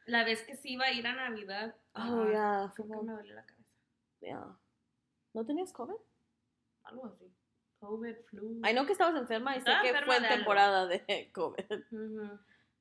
La 0.06 0.24
vez 0.24 0.42
que 0.44 0.56
sí 0.56 0.72
iba 0.72 0.86
a 0.86 0.92
ir 0.92 1.06
a 1.06 1.14
Navidad, 1.14 1.74
Oh, 1.94 2.24
ya. 2.30 2.72
creo 2.74 2.88
que 2.88 3.04
me 3.04 3.12
dolió 3.12 3.34
la 3.34 3.44
cabeza. 3.44 3.68
Yeah. 4.20 4.56
¿No 5.34 5.44
tenías 5.44 5.72
COVID? 5.72 5.94
Algo 6.84 7.06
así. 7.06 7.30
COVID, 7.80 8.16
flu. 8.30 8.60
I 8.66 8.72
know 8.72 8.86
que 8.86 8.92
estabas 8.92 9.20
enferma 9.20 9.56
y 9.56 9.60
sé 9.60 9.70
que 9.82 9.94
fue 10.04 10.16
en 10.16 10.22
de 10.22 10.28
algo. 10.28 10.36
temporada 10.38 10.86
de 10.86 11.30
COVID. 11.34 11.64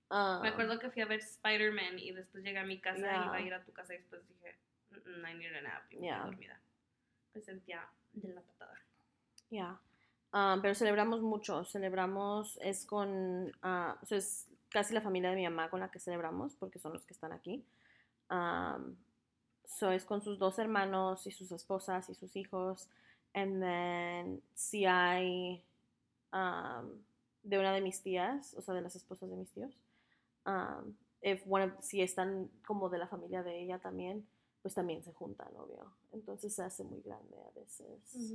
Ah, 0.10 0.40
Me 0.42 0.50
acuerdo 0.50 0.80
que 0.80 0.90
fui 0.90 1.02
a 1.02 1.06
ver 1.06 1.20
Spider-Man 1.20 2.00
y 2.00 2.12
después 2.14 2.44
llegué 2.44 2.60
a 2.60 2.64
mi 2.64 2.80
casa 2.80 2.98
Yeah. 3.00 3.22
y 3.24 3.26
iba 3.26 3.36
a 3.36 3.42
ir 3.42 3.54
a 3.54 3.64
tu 3.66 3.74
casa 3.74 3.94
y 3.94 3.98
después 3.98 4.26
dije, 4.30 4.56
"Mm, 4.56 4.56
mm, 4.56 4.67
I 4.92 5.34
need 5.38 5.54
a 5.56 5.62
nap. 5.62 5.84
Y 5.92 5.98
me 5.98 6.08
Yeah. 6.08 6.24
dormida. 6.26 6.60
Me 7.34 7.42
sentía 7.42 7.88
de 8.14 8.34
la 8.34 8.42
patada. 8.42 8.76
Yeah. 9.50 9.80
Ah, 10.34 10.58
pero 10.62 10.76
celebramos 10.76 11.22
mucho. 11.22 11.64
Celebramos, 11.66 12.58
es 12.62 12.86
con, 12.86 13.52
sea, 14.06 14.18
es 14.18 14.48
casi 14.70 14.94
la 14.94 15.02
familia 15.02 15.30
de 15.30 15.36
mi 15.38 15.44
mamá 15.44 15.70
con 15.70 15.80
la 15.80 15.90
que 15.90 16.00
celebramos, 16.00 16.56
porque 16.56 16.80
son 16.80 16.94
los 16.94 17.06
que 17.06 17.14
están 17.14 17.32
aquí. 17.32 17.64
Um, 18.30 18.96
so 19.66 19.92
es 19.92 20.04
con 20.06 20.22
sus 20.22 20.38
dos 20.40 20.60
hermanos 20.60 21.26
y 21.28 21.32
sus 21.32 21.52
esposas 21.52 22.10
y 22.10 22.16
sus 22.16 22.36
hijos. 22.36 22.90
And 23.34 23.62
then 23.62 24.42
si 24.56 24.86
hay 24.86 25.64
um, 26.34 27.02
de 27.44 27.60
una 27.60 27.72
de 27.74 27.82
mis 27.82 28.02
tías, 28.02 28.54
o 28.56 28.62
sea, 28.62 28.74
de 28.74 28.82
las 28.82 28.96
esposas 28.96 29.30
de 29.30 29.36
mis 29.38 29.52
tíos. 29.52 29.74
Um, 30.46 30.96
if 31.22 31.42
one 31.48 31.66
of- 31.66 31.82
si 31.82 32.02
están 32.02 32.50
como 32.66 32.90
de 32.90 32.98
la 32.98 33.08
familia 33.08 33.44
de 33.44 33.62
ella 33.62 33.80
también, 33.80 34.28
pues 34.68 34.76
también 34.76 35.02
se 35.02 35.14
juntan, 35.14 35.48
obvio. 35.56 35.94
Entonces 36.12 36.54
se 36.54 36.62
hace 36.62 36.84
muy 36.84 37.00
grande 37.00 37.38
a 37.42 37.52
veces. 37.58 38.34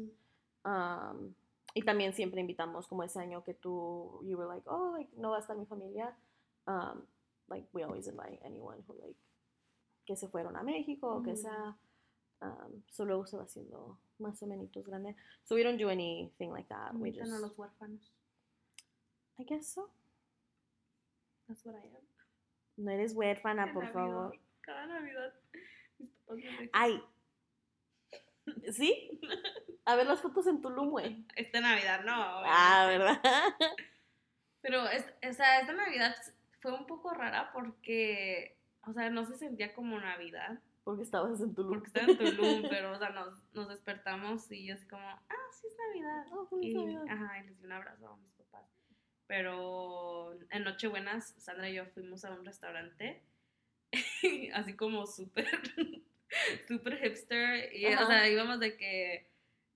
Um, 0.65 1.35
y 1.75 1.83
también 1.83 2.15
siempre 2.15 2.41
invitamos, 2.41 2.89
como 2.89 3.03
ese 3.03 3.21
año 3.21 3.45
que 3.45 3.53
tú, 3.53 4.19
you 4.25 4.39
were 4.39 4.49
like, 4.49 4.67
oh, 4.67 4.97
like, 4.97 5.11
no 5.15 5.33
va 5.33 5.37
a 5.37 5.41
estar 5.41 5.55
mi 5.59 5.67
familia. 5.67 6.17
Um, 6.67 7.03
like, 7.49 7.69
we 7.75 7.83
always 7.85 8.07
invite 8.07 8.41
anyone 8.47 8.83
who, 8.89 8.95
like, 8.95 9.19
que 10.07 10.17
se 10.17 10.27
fueron 10.27 10.57
a 10.57 10.63
México 10.63 11.17
o 11.17 11.23
que 11.23 11.33
Ujú. 11.33 11.43
sea. 11.43 11.77
Um, 12.41 12.83
so 12.89 13.05
luego 13.05 13.27
se 13.27 13.37
va 13.37 13.43
haciendo 13.43 13.99
más 14.19 14.43
o 14.43 14.47
menos 14.47 14.71
grande. 14.73 15.15
So 15.45 15.55
we 15.55 15.63
don't 15.63 15.77
do 15.79 15.91
anything 15.91 16.51
like 16.51 16.69
that. 16.71 16.95
We 16.95 17.11
Invitan 17.11 17.29
a 17.29 17.41
just, 17.41 17.43
los 17.43 17.57
huérfanos. 17.59 18.11
I 19.39 19.45
guess 19.45 19.67
so. 19.67 19.91
That's 21.47 21.63
what 21.67 21.75
I 21.75 21.87
am. 21.89 22.03
No 22.79 22.91
eres 22.91 23.13
huérfana, 23.15 23.71
por 23.75 23.83
Navidad, 23.85 23.93
favor. 23.93 24.33
Cada 24.63 24.87
Navidad. 24.87 25.35
mis 25.99 26.11
papás 26.11 26.22
me 26.22 26.22
dejan. 26.22 26.22
Ay. 26.73 27.03
¿Sí? 28.73 29.21
A 29.85 29.95
ver 29.97 30.07
las 30.07 30.21
fotos 30.21 30.47
en 30.47 30.61
Tulum, 30.61 30.91
güey. 30.91 31.25
Esta 31.37 31.61
Navidad 31.61 32.05
no. 32.05 32.13
Ah, 32.15 32.85
obviamente. 32.87 33.21
¿verdad? 33.29 33.55
Pero, 34.61 34.87
es, 34.89 35.05
o 35.29 35.33
sea, 35.33 35.61
esta 35.61 35.73
Navidad 35.73 36.15
fue 36.61 36.73
un 36.73 36.87
poco 36.87 37.13
rara 37.13 37.51
porque, 37.53 38.57
o 38.87 38.93
sea, 38.93 39.11
no 39.11 39.25
se 39.25 39.37
sentía 39.37 39.75
como 39.75 39.99
Navidad. 39.99 40.61
Porque 40.85 41.03
estabas 41.03 41.41
en 41.41 41.55
Tulum. 41.55 41.71
Porque 41.75 41.87
estaba 41.89 42.07
en 42.07 42.19
Tulum, 42.19 42.69
pero, 42.69 42.93
o 42.93 42.99
sea, 42.99 43.11
nos, 43.11 43.41
nos 43.53 43.69
despertamos 43.69 44.51
y 44.53 44.67
yo 44.67 44.75
así 44.75 44.87
como, 44.87 45.07
ah, 45.09 45.49
sí 45.53 45.67
es 45.67 45.77
Navidad. 45.89 46.27
Oh, 46.33 46.49
Y, 46.61 46.75
Navidad. 46.75 47.05
ajá, 47.09 47.39
y 47.41 47.47
les 47.47 47.59
di 47.59 47.65
un 47.67 47.73
abrazo 47.73 48.09
a 48.09 48.17
mis 48.17 48.33
papás. 48.35 48.67
Pero 49.27 50.33
en 50.51 50.65
Nochebuenas, 50.65 51.35
Sandra 51.39 51.69
y 51.69 51.75
yo 51.75 51.87
fuimos 51.87 52.25
a 52.25 52.33
un 52.33 52.45
restaurante, 52.45 53.23
así 54.55 54.77
como 54.77 55.07
súper, 55.07 55.49
súper 56.69 56.99
hipster. 56.99 57.75
Y, 57.75 57.87
o 57.87 57.95
Ajá. 57.95 58.07
sea, 58.07 58.29
íbamos 58.29 58.61
de 58.61 58.77
que 58.77 59.29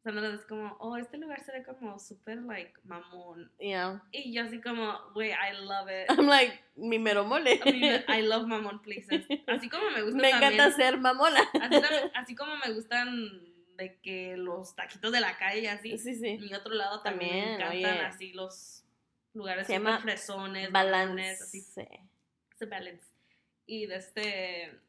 Sandra 0.03 0.33
es 0.35 0.47
como, 0.47 0.77
oh, 0.79 0.97
este 0.97 1.19
lugar 1.19 1.43
se 1.45 1.53
ve 1.53 1.65
como 1.65 1.99
súper, 1.99 2.39
like, 2.43 2.73
mamón. 2.85 3.51
Yeah. 3.59 4.03
Y 4.13 4.33
yo 4.33 4.45
así 4.45 4.61
como, 4.61 4.97
güey, 5.15 5.31
I 5.31 5.57
love 5.61 5.89
it. 5.89 6.11
I'm 6.11 6.27
like, 6.29 6.59
mi 6.77 6.99
mero 6.99 7.25
mole. 7.25 7.61
I, 7.65 8.23
love 8.23 8.47
mamón 8.47 8.83
places. 8.83 9.27
Así 9.49 9.69
como 9.69 9.91
me 9.91 10.03
gusta 10.03 10.19
Me 10.19 10.31
también. 10.31 10.53
encanta 10.55 10.77
ser 10.77 10.99
mamona. 10.99 11.41
Así, 11.61 11.77
así 12.15 12.35
como 12.37 12.57
me 12.65 12.73
gustan 12.73 13.43
de 13.77 13.99
que 14.01 14.37
los 14.37 14.75
taquitos 14.75 15.13
de 15.13 15.21
la 15.21 15.37
calle, 15.37 15.69
así. 15.69 15.99
Sí, 15.99 16.15
sí. 16.15 16.39
Mi 16.39 16.55
otro 16.55 16.73
lado 16.73 17.03
también, 17.03 17.57
me 17.57 17.59
También, 17.59 17.85
encantan 17.85 17.99
oye. 17.99 18.07
así 18.15 18.33
los 18.33 18.85
lugares 19.35 19.69
llama 19.69 19.99
fresones, 20.01 20.71
mamones, 20.71 21.43
así, 21.43 21.61
Balance. 21.77 22.01
ese 22.55 22.65
balance. 22.67 23.07
Y 23.67 23.85
de 23.87 23.97
este, 23.97 24.81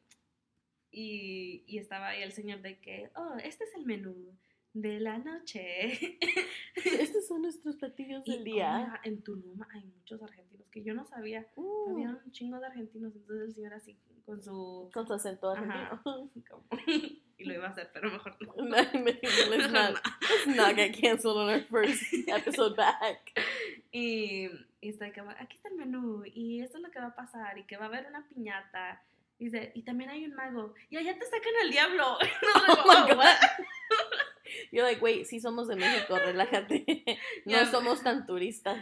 y, 0.90 1.64
y 1.66 1.78
estaba 1.78 2.08
ahí 2.08 2.22
el 2.22 2.32
señor 2.32 2.60
de 2.62 2.78
que, 2.80 3.10
oh, 3.16 3.34
este 3.42 3.64
es 3.64 3.74
el 3.74 3.84
menú 3.84 4.34
de 4.74 5.00
la 5.00 5.18
noche. 5.18 5.98
Estos 6.74 7.26
son 7.26 7.42
nuestros 7.42 7.76
platillos 7.76 8.24
del 8.24 8.44
día. 8.44 9.00
en 9.04 9.22
Tulum 9.22 9.60
hay 9.74 9.84
muchos 9.84 10.22
argentinos 10.22 10.68
que 10.70 10.82
yo 10.82 10.94
no 10.94 11.04
sabía, 11.06 11.46
Uh, 11.56 11.90
había 11.92 12.10
un 12.24 12.32
chingo 12.32 12.58
de 12.60 12.66
argentinos, 12.66 13.14
entonces 13.16 13.48
el 13.48 13.54
señor 13.54 13.74
así 13.74 13.96
con 14.26 14.42
su... 14.42 14.90
con 14.92 15.06
su 15.06 15.14
acento 15.14 15.50
Ajá. 15.50 16.00
argentino. 16.04 16.44
como- 16.50 16.64
y 17.38 17.44
lo 17.44 17.54
iba 17.54 17.66
a 17.68 17.70
hacer, 17.70 17.88
pero 17.94 18.10
mejor 18.10 18.36
no. 18.42 18.54
No, 18.56 18.66
let's 18.76 19.70
not, 19.72 19.94
let's 20.20 20.56
not 20.56 20.74
get 20.74 20.92
canceled 21.00 21.36
on 21.36 21.48
our 21.48 21.62
first 21.70 22.02
episode 22.26 22.74
back. 22.76 23.32
Y, 23.92 24.48
y 24.80 24.88
está 24.88 25.12
como, 25.12 25.30
aquí 25.30 25.56
está 25.56 25.68
el 25.68 25.76
menú, 25.76 26.24
y 26.26 26.60
esto 26.60 26.78
es 26.78 26.82
lo 26.82 26.90
que 26.90 26.98
va 26.98 27.06
a 27.06 27.14
pasar, 27.14 27.56
y 27.56 27.62
que 27.64 27.76
va 27.76 27.84
a 27.84 27.88
haber 27.88 28.06
una 28.06 28.26
piñata. 28.28 29.02
Y 29.38 29.44
dice, 29.44 29.70
y 29.74 29.82
también 29.82 30.10
hay 30.10 30.24
un 30.24 30.34
mago, 30.34 30.74
y 30.90 30.96
allá 30.96 31.16
te 31.16 31.24
sacan 31.24 31.52
al 31.62 31.70
diablo. 31.70 32.18
Oh 32.68 33.06
my 33.06 33.14
God. 33.14 33.24
You're 34.72 34.82
like, 34.86 35.00
wait, 35.02 35.26
sí 35.26 35.40
somos 35.40 35.68
de 35.68 35.76
México, 35.76 36.18
relájate. 36.18 36.84
No 37.44 37.64
somos 37.66 38.02
tan 38.02 38.26
turistas. 38.26 38.80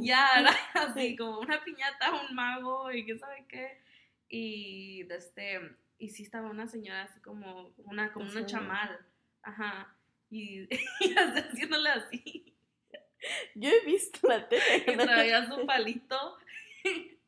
Ya, 0.00 0.30
era 0.38 0.50
así 0.74 1.00
Sí. 1.10 1.16
como 1.16 1.40
una 1.40 1.62
piñata, 1.64 2.12
un 2.28 2.34
mago, 2.34 2.90
y 2.92 3.04
qué 3.04 3.18
sabe 3.18 3.44
qué. 3.48 3.80
Y 4.28 5.06
este, 5.12 5.60
y 5.98 6.08
sí 6.10 6.22
estaba 6.22 6.48
una 6.50 6.66
señora 6.68 7.02
así 7.02 7.20
como, 7.20 7.72
una, 7.78 8.12
como 8.12 8.30
una 8.30 8.46
chamal. 8.46 8.98
Ajá. 9.42 9.92
Y, 10.30 10.62
y 11.00 11.14
haciéndole 11.16 11.90
así. 11.90 12.54
Yo 13.54 13.68
he 13.70 13.84
visto 13.84 14.26
la 14.28 14.48
tele. 14.48 14.84
y 14.86 14.96
traía 14.96 15.46
su 15.48 15.66
palito 15.66 16.36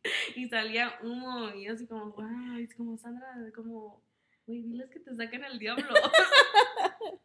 y 0.36 0.48
salía 0.48 0.98
humo 1.02 1.50
y 1.50 1.64
yo 1.64 1.74
así 1.74 1.86
como, 1.86 2.12
wow, 2.12 2.58
es 2.58 2.74
como 2.74 2.96
Sandra, 2.96 3.34
como, 3.54 4.02
güey, 4.46 4.62
diles 4.62 4.90
que 4.90 5.00
te 5.00 5.14
saquen 5.16 5.44
al 5.44 5.58
diablo. 5.58 5.88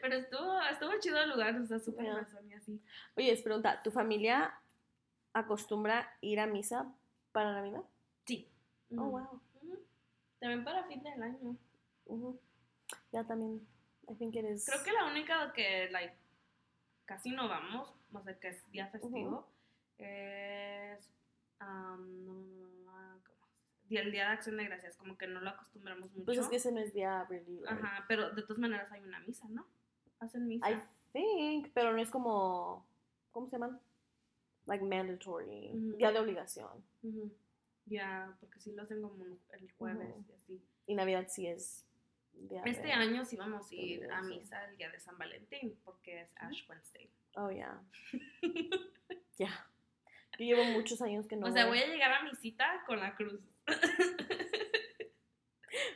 Pero 0.00 0.14
estuvo, 0.14 0.60
estuvo 0.62 0.92
chido 1.00 1.20
el 1.20 1.30
lugar, 1.30 1.56
o 1.60 1.66
sea, 1.66 1.78
súper 1.78 2.06
razón 2.06 2.48
y 2.48 2.54
así. 2.54 2.80
Oye, 3.16 3.32
es 3.32 3.42
pregunta, 3.42 3.82
¿tu 3.82 3.90
familia 3.90 4.54
acostumbra 5.32 6.16
ir 6.20 6.40
a 6.40 6.46
misa 6.46 6.92
para 7.32 7.52
Navidad? 7.52 7.82
Sí. 8.24 8.48
Oh, 8.96 9.04
wow. 9.04 9.40
También 10.38 10.64
para 10.64 10.84
fin 10.84 11.02
del 11.02 11.22
año. 11.22 11.56
Ya 13.12 13.24
también, 13.24 13.66
I 14.08 14.14
think 14.14 14.34
it 14.34 14.44
is. 14.44 14.66
Creo 14.66 14.82
que 14.82 14.92
la 14.92 15.04
única 15.04 15.52
que, 15.52 15.88
like, 15.90 16.14
casi 17.04 17.30
no 17.30 17.48
vamos, 17.48 17.92
o 18.12 18.22
sea, 18.22 18.38
que 18.38 18.48
es 18.48 18.70
día 18.70 18.86
festivo, 18.88 19.48
es, 19.98 21.08
no, 21.08 21.19
no, 21.66 21.96
no, 21.98 22.68
no, 22.84 23.20
¿cómo? 23.24 23.46
Día- 23.88 24.02
el 24.02 24.12
Día 24.12 24.24
de 24.26 24.30
Acción 24.34 24.56
de 24.56 24.64
Gracias, 24.64 24.96
como 24.96 25.16
que 25.18 25.26
no 25.26 25.40
lo 25.40 25.50
acostumbramos 25.50 26.10
mucho. 26.12 26.24
Pues 26.24 26.38
es 26.38 26.48
que 26.48 26.56
ese 26.56 26.72
no 26.72 26.80
es 26.80 26.92
día 26.92 27.24
really, 27.28 27.60
like, 27.60 27.72
Ajá, 27.72 28.04
pero 28.08 28.30
de 28.30 28.42
todas 28.42 28.58
maneras 28.58 28.90
hay 28.92 29.02
una 29.02 29.20
misa, 29.20 29.48
¿no? 29.48 29.66
Hacen 30.20 30.46
misa. 30.48 30.70
I 30.70 30.80
think, 31.12 31.68
pero 31.74 31.92
no 31.92 32.00
es 32.00 32.10
como, 32.10 32.86
¿cómo 33.32 33.46
se 33.46 33.52
llaman? 33.52 33.80
Like 34.66 34.84
mandatory, 34.84 35.70
día 35.96 36.12
de 36.12 36.18
obligación. 36.20 36.84
Ya, 37.86 38.36
porque 38.40 38.60
sí 38.60 38.72
lo 38.72 38.82
hacen 38.82 39.02
como 39.02 39.24
el 39.24 39.72
jueves 39.72 40.14
y 40.28 40.32
así. 40.32 40.62
Y 40.86 40.94
Navidad 40.94 41.26
sí 41.28 41.46
es 41.48 41.84
día 42.34 42.62
Este 42.64 42.86
de- 42.88 42.92
año 42.92 43.24
sí 43.24 43.36
vamos 43.36 43.70
a 43.70 43.74
ir 43.74 44.08
a 44.12 44.22
misa 44.22 44.64
el 44.66 44.76
día 44.76 44.90
de 44.90 45.00
San 45.00 45.18
Valentín, 45.18 45.76
porque 45.84 46.20
es 46.22 46.32
Ash 46.36 46.68
Wednesday. 46.68 47.10
Oh, 47.36 47.50
yeah. 47.50 47.80
Ya. 49.38 49.66
Yo 50.40 50.56
llevo 50.56 50.64
muchos 50.72 51.02
años 51.02 51.26
que 51.26 51.36
no 51.36 51.46
o 51.48 51.52
sea, 51.52 51.66
voy. 51.66 51.80
a 51.80 51.86
llegar 51.86 52.10
a 52.12 52.22
mi 52.22 52.34
cita 52.36 52.82
con 52.86 52.98
la 52.98 53.14
cruz. 53.14 53.38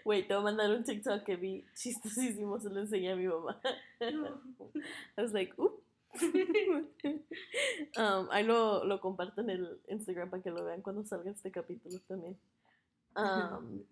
Wait, 0.05 0.29
te 0.29 0.35
voy 0.35 0.43
a 0.43 0.45
mandar 0.45 0.71
un 0.71 0.85
TikTok 0.85 1.25
que 1.25 1.37
vi 1.37 1.65
chistosísimo, 1.75 2.61
se 2.61 2.69
lo 2.69 2.81
enseñé 2.81 3.13
a 3.13 3.17
mi 3.17 3.27
mamá. 3.27 3.59
I 4.03 5.23
was 5.23 5.33
like, 5.33 5.55
"Oop." 5.57 5.83
um, 7.97 8.29
ahí 8.31 8.45
lo, 8.45 8.85
lo 8.85 9.01
comparto 9.01 9.41
en 9.41 9.49
el 9.49 9.81
Instagram 9.89 10.29
para 10.29 10.43
que 10.43 10.51
lo 10.51 10.63
vean 10.63 10.83
cuando 10.83 11.07
salga 11.07 11.31
este 11.31 11.51
capítulo 11.51 11.99
también. 12.01 12.39
Um, 13.17 13.83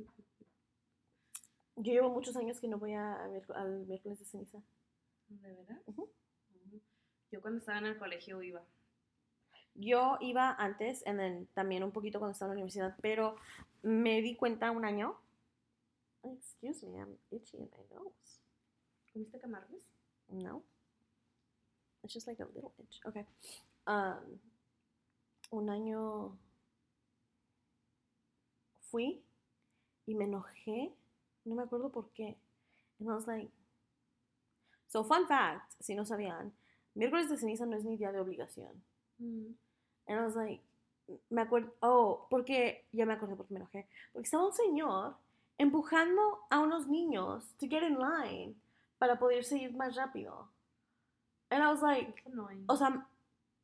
Yo 1.76 1.94
llevo 1.94 2.11
muchos 2.11 2.36
años 2.36 2.61
que 2.61 2.68
no 2.68 2.78
voy 2.78 2.92
a, 2.92 3.14
a 3.14 3.30
al 3.55 3.86
miércoles 3.86 4.18
de 4.18 4.26
ceniza. 4.26 4.59
¿De 5.28 5.55
verdad? 5.55 5.80
Yo 7.30 7.40
cuando 7.40 7.61
estaba 7.61 7.78
en 7.78 7.86
el 7.86 7.96
colegio 7.96 8.42
iba. 8.42 8.62
Yo 9.75 10.18
iba 10.20 10.55
antes, 10.59 11.03
y 11.03 11.16
then 11.16 11.49
también 11.55 11.83
un 11.83 11.93
poquito 11.93 12.18
cuando 12.18 12.33
estaba 12.33 12.53
en 12.53 12.59
la 12.59 12.62
universidad, 12.62 12.97
pero 13.01 13.37
me 13.83 14.20
di 14.20 14.37
cuenta 14.37 14.70
un 14.70 14.85
año. 14.85 15.16
Excuse 16.23 16.87
me, 16.87 16.99
I'm 16.99 17.18
itchy 17.31 17.57
in 17.57 17.68
my 17.70 17.85
nose. 17.95 18.41
¿Comiste 19.12 19.41
camarones? 19.41 19.85
No. 20.29 20.62
It's 22.03 22.12
just 22.14 22.27
like 22.27 22.41
a 22.41 22.47
little 22.47 22.73
itch. 22.79 23.01
Okay. 23.07 23.27
Um, 23.87 24.39
un 25.51 25.68
año 25.68 26.37
fui 28.91 29.23
y 30.07 30.14
me 30.14 30.25
enojé. 30.25 30.93
No 31.45 31.57
me 31.57 31.62
acuerdo 31.62 31.91
por 31.91 32.11
qué. 32.14 32.37
And 33.01 33.09
I 33.09 33.14
was 33.14 33.27
like. 33.27 33.51
So, 34.89 35.03
fun 35.03 35.27
fact, 35.27 35.73
si 35.81 35.95
no 35.95 36.05
sabían, 36.05 36.53
miércoles 36.95 37.31
de 37.31 37.39
ceniza 37.39 37.64
no 37.64 37.77
es 37.77 37.85
mi 37.85 37.97
día 37.97 38.12
de 38.12 38.20
obligación. 38.20 38.83
Mm. 39.21 39.55
And 40.09 40.21
I 40.21 40.25
was 40.25 40.37
like, 40.37 40.61
me 41.31 41.43
acuerdo, 41.43 41.71
oh, 41.83 42.27
porque, 42.31 42.85
ya 42.93 43.05
me 43.05 43.15
acordé 43.15 43.37
por 43.37 43.47
qué 43.47 43.55
me 43.55 43.61
enojé. 43.61 43.87
Porque 44.13 44.27
estaba 44.27 44.47
un 44.47 44.53
señor 44.53 45.15
empujando 45.59 46.41
a 46.51 46.61
unos 46.61 46.87
niños 46.87 47.45
to 47.59 47.67
get 47.69 47.83
in 47.83 47.99
line 47.99 48.55
para 48.99 49.19
poder 49.19 49.45
seguir 49.45 49.73
más 49.75 49.97
rápido. 49.97 50.49
And 51.51 51.63
I 51.63 51.69
was 51.69 51.83
like, 51.83 52.23
o 52.69 52.77
sea, 52.77 53.07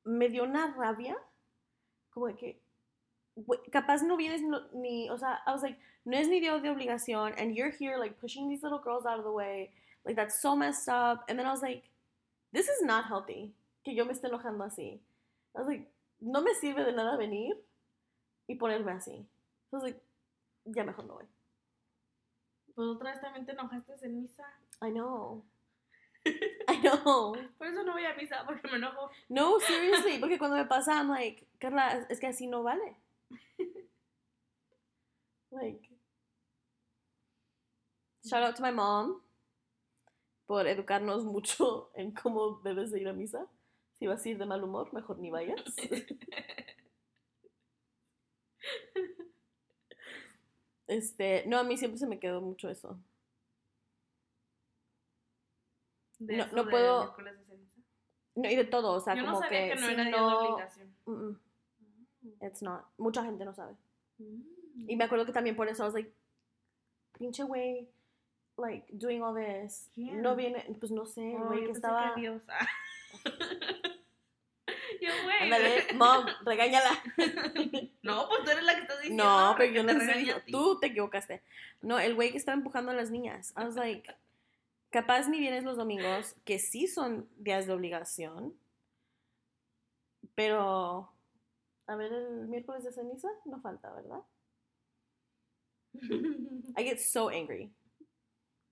me 0.05 0.29
dio 0.29 0.45
una 0.45 0.75
rabia, 0.77 1.17
como 2.13 2.27
de 2.27 2.35
que, 2.35 2.61
güey, 3.35 3.61
capaz 3.71 4.03
no 4.03 4.17
vienes 4.17 4.43
ni, 4.75 5.09
o 5.09 5.17
sea, 5.17 5.41
I 5.47 5.53
was 5.53 5.63
like, 5.63 5.79
no 6.05 6.17
es 6.17 6.29
mi 6.29 6.41
día 6.41 6.61
de 6.61 6.71
obligación, 6.71 7.35
and 7.39 7.55
you're 7.55 7.71
here, 7.71 7.99
like, 7.99 8.21
pushing 8.21 8.49
these 8.49 8.63
little 8.63 8.79
girls 8.79 9.07
out 9.07 9.19
of 9.19 9.25
the 9.25 9.33
way, 9.33 9.71
like, 10.05 10.17
that's 10.17 10.41
so 10.41 10.55
messed 10.55 10.89
up, 10.89 11.25
and 11.29 11.39
then 11.39 11.47
I 11.47 11.51
was 11.51 11.63
like, 11.63 11.85
this 12.53 12.69
is 12.69 12.83
not 12.83 13.07
healthy, 13.07 13.53
que 13.85 13.95
yo 13.95 14.05
me 14.05 14.13
esté 14.13 14.29
enojando 14.29 14.65
así. 14.65 14.99
I 15.55 15.59
was 15.61 15.67
like, 15.69 15.91
no 16.21 16.43
me 16.43 16.55
sirve 16.55 16.85
de 16.85 16.93
nada 16.93 17.17
venir 17.17 17.57
y 18.49 18.57
ponerme 18.57 18.93
así. 18.93 19.13
I 19.13 19.27
was 19.77 19.83
like, 19.83 20.01
ya 20.67 20.85
mejor 20.85 21.05
no 21.07 21.15
voy. 21.15 21.27
Pues 22.75 22.89
otra 22.89 23.11
vez 23.13 23.21
también 23.21 23.45
te 23.47 23.53
enojaste 23.53 23.95
en 24.03 24.21
misa. 24.23 24.45
I 24.83 24.91
know. 24.91 25.45
I 26.69 26.77
know. 26.83 27.35
Por 27.59 27.67
eso 27.67 27.83
no 27.85 27.93
voy 27.93 28.05
a 28.05 28.15
misa, 28.15 28.45
porque 28.47 28.69
me 28.69 28.77
enojo. 28.77 29.11
No, 29.29 29.59
seriously, 29.61 30.19
porque 30.19 30.39
cuando 30.39 30.57
me 30.57 30.67
pasa, 30.67 30.95
I'm 30.95 31.09
like, 31.11 31.47
Carla, 31.59 31.93
es- 31.99 32.07
es 32.11 32.21
que 32.21 32.29
así 32.29 32.47
no 32.47 32.63
vale. 32.63 32.97
Like, 35.51 35.89
shout 38.25 38.43
out 38.43 38.57
to 38.57 38.63
my 38.63 38.71
mom 38.71 39.21
por 40.47 40.67
educarnos 40.67 41.25
mucho 41.25 41.91
en 41.95 42.13
cómo 42.13 42.61
debes 42.65 42.91
de 42.91 43.01
ir 43.01 43.09
a 43.09 43.13
misa. 43.13 43.47
Si 43.99 44.07
vas 44.07 44.25
a 44.25 44.29
ir 44.29 44.39
de 44.39 44.47
mal 44.47 44.63
humor, 44.65 44.93
mejor 44.93 45.19
ni 45.19 45.31
vayas. 45.31 45.63
Este, 50.87 51.45
no, 51.47 51.59
a 51.59 51.65
mí 51.65 51.77
siempre 51.77 51.99
se 51.99 52.07
me 52.07 52.19
quedó 52.19 52.41
mucho 52.41 52.69
eso. 52.71 52.99
De 56.19 56.37
No- 56.37 56.45
eso 56.45 56.57
no 56.57 56.69
puedo- 56.69 57.15
de 57.17 57.35
ceniza. 57.45 57.81
No, 58.35 58.51
y 58.51 58.57
de 58.57 58.65
todo, 58.65 58.93
o 58.95 59.01
sea, 59.01 59.15
Yo 59.15 59.23
no 59.23 59.33
como 59.33 59.43
sabía 59.43 59.69
que, 59.69 59.75
que, 59.75 59.81
no 59.81 59.89
era 59.89 60.05
de 60.05 60.11
no, 60.11 60.39
obligación. 60.39 60.95
Mm, 61.07 61.13
mm, 61.13 62.45
it's 62.47 62.63
not. 62.63 62.85
Mucha 62.97 63.23
gente 63.25 63.45
no 63.45 63.53
sabe. 63.53 63.75
Mm. 64.19 64.89
Y 64.91 64.97
me 64.97 65.05
acuerdo 65.05 65.27
que 65.27 65.33
también 65.33 65.57
por 65.57 65.69
eso 65.69 65.83
I 65.83 65.87
was 65.87 65.95
like, 65.95 66.13
pinche 67.19 67.43
güey, 67.43 67.89
like, 68.57 68.87
doing 68.93 69.23
all 69.23 69.35
this. 69.35 69.91
¿Quién? 69.93 70.23
No 70.23 70.37
viene, 70.37 70.65
pues 70.79 70.91
no 70.93 71.05
sé, 71.05 71.35
güey 71.37 71.65
que 71.67 71.73
estaba. 71.73 72.15
Dios. 72.15 72.41
Yo, 75.01 75.11
güey. 75.25 75.95
Mom, 75.95 76.27
regáñala. 76.45 76.91
No, 78.03 78.27
pues 78.29 78.45
tú 78.45 78.51
eres 78.51 78.65
la 78.65 78.75
que 78.75 78.81
estás 78.83 78.99
diciendo. 79.01 79.23
No, 79.23 79.55
pero 79.59 79.71
yo 79.71 79.83
no 79.83 79.93
ti. 80.45 80.51
tú 80.51 80.79
te 80.81 80.87
equivocaste. 80.87 81.43
No, 81.83 81.99
el 81.99 82.15
güey 82.15 82.31
que 82.31 82.39
estaba 82.39 82.57
empujando 82.57 82.91
a 82.91 82.95
las 82.95 83.11
niñas. 83.11 83.53
I 83.55 83.65
was 83.65 83.77
like, 83.77 84.11
capaz 84.91 85.29
ni 85.29 85.41
vienes 85.41 85.65
los 85.65 85.77
domingos, 85.77 86.35
que 86.45 86.59
sí 86.59 86.87
son 86.87 87.29
días 87.37 87.67
de 87.67 87.75
obligación, 87.75 88.59
pero, 90.35 91.13
a 91.87 91.97
ver, 91.97 92.13
el 92.13 92.49
miércoles 92.49 92.85
de 92.85 92.93
ceniza 92.93 93.29
no 93.45 93.61
falta, 93.61 93.93
¿verdad? 93.93 94.23
I 96.77 96.85
get 96.85 96.99
so 97.01 97.29
angry. 97.29 97.73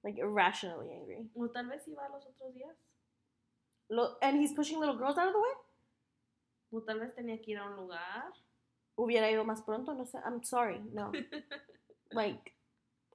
Like, 0.03 0.18
irrationally 0.20 0.93
angry. 0.93 1.28
o 1.34 1.51
tal 1.51 1.66
vez 1.66 1.87
iba 1.89 2.09
los 2.09 2.24
otros 2.26 2.55
días. 2.55 2.76
Lo, 3.89 4.16
and 4.22 4.37
he's 4.39 4.53
pushing 4.53 4.78
little 4.80 4.97
girls 4.97 5.16
out 5.18 5.28
of 5.28 5.32
the 5.34 5.41
way. 5.41 5.55
O 6.72 6.82
tal 6.82 6.99
vez 6.99 7.14
tenía 7.14 7.41
que 7.41 7.53
ir 7.53 7.59
a 7.59 7.64
un 7.64 7.76
lugar. 7.76 8.32
Hubiera 8.97 9.30
ido 9.30 9.45
más 9.45 9.62
pronto, 9.62 9.95
no 9.95 10.05
sé. 10.05 10.18
I'm 10.24 10.43
sorry, 10.43 10.80
no. 10.93 11.12
Like, 12.12 12.55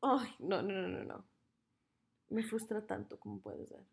ay, 0.04 0.36
no, 0.40 0.62
no, 0.62 0.74
no, 0.74 0.88
no, 0.88 1.04
no. 1.04 1.24
Me 2.30 2.44
frustra 2.44 2.86
tanto, 2.86 3.18
como 3.18 3.40
puedes 3.40 3.70
ver. 3.70 3.84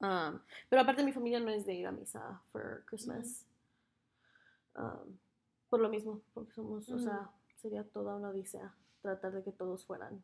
Um, 0.00 0.40
pero 0.68 0.82
aparte 0.82 1.04
mi 1.04 1.12
familia 1.12 1.38
no 1.38 1.50
es 1.50 1.64
de 1.64 1.74
ir 1.74 1.86
a 1.86 1.92
misa 1.92 2.40
for 2.50 2.82
Christmas. 2.86 3.46
Um, 4.74 5.18
por 5.70 5.80
lo 5.80 5.88
mismo, 5.88 6.22
porque 6.32 6.52
somos, 6.52 6.88
o 6.88 6.94
Ujú. 6.94 7.04
sea, 7.04 7.30
sería 7.56 7.84
toda 7.84 8.16
una 8.16 8.30
odisea 8.30 8.74
tratar 9.02 9.32
de 9.32 9.42
que 9.42 9.52
todos 9.52 9.84
fueran. 9.86 10.22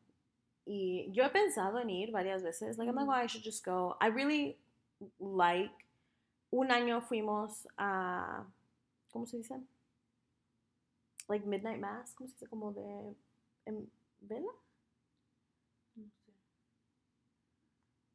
Y 0.67 1.11
yo 1.13 1.25
he 1.25 1.31
pensado 1.31 1.79
en 1.81 1.91
ir 1.91 2.11
varias 2.11 2.43
veces. 2.43 2.79
Like, 2.79 2.89
I'm 2.89 2.97
like, 2.97 3.09
oh, 3.09 3.25
I 3.25 3.27
should 3.27 3.45
just 3.45 3.65
go. 3.65 3.97
I 4.01 4.09
really 4.09 4.59
like. 5.19 5.75
Un 6.53 6.71
año 6.73 7.01
fuimos 7.01 7.69
a. 7.77 8.45
¿Cómo 9.11 9.27
se 9.27 9.37
dice? 9.39 9.61
Like 11.29 11.47
Midnight 11.47 11.81
Mass. 11.81 12.15
¿Cómo 12.15 12.29
se 12.29 12.35
dice? 12.35 12.47
Como 12.49 12.73
de. 12.73 13.15
En 13.67 13.91
vela. 14.21 14.53
No 15.97 16.05
sé. 16.25 16.33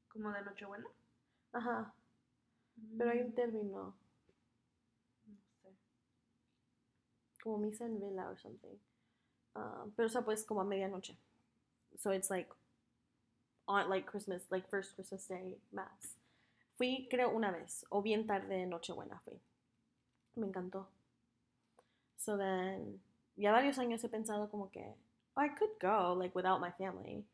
Como 0.09 0.31
de 0.31 0.41
Nochebuena. 0.41 0.87
Ajá. 1.53 1.93
Pero 2.97 3.09
hay 3.11 3.19
un 3.21 3.29
Mm, 3.29 3.35
término. 3.35 3.95
No 5.27 5.37
sé. 5.61 5.69
Como 7.41 7.57
misa 7.59 7.85
en 7.85 7.99
vela 7.99 8.29
or 8.29 8.37
something. 8.37 8.77
Um, 9.55 9.91
pero 9.95 10.07
o 10.07 10.09
sea, 10.09 10.23
pues 10.25 10.43
como 10.43 10.61
a 10.61 10.65
medianoche. 10.65 11.17
So 11.97 12.11
it's 12.11 12.29
like. 12.29 12.49
On 13.67 13.89
like 13.89 14.05
Christmas, 14.05 14.45
like 14.51 14.67
first 14.69 14.93
Christmas 14.95 15.27
Day 15.27 15.57
Mass. 15.71 16.15
Fui, 16.77 17.07
creo, 17.09 17.29
una 17.31 17.51
vez. 17.51 17.85
O 17.89 18.01
bien 18.01 18.27
tarde, 18.27 18.65
Nochebuena 18.65 19.19
fui. 19.23 19.39
Me 20.35 20.47
encantó. 20.47 20.89
So 22.17 22.37
then. 22.37 23.01
Ya 23.37 23.51
varios 23.51 23.77
años 23.79 24.03
he 24.03 24.09
pensado 24.09 24.49
como 24.49 24.69
que. 24.71 24.93
Oh, 25.35 25.41
I 25.43 25.49
could 25.49 25.71
go, 25.81 26.15
like, 26.15 26.35
without 26.35 26.59
my 26.61 26.71
family. 26.71 27.25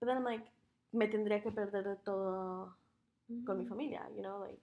But 0.00 0.08
then 0.08 0.16
I'm 0.18 0.24
like. 0.24 0.44
Me 0.92 1.08
tendría 1.08 1.42
que 1.42 1.50
perder 1.50 1.82
de 1.84 1.96
todo 1.96 2.76
con 3.46 3.58
mi 3.58 3.64
Mm. 3.64 3.68
familia, 3.68 4.08
you 4.14 4.22
know, 4.22 4.44
like. 4.44 4.60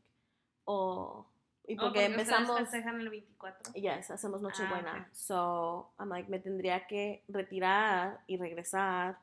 O. 0.66 1.26
Y 1.68 1.76
Oh, 1.78 1.82
porque 1.84 2.00
ustedes 2.00 2.12
empezamos. 2.12 2.60
festejan 2.60 3.00
el 3.02 3.10
24. 3.10 3.74
Yes, 3.74 4.10
hacemos 4.12 4.42
Nochebuena. 4.42 4.94
Ah, 4.96 5.02
ok. 5.10 5.14
So, 5.14 5.92
I'm 6.00 6.10
like, 6.10 6.30
me 6.30 6.40
tendría 6.40 6.88
que 6.88 7.24
retirar 7.28 8.24
y 8.28 8.38
regresar 8.38 9.20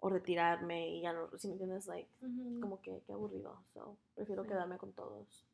o 0.00 0.08
retirarme 0.10 0.90
y 0.90 1.02
ya 1.02 1.12
no, 1.12 1.28
si 1.38 1.48
me 1.48 1.54
entiendes, 1.54 1.86
like, 1.86 2.08
como 2.60 2.80
que, 2.82 3.02
qué 3.06 3.12
aburrido. 3.12 3.62
So, 3.74 3.96
prefiero 4.14 4.42
Sí. 4.44 4.48
quedarme 4.50 4.78
con 4.78 4.92
todos. 4.92 5.44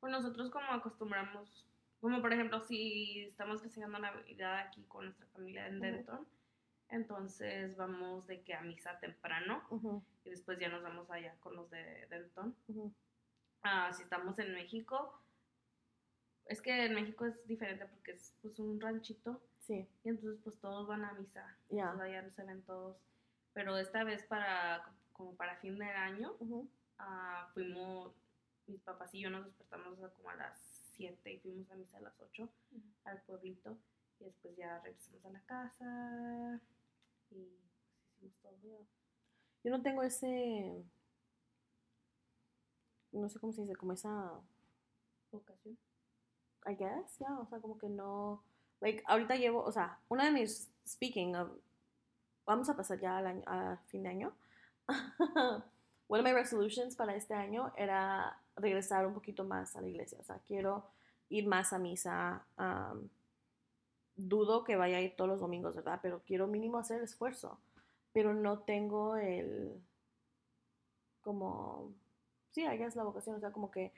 Pues 0.00 0.12
nosotros 0.12 0.50
como 0.50 0.70
acostumbramos, 0.72 1.66
como 2.00 2.20
por 2.20 2.32
ejemplo 2.32 2.60
si 2.60 3.20
estamos 3.24 3.62
festejando 3.62 3.98
Navidad 3.98 4.58
aquí 4.58 4.82
con 4.84 5.04
nuestra 5.06 5.26
familia 5.28 5.66
en. 5.68 5.80
Denton, 5.80 6.26
entonces 6.90 7.76
vamos 7.76 8.26
de 8.26 8.42
que 8.42 8.54
a 8.54 8.60
misa 8.60 8.98
temprano 9.00 9.62
y 10.24 10.30
después 10.30 10.58
ya 10.58 10.68
nos 10.68 10.82
vamos 10.82 11.10
allá 11.10 11.34
con 11.40 11.56
los 11.56 11.70
de 11.70 12.06
Denton. 12.10 12.54
Ah, 13.62 13.90
si 13.92 14.02
estamos 14.02 14.38
en 14.38 14.52
México, 14.54 15.18
es 16.44 16.60
que 16.62 16.84
en 16.84 16.94
México 16.94 17.24
es 17.24 17.44
diferente 17.48 17.86
porque 17.86 18.12
es 18.12 18.34
pues 18.42 18.58
un 18.58 18.80
ranchito 18.80 19.40
Sí, 19.58 19.88
y 20.04 20.08
entonces 20.10 20.38
pues 20.44 20.56
todos 20.60 20.86
van 20.86 21.04
a 21.04 21.12
misa, 21.14 21.56
ya. 21.70 21.84
entonces 21.90 22.02
allá 22.02 22.30
se 22.30 22.44
ven 22.44 22.62
todos. 22.62 22.96
Pero 23.56 23.78
esta 23.78 24.04
vez 24.04 24.22
para 24.24 24.84
como 25.14 25.34
para 25.34 25.56
fin 25.56 25.78
de 25.78 25.86
año 25.86 26.36
Ujú. 26.40 26.68
Ah, 26.98 27.48
fuimos, 27.54 28.12
mis 28.66 28.82
papás 28.82 29.14
y 29.14 29.20
yo 29.20 29.30
nos 29.30 29.46
despertamos 29.46 29.98
como 30.12 30.28
a 30.28 30.34
las 30.34 30.58
7 30.96 31.32
y 31.32 31.38
fuimos 31.38 31.70
a 31.70 31.74
misa 31.76 31.96
a 31.96 32.02
las 32.02 32.20
8 32.20 32.50
Ujú. 32.70 32.82
al 33.04 33.22
pueblito 33.22 33.78
y 34.20 34.24
después 34.24 34.54
ya 34.58 34.78
regresamos 34.80 35.24
a 35.24 35.30
la 35.30 35.40
casa 35.40 36.60
y 37.30 37.48
pues 38.18 38.28
hicimos 38.28 38.34
todo. 38.42 38.86
Yo 39.64 39.70
no 39.70 39.80
tengo 39.80 40.02
ese. 40.02 40.84
No 43.12 43.30
sé 43.30 43.38
cómo 43.38 43.54
se 43.54 43.62
dice, 43.62 43.74
como 43.74 43.94
esa. 43.94 44.38
Ocasión. 45.30 45.78
I 46.66 46.74
guess, 46.74 47.18
ya, 47.18 47.38
o 47.38 47.46
sea, 47.46 47.58
como 47.60 47.78
que 47.78 47.88
no. 47.88 48.44
Like, 48.80 49.02
ahorita 49.06 49.36
llevo, 49.36 49.64
o 49.64 49.72
sea, 49.72 49.98
una 50.08 50.26
de 50.26 50.32
mis. 50.32 50.70
Speaking 50.86 51.34
of 51.36 51.50
vamos 52.46 52.68
a 52.68 52.76
pasar 52.76 52.98
ya 52.98 53.18
al 53.18 53.26
año, 53.26 53.42
a 53.46 53.76
fin 53.88 54.04
de 54.04 54.08
año. 54.08 54.32
One 56.08 56.20
of 56.20 56.24
my 56.24 56.32
resolutions 56.32 56.94
para 56.94 57.16
este 57.16 57.34
año 57.34 57.72
era 57.76 58.38
regresar 58.54 59.06
un 59.06 59.14
poquito 59.14 59.44
más 59.44 59.74
a 59.76 59.80
la 59.80 59.88
iglesia. 59.88 60.18
O 60.20 60.24
sea, 60.24 60.38
quiero 60.46 60.88
ir 61.28 61.46
más 61.46 61.72
a 61.72 61.78
misa. 61.78 62.46
um, 62.58 63.08
dudo 64.16 64.64
que 64.64 64.76
vaya 64.76 64.96
a 64.96 65.00
ir 65.00 65.14
todos 65.14 65.28
los 65.28 65.40
domingos, 65.40 65.76
¿verdad? 65.76 66.00
Pero 66.02 66.22
quiero 66.26 66.46
mínimo 66.46 66.78
hacer 66.78 66.98
el 66.98 67.04
esfuerzo. 67.04 67.58
Pero 68.12 68.32
no 68.34 68.60
tengo 68.60 69.16
el. 69.16 69.82
Como. 71.22 71.92
Sí, 72.50 72.64
ahí 72.64 72.82
es 72.82 72.96
la 72.96 73.04
vocación. 73.04 73.36
O 73.36 73.40
sea, 73.40 73.52
como 73.52 73.70
que 73.70 73.92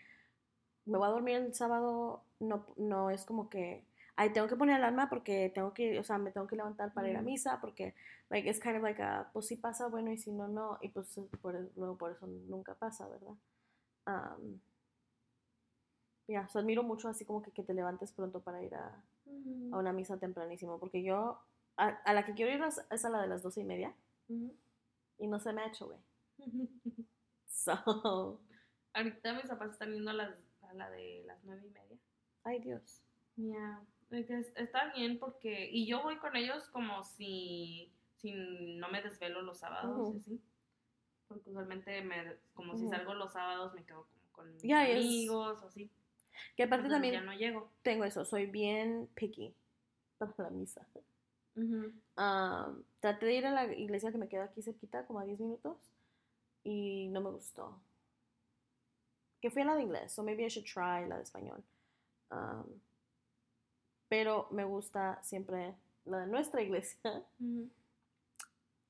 me 0.87 0.99
voy 0.99 1.07
a 1.07 1.13
dormir 1.13 1.37
el 1.37 1.55
sábado. 1.55 2.23
No, 2.41 2.65
no 2.77 3.11
es 3.11 3.25
como 3.25 3.49
que. 3.49 3.85
Ay, 4.21 4.33
tengo 4.33 4.49
que 4.49 4.57
poner 4.57 4.75
alarma 4.77 5.09
porque 5.09 5.51
tengo 5.55 5.73
que, 5.73 5.97
o 6.01 6.03
sea, 6.03 6.19
me 6.19 6.33
tengo 6.33 6.49
que 6.49 6.57
levantar 6.57 6.93
para 6.93 7.09
ir 7.09 7.17
a 7.17 7.23
misa 7.23 7.61
porque, 7.61 7.95
like, 8.31 8.49
it's 8.51 8.59
kind 8.61 8.77
of 8.77 8.83
like 8.83 9.01
a, 9.01 9.31
pues 9.33 9.47
si 9.47 9.55
pasa, 9.57 9.87
bueno, 9.87 10.11
y 10.11 10.19
si 10.19 10.33
no, 10.33 10.49
no, 10.49 10.77
y 10.83 10.89
pues 10.89 11.21
por, 11.41 11.55
luego 11.77 11.97
por 11.97 12.11
eso 12.11 12.27
nunca 12.27 12.75
pasa, 12.75 13.07
¿verdad? 13.09 13.35
Um, 14.09 14.59
ya, 16.27 16.49
so 16.49 16.59
admiro 16.59 16.83
mucho 16.83 17.09
así 17.09 17.25
como 17.25 17.43
que, 17.43 17.53
que 17.53 17.63
te 17.63 17.75
levantes 17.75 18.11
pronto 18.13 18.41
para 18.41 18.61
ir 18.63 18.75
a, 18.75 18.89
a 19.73 19.79
una 19.79 19.93
misa 19.93 20.19
tempranísimo, 20.19 20.81
porque 20.81 21.03
yo, 21.05 21.39
a, 21.77 21.87
a 22.05 22.13
la 22.13 22.25
que 22.25 22.35
quiero 22.35 22.53
ir 22.53 22.63
es, 22.91 23.05
a 23.05 23.09
la 23.11 23.23
de 23.23 23.29
las 23.29 23.43
doce 23.45 23.61
y 23.61 23.65
media, 23.65 23.95
y 25.19 25.27
no 25.29 25.39
se 25.39 25.53
me 25.53 25.63
ha 25.63 25.67
hecho, 25.69 25.87
güey. 25.87 25.99
So, 27.51 28.41
Ahorita 28.95 29.33
mis 29.35 29.47
papás 29.47 29.71
están 29.73 29.93
yendo 29.93 30.11
a, 30.11 30.15
las, 30.15 30.35
a 30.63 30.75
la 30.75 30.91
de 30.91 31.23
las 31.27 31.39
nueve 31.45 31.63
y 31.67 31.71
media. 31.71 31.99
ay 32.45 32.59
Dios. 32.61 33.01
Ya, 33.37 33.81
es- 33.83 33.98
está 34.11 34.93
bien 34.95 35.19
porque, 35.19 35.69
y 35.71 35.87
yo 35.87 36.03
voy 36.03 36.17
con 36.19 36.35
ellos 36.37 36.69
como 36.71 37.03
si, 37.03 37.93
si 38.17 38.33
no 38.33 38.89
me 38.89 39.03
desvelo 39.03 39.43
los 39.43 39.59
sábados, 39.59 39.99
Ujú. 39.99 40.15
y 40.15 40.19
así. 40.19 40.41
Porque 41.29 41.51
usualmente, 41.51 42.01
me, 42.03 42.37
como 42.55 42.75
si 42.77 42.85
Ujú. 42.85 42.91
salgo 42.95 43.15
los 43.15 43.33
sábados, 43.33 43.75
me 43.75 43.85
quedo 43.85 44.07
como 44.07 44.33
con 44.33 44.53
mis 44.55 44.65
es- 44.65 44.71
amigos 44.97 45.63
o 45.63 45.67
así. 45.67 45.91
Que 46.57 46.63
aparte 46.63 46.87
Entonces 46.87 46.93
también 46.95 47.15
ya 47.15 47.21
no 47.21 47.33
llego. 47.37 47.71
tengo 47.83 48.05
eso, 48.05 48.25
soy 48.25 48.47
bien 48.47 49.09
picky 49.15 49.55
para 50.19 50.33
la 50.39 50.51
misa. 50.51 50.87
Ujú. 51.57 51.93
Um, 52.17 52.85
traté 53.01 53.27
de 53.27 53.35
ir 53.35 53.47
a 53.47 53.51
la 53.51 53.65
iglesia 53.75 54.13
que 54.13 54.19
me 54.19 54.29
queda 54.29 54.45
aquí 54.45 54.63
cerquita, 54.63 55.05
como 55.07 55.19
a 55.19 55.25
10 55.25 55.39
minutos, 55.41 55.77
y 56.63 57.09
no 57.09 57.21
me 57.21 57.31
gustó. 57.31 57.81
Que 59.41 59.51
fui 59.51 59.63
a 59.63 59.65
la 59.67 59.75
de 59.77 59.83
inglés, 59.83 60.13
so 60.13 60.23
maybe 60.23 60.45
I 60.45 60.49
should 60.49 60.67
try 60.67 61.07
la 61.09 61.17
de 61.17 61.23
español. 61.25 61.63
Um, 62.31 62.81
pero 64.09 64.49
me 64.51 64.65
gusta 64.65 65.23
siempre 65.23 65.75
la 66.05 66.19
de 66.21 66.27
nuestra 66.27 66.63
iglesia 66.63 67.01
Ujú. 67.41 67.69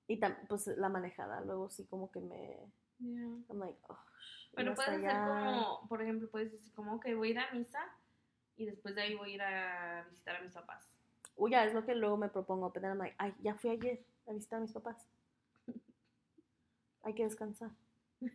y 0.06 0.18
tam- 0.20 0.36
pues 0.48 0.66
la 0.68 0.88
manejada. 0.88 1.40
Luego 1.42 1.68
sí 1.70 1.84
como 1.86 2.10
que 2.10 2.20
me... 2.20 2.58
I'm 3.00 3.60
like, 3.60 3.78
oh, 3.88 3.96
Pero 4.54 4.74
puedes 4.74 4.90
hacer 4.92 5.06
allá. 5.06 5.26
como, 5.26 5.88
por 5.88 6.02
ejemplo, 6.02 6.28
puedes 6.30 6.50
decir 6.52 6.72
como, 6.74 6.94
ok, 6.96 7.06
voy 7.16 7.28
a 7.28 7.30
ir 7.30 7.38
a 7.38 7.50
misa 7.52 7.78
y 8.56 8.66
después 8.66 8.94
de 8.96 9.02
ahí 9.02 9.14
voy 9.14 9.32
a 9.32 9.34
ir 9.34 9.42
a 9.42 10.06
visitar 10.10 10.36
a 10.36 10.40
mis 10.42 10.52
papás. 10.52 10.84
Uy, 11.36 11.52
ya 11.52 11.64
es 11.64 11.72
lo 11.74 11.84
que 11.86 11.94
luego 11.94 12.16
me 12.16 12.28
propongo, 12.28 12.72
pero 12.72 12.88
I'm 12.88 12.98
like, 12.98 13.14
ay, 13.18 13.32
ya 13.40 13.54
fui 13.54 13.70
ayer 13.70 14.04
a 14.26 14.32
visitar 14.32 14.58
a 14.58 14.62
mis 14.62 14.72
papás. 14.72 15.06
Hay 17.02 17.14
que 17.14 17.24
descansar. 17.24 17.70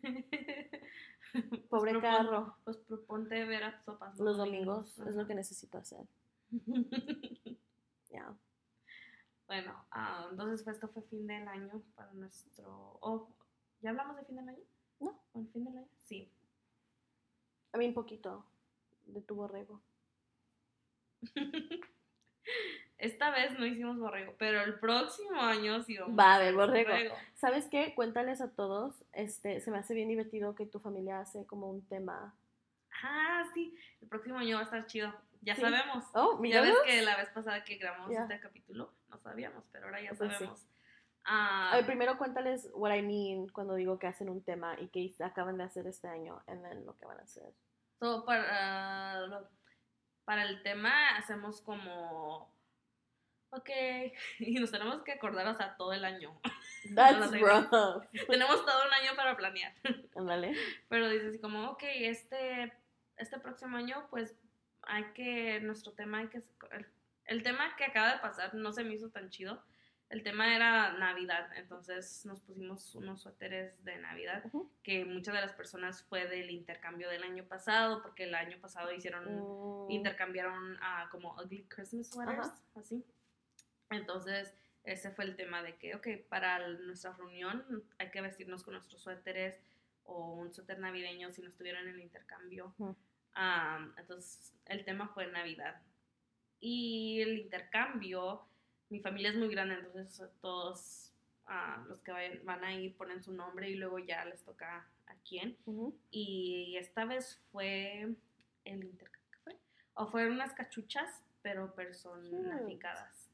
Pues 1.33 1.61
Pobre 1.67 1.93
propon- 1.93 2.01
carro. 2.01 2.55
Pues 2.63 2.77
proponte 2.77 3.43
ver 3.45 3.63
a 3.63 3.71
tus 3.75 3.81
papás 3.85 4.19
Los 4.19 4.37
domingos 4.37 4.99
es 4.99 5.15
lo 5.15 5.25
que 5.25 5.33
necesito 5.33 5.79
hacer. 5.79 6.05
Ya. 8.09 8.31
bueno, 9.47 9.73
ah, 9.89 10.27
entonces 10.29 10.61
pues, 10.63 10.75
esto 10.75 10.87
fue 10.87 11.01
fin 11.03 11.25
del 11.25 11.47
año 11.47 11.81
para 11.95 12.13
nuestro... 12.13 12.99
oh, 13.01 13.27
¿Ya 13.81 13.89
hablamos 13.89 14.15
de 14.17 14.25
fin 14.25 14.35
del 14.35 14.49
año? 14.49 14.63
No. 14.99 15.19
¿O 15.33 15.39
el 15.39 15.47
fin 15.47 15.65
del 15.65 15.77
año? 15.77 15.87
Sí. 16.05 16.31
A 17.71 17.77
mí 17.79 17.87
un 17.87 17.95
poquito 17.95 18.45
de 19.05 19.21
tu 19.21 19.33
borrego. 19.33 19.81
Esta 22.97 23.31
vez 23.31 23.57
no 23.59 23.65
hicimos 23.65 23.97
borrego, 23.99 24.35
pero 24.37 24.61
el 24.61 24.79
próximo 24.79 25.41
año 25.41 25.81
sí 25.83 25.97
vamos 25.97 26.17
Va 26.17 26.33
a 26.33 26.35
haber 26.35 26.55
borrego. 26.55 27.15
¿Sabes 27.33 27.65
qué? 27.65 27.93
Cuéntales 27.95 28.39
a 28.39 28.51
todos. 28.51 29.03
Este, 29.11 29.59
se 29.59 29.71
me 29.71 29.77
hace 29.79 29.93
bien 29.93 30.07
divertido 30.07 30.55
que 30.55 30.65
tu 30.65 30.79
familia 30.79 31.19
hace 31.19 31.45
como 31.45 31.69
un 31.69 31.85
tema. 31.87 32.33
Ah, 33.03 33.43
sí. 33.53 33.75
El 34.01 34.07
próximo 34.07 34.37
año 34.37 34.55
va 34.55 34.61
a 34.61 34.65
estar 34.65 34.85
chido. 34.85 35.13
Ya 35.43 35.55
Sí. 35.55 35.61
sabemos. 35.61 36.05
Oh, 36.13 36.41
Ya 36.43 36.61
ves 36.61 36.75
que 36.85 37.01
la 37.01 37.17
vez 37.17 37.29
pasada 37.29 37.63
que 37.63 37.75
grabamos 37.77 38.11
Ya. 38.11 38.21
este 38.21 38.39
capítulo 38.39 38.93
no 39.09 39.17
sabíamos, 39.19 39.65
pero 39.71 39.85
ahora 39.85 40.01
ya 40.01 40.09
Pues 40.09 40.19
sí. 40.31 40.35
sabemos. 40.37 40.65
Ah, 41.25 41.71
A 41.71 41.75
ver, 41.77 41.85
primero 41.85 42.17
cuéntales 42.17 42.69
what 42.73 42.93
I 42.93 43.01
mean 43.01 43.47
cuando 43.49 43.75
digo 43.75 43.97
que 43.99 44.07
hacen 44.07 44.29
un 44.29 44.43
tema 44.43 44.75
y 44.79 44.87
que 44.89 45.13
acaban 45.23 45.57
de 45.57 45.63
hacer 45.63 45.87
este 45.87 46.07
año, 46.07 46.41
and 46.47 46.63
then 46.63 46.85
lo 46.85 46.97
que 46.97 47.05
van 47.05 47.19
a 47.19 47.23
hacer. 47.23 47.53
so, 47.99 48.25
para, 48.25 49.21
lo- 49.27 49.49
para 50.25 50.43
el 50.43 50.61
tema 50.63 51.15
hacemos 51.17 51.61
como, 51.61 52.53
ok, 53.51 53.69
y 54.39 54.55
nos 54.59 54.71
tenemos 54.71 55.01
que 55.03 55.13
acordar 55.13 55.47
hasta 55.47 55.75
todo 55.77 55.93
el 55.93 56.03
año. 56.03 56.37
That's 56.95 57.31
rough. 57.39 58.03
tenemos 58.27 58.65
todo 58.65 58.85
un 58.87 58.93
año 58.93 59.15
para 59.15 59.37
planear. 59.37 59.73
Ándale. 60.17 60.53
Pero 60.89 61.07
dices 61.09 61.39
como, 61.41 61.69
ok, 61.71 61.83
este, 61.83 62.73
este 63.15 63.39
próximo 63.39 63.77
año, 63.77 64.05
pues 64.09 64.35
hay 64.87 65.05
que, 65.13 65.59
nuestro 65.61 65.93
tema 65.93 66.19
hay 66.19 66.27
que, 66.27 66.41
el, 66.71 66.87
el 67.25 67.43
tema 67.43 67.75
que 67.75 67.85
acaba 67.85 68.13
de 68.13 68.19
pasar 68.19 68.53
no 68.53 68.71
se 68.71 68.83
me 68.83 68.93
hizo 68.93 69.09
tan 69.09 69.29
chido. 69.29 69.63
El 70.09 70.21
tema 70.21 70.55
era 70.55 70.93
Navidad, 70.93 71.49
entonces 71.55 72.23
nos 72.25 72.39
pusimos 72.41 72.93
unos 72.93 73.23
suéteres 73.23 73.83
de 73.83 73.97
Navidad, 73.97 74.43
que 74.83 75.05
muchas 75.05 75.33
de 75.33 75.41
las 75.41 75.53
personas 75.53 76.03
fue 76.03 76.27
del 76.27 76.51
intercambio 76.51 77.09
del 77.09 77.23
año 77.23 77.45
pasado, 77.45 78.03
porque 78.03 78.25
el 78.25 78.35
año 78.35 78.59
pasado 78.61 78.93
hicieron, 78.93 79.25
Mm, 79.25 79.89
intercambiaron 79.89 80.77
ah, 80.81 81.07
como 81.09 81.33
ugly 81.41 81.65
Christmas 81.67 82.09
sweaters, 82.09 82.51
así. 82.75 83.03
Entonces, 83.89 84.53
ese 84.83 85.09
fue 85.09 85.25
el 85.25 85.35
tema 85.35 85.63
de 85.63 85.77
que, 85.77 85.95
ok, 85.95 86.07
para 86.29 86.67
nuestra 86.67 87.13
reunión 87.13 87.83
hay 87.97 88.11
que 88.11 88.21
vestirnos 88.21 88.63
con 88.63 88.73
nuestros 88.73 89.01
suéteres 89.01 89.59
o 90.03 90.33
un 90.33 90.53
suéter 90.53 90.77
navideño 90.77 91.31
si 91.31 91.41
no 91.41 91.47
estuvieron 91.47 91.87
en 91.87 91.95
el 91.95 92.01
intercambio. 92.01 92.75
Ah, 93.35 93.87
entonces, 93.97 94.53
el 94.65 94.85
tema 94.85 95.07
fue 95.09 95.27
Navidad. 95.27 95.81
Y 96.59 97.21
el 97.21 97.39
intercambio, 97.39 98.41
mi 98.89 98.99
familia 98.99 99.31
es 99.31 99.35
muy 99.35 99.49
grande, 99.49 99.75
entonces 99.75 100.29
todos 100.41 101.13
ah, 101.45 101.83
los 101.87 102.01
que 102.01 102.11
vayan, 102.11 102.39
van 102.45 102.63
a 102.63 102.73
ir 102.73 102.95
ponen 102.95 103.21
su 103.23 103.33
nombre 103.33 103.69
y 103.69 103.75
luego 103.75 103.99
ya 103.99 104.23
les 104.25 104.43
toca 104.43 104.87
a 105.07 105.15
quién. 105.27 105.57
Y 106.11 106.75
esta 106.77 107.05
vez 107.05 107.41
fue 107.51 108.15
el 108.65 108.83
intercambio. 108.83 109.29
¿qué 109.31 109.37
fue? 109.43 109.57
O 109.95 110.07
fueron 110.07 110.33
unas 110.33 110.53
cachuchas, 110.53 111.21
pero 111.41 111.73
personificadas. 111.75 113.29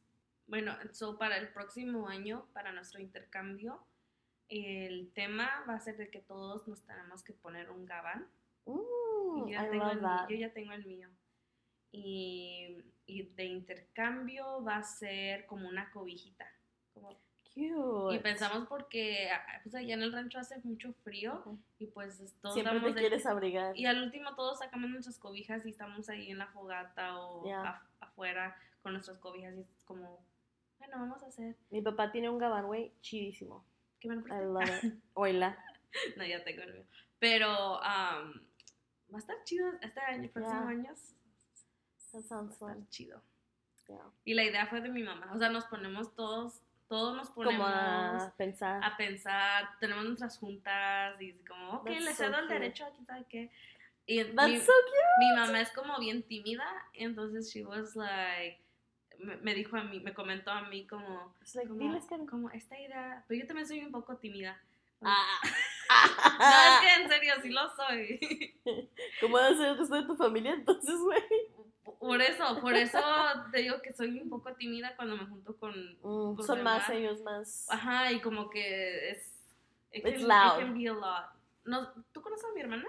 Bueno, 0.47 0.75
so 0.91 1.19
para 1.19 1.37
el 1.37 1.49
próximo 1.49 2.07
año, 2.07 2.47
para 2.53 2.71
nuestro 2.71 2.99
intercambio, 2.99 3.83
el 4.49 5.11
tema 5.13 5.63
va 5.69 5.75
a 5.75 5.79
ser 5.79 5.95
de 5.97 6.09
que 6.09 6.19
todos 6.19 6.67
nos 6.67 6.81
tenemos 6.81 7.21
que 7.21 7.33
poner 7.33 7.69
un 7.69 7.85
gabán. 7.85 8.27
Y 9.37 9.39
yo, 9.41 9.47
ya 9.49 9.65
I 9.65 9.69
tengo 9.71 9.89
el, 9.91 9.99
yo 10.29 10.35
ya 10.35 10.53
tengo 10.53 10.73
el 10.73 10.85
mío. 10.85 11.09
Y, 11.91 12.77
y 13.05 13.23
de 13.23 13.45
intercambio 13.45 14.63
va 14.63 14.77
a 14.77 14.83
ser 14.83 15.45
como 15.45 15.67
una 15.67 15.91
cobijita. 15.91 16.45
Como 16.93 17.09
Cute. 17.53 18.15
y 18.15 18.19
pensamos 18.19 18.67
porque 18.67 19.29
ah, 19.31 19.41
pues 19.63 19.73
allá 19.73 19.95
en 19.95 20.03
el 20.03 20.13
rancho 20.13 20.37
hace 20.37 20.59
mucho 20.63 20.93
frío 21.03 21.43
y 21.79 21.87
pues 21.87 22.35
todos 22.41 22.53
Siempre 22.53 22.79
te 22.79 22.87
de- 22.93 22.93
quieres 22.93 23.25
abrigar. 23.25 23.75
y 23.75 23.87
al 23.87 24.03
último 24.03 24.35
todos 24.35 24.59
sacamos 24.59 24.89
nuestras 24.91 25.17
cobijas 25.17 25.65
y 25.65 25.69
estamos 25.69 26.07
ahí 26.09 26.29
en 26.29 26.37
la 26.37 26.47
fogata 26.47 27.17
o 27.19 27.43
Ya. 27.47 27.63
af- 27.63 27.81
afuera 28.01 28.55
con 28.83 28.93
nuestras 28.93 29.17
cobijas 29.17 29.55
y 29.57 29.61
es 29.61 29.83
como, 29.85 30.23
bueno, 30.77 30.99
vamos 30.99 31.23
a 31.23 31.27
hacer. 31.27 31.55
Mi 31.71 31.81
papá 31.81 32.11
tiene 32.11 32.29
un 32.29 32.37
gabán, 32.37 32.67
güey, 32.67 32.93
chidísimo. 33.01 33.65
¿Qué 33.99 34.07
me 34.09 34.15
lo 34.15 34.21
I 34.21 34.23
prestas? 34.25 34.45
love 34.47 34.83
it. 34.83 34.93
Oila. 35.15 35.57
No, 36.17 36.25
ya 36.25 36.43
tengo 36.43 36.61
el 36.61 36.73
mío. 36.75 36.85
Pero 37.17 37.81
am, 37.83 38.45
va 39.11 39.17
a 39.17 39.19
estar 39.19 39.43
chido 39.43 39.71
este 39.81 39.99
año, 40.01 40.29
próximo 40.31 40.67
año. 40.67 40.93
That 42.11 42.19
Va 42.19 42.27
sounds 42.27 42.51
a 42.51 42.53
estar 42.53 42.75
fun. 42.75 42.87
chido. 42.89 43.21
Yeah. 43.87 44.03
Y 44.25 44.33
la 44.35 44.43
idea 44.43 44.67
fue 44.67 44.81
de 44.81 44.89
mi 44.89 45.03
mamá. 45.03 45.31
O 45.33 45.39
sea, 45.39 45.49
nos 45.49 45.65
ponemos 45.65 46.15
todos, 46.15 46.61
todos 46.87 47.15
nos 47.15 47.29
ponemos 47.31 47.57
Como 47.57 47.67
a 47.67 48.33
pensar. 48.37 48.83
a 48.83 48.95
pensar, 48.97 49.69
tenemos 49.79 50.05
nuestras 50.05 50.37
juntas 50.37 51.19
y 51.21 51.33
como, 51.47 51.71
ok, 51.77 51.85
That's 51.85 52.03
le 52.03 52.11
so 52.11 52.23
cedo 52.23 52.35
el 52.37 52.41
cute. 52.43 52.53
derecho 52.53 52.85
a 52.85 52.91
quién 52.91 53.05
sabe 53.05 53.25
qué. 53.29 53.51
Y 54.05 54.23
mi, 54.23 54.35
That's 54.35 54.65
so 54.65 54.71
cute. 54.71 55.19
mi 55.19 55.35
mamá 55.35 55.61
es 55.61 55.71
como 55.71 55.99
bien 55.99 56.23
tímida, 56.23 56.65
entonces 56.93 57.51
she 57.51 57.63
was 57.65 57.95
like, 57.95 58.59
me, 59.19 59.37
me 59.37 59.53
dijo 59.55 59.75
a 59.77 59.83
mí, 59.83 59.99
me 59.99 60.13
comentó 60.13 60.51
a 60.51 60.61
mí 60.69 60.85
como, 60.87 61.35
like, 61.53 61.67
como, 61.67 62.25
como 62.27 62.49
esta 62.51 62.79
idea, 62.79 63.23
pero 63.27 63.39
yo 63.41 63.47
también 63.47 63.67
soy 63.67 63.83
un 63.83 63.91
poco 63.91 64.17
tímida. 64.17 64.59
Ah. 65.01 65.41
No, 65.89 66.45
es 66.45 66.79
que 66.81 67.01
en 67.01 67.09
serio, 67.09 67.33
sí 67.41 67.49
lo 67.49 67.69
soy. 67.75 68.55
¿Cómo 69.21 69.37
va 69.37 69.47
a 69.47 69.53
ser 69.55 69.69
el 69.69 69.77
resto 69.77 69.95
de 69.95 70.03
tu 70.03 70.15
familia 70.15 70.53
entonces, 70.53 70.95
güey? 70.99 71.21
Por 71.99 72.21
eso, 72.21 72.59
por 72.61 72.75
eso 72.75 72.99
te 73.51 73.59
digo 73.61 73.81
que 73.81 73.91
soy 73.93 74.19
un 74.21 74.29
poco 74.29 74.53
tímida 74.53 74.95
cuando 74.95 75.17
me 75.17 75.25
junto 75.25 75.57
con... 75.57 75.71
Mm, 76.01 76.37
Los 76.37 76.45
son 76.45 76.63
más 76.63 76.89
ellos, 76.89 77.21
más. 77.21 77.67
Ajá, 77.69 78.11
y 78.11 78.21
como 78.21 78.49
que 78.49 79.09
es... 79.11 79.35
It 79.91 80.05
It's 80.05 80.19
can, 80.19 80.27
loud. 80.27 80.59
It 80.59 80.65
can 80.65 80.73
be 80.77 80.87
a 80.87 80.93
lot. 80.93 81.25
No, 81.65 81.91
¿Tú 82.13 82.21
conoces 82.21 82.45
a 82.49 82.53
mi 82.53 82.61
hermana? 82.61 82.87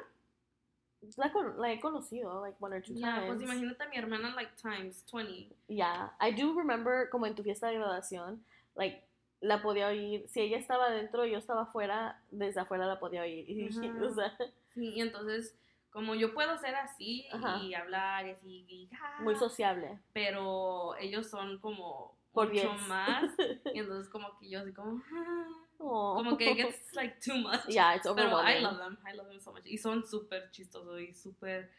La, 1.16 1.32
con- 1.32 1.58
la 1.58 1.72
he 1.72 1.80
conocido, 1.80 2.42
like 2.42 2.56
one 2.60 2.76
or 2.76 2.82
two 2.82 2.92
Ya, 2.94 3.14
times. 3.16 3.26
pues 3.28 3.42
imagínate 3.42 3.82
a 3.82 3.88
mi 3.88 3.96
hermana 3.96 4.34
like 4.34 4.52
times 4.60 5.02
20. 5.10 5.48
Yeah, 5.68 6.12
I 6.20 6.30
do 6.30 6.52
remember 6.54 7.08
como 7.10 7.24
en 7.26 7.34
tu 7.34 7.42
fiesta 7.42 7.68
de 7.68 7.76
graduación, 7.78 8.44
like 8.76 9.02
la 9.40 9.62
podía 9.62 9.88
oír, 9.88 10.26
si 10.28 10.40
ella 10.40 10.58
estaba 10.58 10.86
adentro 10.86 11.24
y 11.26 11.32
yo 11.32 11.38
estaba 11.38 11.62
afuera, 11.62 12.22
desde 12.30 12.60
afuera 12.60 12.86
la 12.86 12.98
podía 12.98 13.22
oír. 13.22 13.70
Ajá. 13.70 14.04
o 14.04 14.10
sea, 14.10 14.36
Sí, 14.74 14.92
y 14.94 15.00
entonces, 15.00 15.58
como 15.90 16.14
yo 16.14 16.32
puedo 16.34 16.56
ser 16.58 16.74
así 16.76 17.26
Ajá. 17.32 17.58
y 17.62 17.74
hablar 17.74 18.26
y 18.26 18.30
así, 18.30 18.64
y, 18.68 18.88
ah, 19.00 19.18
muy 19.22 19.34
sociable. 19.36 19.98
pero 20.12 20.94
ellos 20.96 21.28
son 21.28 21.58
como 21.58 22.16
Por 22.32 22.48
mucho 22.52 22.68
10. 22.74 22.88
más. 22.88 23.32
Y 23.74 23.78
entonces 23.80 24.08
como 24.10 24.38
que 24.38 24.48
yo 24.50 24.60
así 24.60 24.72
como... 24.72 25.02
ah, 25.12 25.46
Oh. 25.82 26.12
Como 26.14 26.36
que 26.36 26.50
it 26.50 26.56
gets 26.58 26.92
like 26.92 27.16
too 27.24 27.36
much. 27.38 27.66
yeah, 27.66 27.94
it's 27.96 28.02
Pero 28.06 28.28
I 28.28 28.32
overwhelming. 28.34 28.62
love 28.64 28.78
them, 28.78 28.98
I 29.10 29.16
love 29.16 29.28
them 29.28 29.40
so 29.40 29.50
much. 29.50 29.64
Y 29.64 29.78
son 29.78 30.04
súper 30.06 30.50
chistosos 30.50 31.00
y 31.00 31.14
súper 31.14 31.70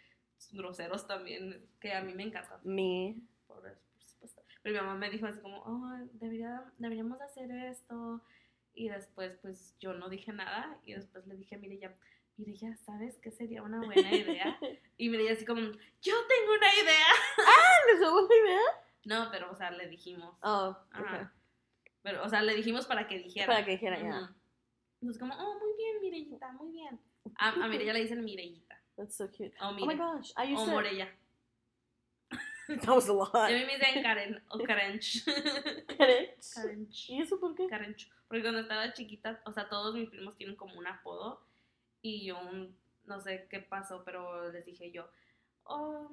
groseros 0.53 1.05
también, 1.05 1.63
que 1.79 1.93
a 1.93 2.01
mí 2.01 2.11
me 2.15 2.23
encantan. 2.23 2.59
Me. 2.63 3.15
Por. 3.45 3.61
Pero 4.61 4.75
mi 4.75 4.81
mamá 4.81 4.95
me 4.95 5.09
dijo 5.09 5.25
así 5.25 5.39
como, 5.39 5.57
oh, 5.63 5.91
debería, 6.13 6.63
deberíamos 6.77 7.19
hacer 7.21 7.49
esto. 7.51 8.21
Y 8.73 8.89
después, 8.89 9.37
pues 9.41 9.75
yo 9.79 9.93
no 9.93 10.09
dije 10.09 10.31
nada. 10.31 10.79
Y 10.85 10.93
después 10.93 11.25
le 11.27 11.35
dije 11.35 11.55
a 11.55 11.57
Mireya, 11.57 11.95
Mireya, 12.37 12.75
¿sabes 12.77 13.17
qué 13.17 13.31
sería 13.31 13.63
una 13.63 13.79
buena 13.81 14.11
idea? 14.11 14.57
Y 14.97 15.09
Mireya 15.09 15.33
así 15.33 15.45
como, 15.45 15.61
yo 15.61 15.71
tengo 16.27 16.53
una 16.57 16.73
idea. 16.75 17.07
¿Les 17.87 17.99
dio 17.99 18.11
buena 18.11 18.35
idea? 18.35 18.61
No, 19.05 19.31
pero, 19.31 19.51
o 19.51 19.55
sea, 19.55 19.71
le 19.71 19.87
dijimos. 19.87 20.37
Oh, 20.43 20.77
Ajá. 20.91 21.15
okay. 21.15 21.27
Pero, 22.03 22.23
o 22.23 22.29
sea, 22.29 22.43
le 22.43 22.55
dijimos 22.55 22.85
para 22.85 23.07
que 23.07 23.17
dijera. 23.17 23.47
Para 23.47 23.65
que 23.65 23.71
dijera, 23.71 23.99
ya. 23.99 24.35
Entonces, 25.01 25.19
como, 25.19 25.33
oh, 25.33 25.59
muy 25.59 25.75
bien, 25.75 26.01
Mireyita, 26.01 26.51
muy 26.51 26.71
bien. 26.71 26.99
A, 27.37 27.49
a 27.49 27.67
Mireya 27.67 27.93
le 27.93 28.01
dicen 28.01 28.23
Mireyita. 28.23 28.79
That's 28.95 29.15
so 29.15 29.27
cute. 29.29 29.53
Oh 29.59 29.71
my 29.73 29.87
Mire. 29.87 29.97
gosh, 29.97 30.31
I 30.37 30.53
used 30.53 30.65
to. 30.65 30.71
Morella. 30.71 31.07
That 32.81 32.95
was 32.95 33.09
a 33.09 33.13
lot. 33.13 33.33
A 33.35 33.47
mí 33.49 33.65
me 33.65 33.77
dicen 33.77 34.01
Karen 34.03 34.43
o 34.49 34.57
Karench. 34.59 35.23
Karench. 35.97 36.53
Karench. 36.53 37.09
¿Y 37.09 37.21
eso 37.21 37.39
por 37.39 37.55
qué? 37.55 37.67
Karench. 37.67 38.09
Porque 38.27 38.41
cuando 38.43 38.61
estaba 38.61 38.93
chiquita, 38.93 39.41
o 39.45 39.51
sea, 39.51 39.67
todos 39.69 39.93
mis 39.95 40.09
primos 40.09 40.35
tienen 40.37 40.55
como 40.55 40.75
un 40.77 40.87
apodo. 40.87 41.45
Y 42.01 42.25
yo, 42.25 42.39
no 43.05 43.19
sé 43.19 43.47
qué 43.49 43.59
pasó, 43.59 44.03
pero 44.03 44.51
les 44.51 44.65
dije 44.65 44.91
yo, 44.91 45.07
oh, 45.65 46.11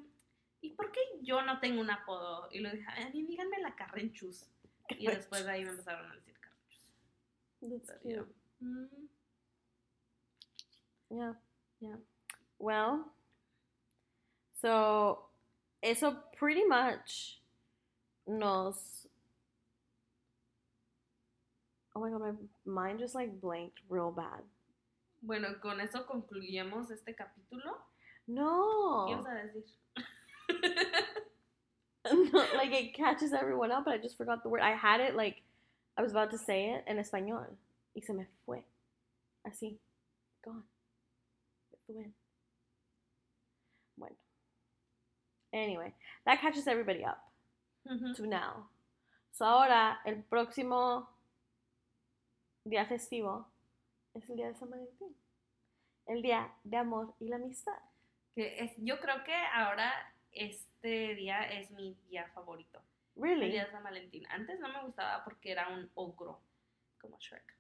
¿y 0.61 0.71
por 0.75 0.91
qué 0.93 1.01
yo 1.23 1.43
no 1.43 1.61
tengo 1.61 1.81
un 1.81 1.91
apodo? 1.91 2.49
Y 2.51 2.59
lo 2.61 2.71
dije, 2.71 2.85
a 2.91 3.09
mí 3.11 3.25
díganme 3.25 3.59
la 3.61 3.75
Carrenchus. 3.75 4.47
Y 4.91 5.07
después 5.07 5.45
de 5.45 5.51
ahí 5.53 5.65
me 5.65 5.71
empezaron 5.71 6.11
a 6.11 6.15
decir 6.15 6.35
Carrenchus. 6.41 6.93
That's 7.87 8.01
Pero 8.03 8.25
cute. 8.25 8.35
mm, 8.61 9.09
Yeah. 11.11 11.35
Yeah. 11.81 11.97
Well, 12.59 13.05
so 14.61 15.28
eso 15.83 16.17
pretty 16.37 16.65
much 16.65 17.41
nos. 18.27 19.07
Oh 21.95 22.01
my 22.01 22.11
god, 22.11 22.21
my 22.21 22.33
mind 22.65 22.99
just 22.99 23.15
like 23.15 23.41
blanked 23.41 23.81
real 23.89 24.13
bad. 24.13 24.43
Bueno, 25.23 25.49
con 25.61 25.81
eso 25.81 26.05
concluyemos 26.05 26.91
este 26.91 27.15
capítulo. 27.15 27.75
No, 28.29 29.07
¿Qué 29.09 29.15
ibas 29.15 29.27
a 29.27 29.35
decir? 29.47 29.65
no, 32.33 32.45
like 32.57 32.73
it 32.73 32.95
catches 32.95 33.33
everyone 33.33 33.73
up, 33.73 33.85
but 33.85 33.95
I 33.95 33.99
just 33.99 34.17
forgot 34.17 34.43
the 34.43 34.49
word. 34.49 34.61
I 34.61 34.73
had 34.73 35.01
it 35.01 35.17
like 35.17 35.43
I 35.97 36.03
was 36.03 36.13
about 36.13 36.31
to 36.31 36.39
say 36.39 36.71
it 36.71 36.85
in 36.87 36.99
español, 36.99 37.47
y 37.97 38.03
se 38.07 38.13
me 38.13 38.27
fue, 38.47 38.63
así, 39.45 39.79
gone, 40.45 40.63
with 41.73 41.81
the 41.89 41.93
wind. 41.95 42.13
Anyway, 45.53 45.93
that 46.25 46.41
catches 46.41 46.67
everybody 46.67 47.05
up. 47.05 47.19
To 48.17 48.27
now. 48.27 48.69
So 49.33 49.47
ahora, 49.47 50.01
el 50.05 50.23
próximo 50.25 51.09
día 52.65 52.85
festivo 52.87 53.47
es 54.15 54.29
el 54.29 54.37
día 54.37 54.49
de 54.49 54.55
San 54.57 54.69
Valentín. 54.71 55.15
El 56.07 56.21
día 56.23 56.53
de 56.65 56.77
amor 56.77 57.15
y 57.19 57.29
la 57.29 57.37
amistad. 57.37 57.79
Que 58.35 58.63
es, 58.63 58.73
yo 58.79 58.99
creo 59.01 59.25
que 59.25 59.35
ahora 59.55 59.91
este 60.33 61.15
día 61.15 61.43
es 61.51 61.71
mi 61.71 61.95
día 62.11 62.29
favorito. 62.35 62.83
El 63.17 63.23
Really? 63.23 63.51
día 63.51 63.65
de 63.65 63.71
San 63.73 63.83
Valentín. 63.83 64.27
Antes 64.31 64.61
no 64.61 64.69
me 64.69 64.83
gustaba 64.85 65.25
porque 65.25 65.51
era 65.53 65.69
un 65.69 65.91
ogro, 65.95 66.41
como 67.01 67.19
Shrek. 67.19 67.57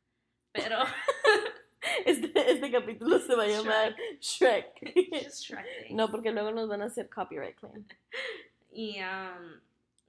Pero 0.53 0.78
Este, 2.05 2.53
este 2.53 2.70
capítulo 2.70 3.18
se 3.18 3.34
va 3.34 3.44
a 3.44 3.46
llamar 3.46 3.96
Shrek. 4.20 4.94
Just 5.24 5.44
Shrek 5.44 5.66
things. 5.82 5.96
No, 5.96 6.11
porque 6.11 6.30
luego 6.32 6.53
nos 6.53 6.68
van 6.68 6.82
a 6.82 6.86
hacer 6.86 7.09
copyright 7.09 7.57
claim. 7.57 7.86
Y 8.70 8.99
um, 9.01 9.61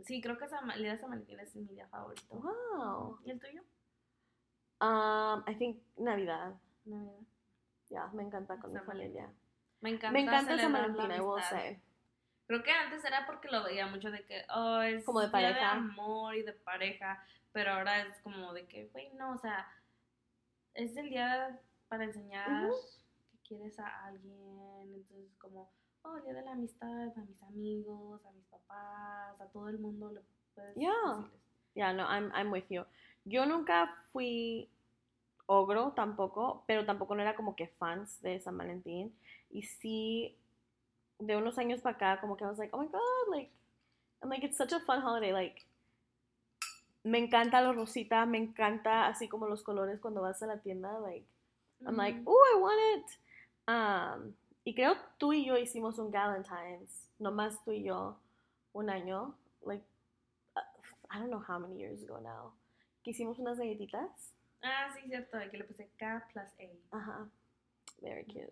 sí, 0.05 0.21
creo 0.21 0.37
que 0.37 0.47
San 0.47 0.67
Valentín 0.67 1.39
es 1.39 1.55
mi 1.55 1.65
día 1.65 1.87
favorito. 1.87 2.23
Wow. 2.29 3.19
¿Y 3.25 3.31
el 3.31 3.39
tuyo? 3.39 3.61
Um, 4.81 5.43
I 5.47 5.55
think 5.57 5.81
Navidad. 5.97 6.53
Navidad. 6.85 7.27
Ya, 7.89 8.07
me 8.13 8.23
encanta 8.23 8.57
con 8.59 8.71
mi 8.71 8.77
San 8.77 8.85
familia. 8.85 9.29
Me 9.81 9.89
encanta, 9.89 10.11
Me 10.11 10.21
encanta 10.21 10.57
San 10.57 10.71
Valentín, 10.71 11.11
I 11.11 11.19
will 11.19 11.43
say. 11.43 11.81
Creo 12.47 12.63
que 12.63 12.71
antes 12.71 13.03
era 13.05 13.25
porque 13.25 13.47
lo 13.47 13.63
veía 13.63 13.85
mucho 13.87 14.09
de 14.09 14.25
que, 14.25 14.43
oh, 14.53 14.81
es 14.81 15.05
Como 15.05 15.21
de 15.21 15.29
amor 15.37 16.35
y 16.35 16.41
de 16.41 16.53
pareja, 16.53 17.23
pero 17.51 17.73
ahora 17.73 18.01
es 18.01 18.19
como 18.21 18.53
de 18.53 18.65
que, 18.65 18.87
güey, 18.87 19.11
no, 19.13 19.33
o 19.33 19.37
sea, 19.37 19.71
es 20.73 20.97
el 20.97 21.09
día 21.09 21.59
para 21.89 22.03
enseñar 22.05 22.47
Ujú. 22.51 22.73
que 23.31 23.37
quieres 23.47 23.79
a 23.79 24.05
alguien, 24.05 24.93
entonces 24.93 25.35
como, 25.39 25.69
oh, 26.03 26.17
el 26.17 26.23
día 26.23 26.33
de 26.33 26.43
la 26.43 26.51
amistad, 26.51 27.09
a 27.17 27.21
mis 27.25 27.41
amigos, 27.43 28.23
a 28.25 28.31
mis 28.31 28.45
papás, 28.45 29.41
a 29.41 29.45
todo 29.51 29.69
el 29.69 29.79
mundo 29.79 30.11
le 30.11 30.21
puedes 30.55 30.75
Yeah. 30.75 30.93
decirles. 31.17 31.41
Yeah, 31.75 31.93
no, 31.93 32.03
I'm, 32.03 32.31
I'm 32.33 32.51
with 32.51 32.65
you. 32.69 32.85
Yo 33.25 33.45
nunca 33.45 33.89
fui 34.11 34.69
ogro 35.47 35.93
tampoco, 35.95 36.63
pero 36.67 36.85
tampoco 36.85 37.15
no 37.15 37.21
era 37.21 37.35
como 37.35 37.55
que 37.55 37.67
fans 37.67 38.21
de 38.21 38.39
San 38.39 38.57
Valentín. 38.57 39.13
Y 39.49 39.63
sí, 39.63 40.37
de 41.19 41.35
unos 41.35 41.57
años 41.57 41.81
para 41.81 41.95
acá, 41.95 42.21
como 42.21 42.37
que 42.37 42.43
I 42.43 42.47
was 42.47 42.57
like, 42.59 42.75
oh 42.75 42.79
my 42.79 42.87
god, 42.87 43.35
like, 43.35 43.51
I'm 44.21 44.29
like, 44.29 44.45
it's 44.45 44.57
such 44.57 44.73
a 44.73 44.79
fun 44.79 45.01
holiday. 45.01 45.31
Like, 45.31 45.65
me 47.03 47.17
encanta 47.17 47.61
lo 47.61 47.73
rosita, 47.73 48.25
me 48.25 48.37
encanta 48.37 49.07
así 49.07 49.27
como 49.27 49.47
los 49.47 49.63
colores 49.63 49.99
cuando 49.99 50.21
vas 50.21 50.41
a 50.43 50.47
la 50.47 50.61
tienda. 50.61 50.99
Like, 50.99 51.25
I'm 51.85 51.95
like, 51.95 52.15
oh, 52.27 52.43
I 52.53 52.59
want 52.59 52.81
it. 52.97 53.17
Um, 53.67 54.33
y 54.65 54.73
creo 54.73 54.95
tú 55.19 55.33
y 55.33 55.45
yo 55.45 55.55
hicimos 55.55 55.97
un 55.99 56.11
Valentine's, 56.11 57.07
nomás 57.19 57.63
tú 57.63 57.71
y 57.71 57.83
yo, 57.83 58.17
un 58.73 58.89
año, 58.89 59.33
like, 59.63 59.83
uh, 60.55 60.61
I 61.09 61.19
don't 61.19 61.29
know 61.29 61.39
how 61.39 61.59
many 61.59 61.77
years 61.77 62.03
ago 62.03 62.19
now, 62.21 62.53
que 63.03 63.13
hicimos 63.13 63.39
unas 63.39 63.57
galletitas. 63.57 64.33
Ah, 64.63 64.89
sí, 64.93 65.07
cierto, 65.07 65.39
que 65.49 65.57
le 65.57 65.63
puse 65.63 65.87
K 65.97 66.21
plus 66.33 66.49
A. 66.59 66.97
Ajá, 66.97 67.29
very 68.01 68.23
cute. 68.25 68.51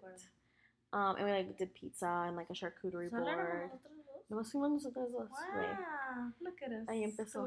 Um, 0.94 1.18
and 1.18 1.26
we 1.26 1.32
like 1.32 1.58
did 1.58 1.74
pizza 1.74 2.08
and 2.28 2.38
like 2.38 2.50
a 2.50 2.54
charcuterie 2.54 3.10
¿Solo 3.10 3.28
éramos 3.28 3.70
board. 3.70 3.82
Nomás 4.30 4.52
fuimos 4.52 4.72
nosotros 4.72 5.12
dos. 5.12 5.30
Wow, 5.30 6.34
look 6.42 6.62
at 6.62 6.72
us. 6.72 6.88
Ahí 6.88 7.04
empezó. 7.04 7.46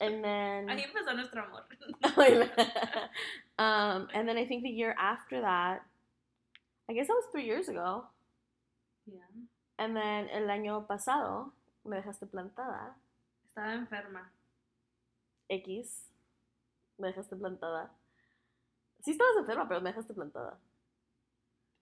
And 0.00 0.22
then, 0.22 0.68
Ahí 0.68 0.84
empezó 0.84 1.14
nuestro 1.14 1.42
amor. 1.42 1.64
um, 3.58 4.08
and 4.14 4.28
then 4.28 4.36
I 4.36 4.46
think 4.46 4.62
the 4.62 4.70
year 4.70 4.94
after 4.98 5.40
that, 5.40 5.82
I 6.88 6.92
guess 6.92 7.06
that 7.06 7.14
was 7.14 7.26
three 7.32 7.44
years 7.44 7.68
ago. 7.68 8.04
Yeah. 9.06 9.20
And 9.78 9.96
then 9.96 10.28
el 10.30 10.48
año 10.48 10.86
pasado 10.86 11.52
me 11.84 11.96
dejaste 11.96 12.26
plantada. 12.26 12.94
Estaba 13.48 13.74
enferma. 13.74 14.30
X. 15.48 16.04
Me 16.98 17.08
dejaste 17.08 17.36
plantada. 17.36 17.90
Sí 19.00 19.10
estabas 19.10 19.36
enferma, 19.38 19.68
pero 19.68 19.80
me 19.80 19.90
dejaste 19.90 20.14
plantada. 20.14 20.58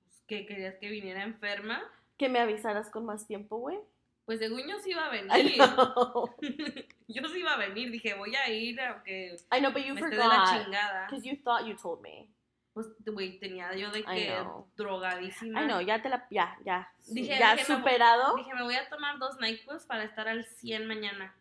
Pues, 0.02 0.22
¿Qué 0.26 0.46
querías 0.46 0.76
que 0.76 0.88
viniera 0.88 1.22
enferma? 1.22 1.82
Que 2.18 2.28
me 2.28 2.38
avisaras 2.38 2.90
con 2.90 3.04
más 3.04 3.26
tiempo, 3.26 3.58
güey. 3.58 3.78
Pues 4.24 4.38
según 4.38 4.62
yo 4.68 4.78
sí 4.78 4.90
iba 4.90 5.06
a 5.06 5.10
venir. 5.10 5.56
yo 7.08 7.28
sí 7.28 7.38
iba 7.40 7.54
a 7.54 7.56
venir. 7.58 7.90
Dije, 7.90 8.14
voy 8.14 8.34
a 8.36 8.48
ir 8.50 8.80
aunque 8.80 9.36
I 9.50 9.58
know, 9.60 9.72
but 9.72 9.82
you 9.84 9.94
me 9.94 10.00
esté 10.00 10.10
de 10.10 10.16
la 10.16 10.46
forgot. 10.46 10.64
chingada. 10.64 11.06
Because 11.08 11.24
you 11.28 11.36
thought 11.42 11.66
you 11.66 11.74
told 11.76 12.00
me. 12.02 12.28
Pues, 12.74 12.86
güey, 13.04 13.38
tenía 13.38 13.74
yo 13.74 13.90
de 13.90 14.02
que 14.02 14.34
drogadísima. 14.76 15.62
I 15.62 15.66
know, 15.66 15.80
ya 15.80 16.00
te 16.00 16.08
la. 16.08 16.26
Ya, 16.30 16.56
ya. 16.64 16.90
Dije- 17.08 17.38
ya 17.38 17.54
dije, 17.54 17.68
me- 17.70 17.76
superado. 17.78 18.36
Dije, 18.36 18.54
me 18.54 18.62
voy 18.62 18.74
a 18.76 18.88
tomar 18.88 19.18
dos 19.18 19.38
NyQuils 19.40 19.84
para 19.86 20.04
estar 20.04 20.26
al 20.28 20.44
100 20.46 20.86
mañana. 20.86 21.34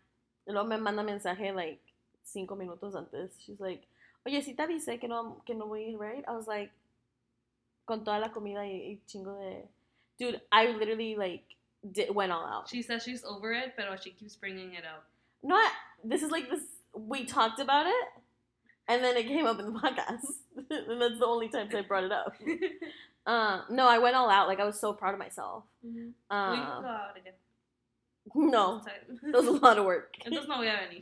Y 0.46 0.52
luego 0.52 0.68
me 0.68 0.78
manda 0.78 1.04
mensaje, 1.04 1.54
like, 1.54 1.82
cinco 2.24 2.56
minutos 2.56 2.96
antes. 2.96 3.38
She's 3.40 3.60
like, 3.62 3.88
oye, 4.26 4.42
sí 4.42 4.54
te 4.56 4.64
avisé 4.64 5.00
que 5.00 5.08
no, 5.08 5.42
que 5.46 5.54
no 5.56 5.68
voy 5.68 5.84
a 5.86 5.88
ir, 5.90 6.00
right? 6.00 6.26
I 6.28 6.32
was 6.32 6.48
like, 6.48 6.74
con 7.86 8.04
toda 8.04 8.20
la 8.20 8.32
comida 8.32 8.66
y, 8.68 8.72
y 8.92 9.02
chingo 9.06 9.36
de. 9.36 9.70
Dude, 10.20 10.42
I 10.52 10.68
literally, 10.68 11.16
like, 11.16 11.46
did, 11.90 12.14
went 12.14 12.32
all 12.32 12.46
out. 12.46 12.70
She 12.70 12.82
says 12.82 13.04
she's 13.04 13.24
over 13.24 13.54
it, 13.54 13.74
but 13.78 13.86
she 14.04 14.12
keeps 14.12 14.36
bringing 14.36 14.74
it 14.74 14.84
up. 14.86 15.06
Not 15.44 15.72
this 16.04 16.22
is 16.24 16.32
like 16.32 16.50
this. 16.50 16.62
We 16.94 17.26
talked 17.26 17.60
about 17.60 17.86
it, 17.88 18.06
and 18.88 19.04
then 19.04 19.16
it 19.18 19.28
came 19.28 19.46
up 19.46 19.60
in 19.60 19.74
the 19.74 19.80
podcast, 19.80 20.26
and 20.70 21.02
that's 21.02 21.20
the 21.20 21.26
only 21.26 21.50
times 21.50 21.74
I 21.74 21.82
brought 21.82 22.04
it 22.04 22.12
up. 22.12 22.36
Uh, 23.26 23.62
no, 23.70 23.88
I 23.88 23.98
went 24.00 24.16
all 24.16 24.30
out. 24.30 24.48
Like 24.48 24.60
I 24.60 24.66
was 24.66 24.80
so 24.80 24.94
proud 24.94 25.14
of 25.14 25.20
myself. 25.20 25.64
we 25.84 25.92
can 25.94 26.14
go 26.30 26.36
Uh, 26.36 26.88
out 26.88 27.18
again. 27.18 27.34
no, 28.36 28.82
it 29.26 29.34
was 29.36 29.48
a 29.48 29.52
lot 29.52 29.78
of 29.80 29.86
work. 29.86 30.16
Entonces 30.26 30.48
no 30.48 30.58
voy 30.58 30.68
a 30.70 30.78
venir. 30.78 31.02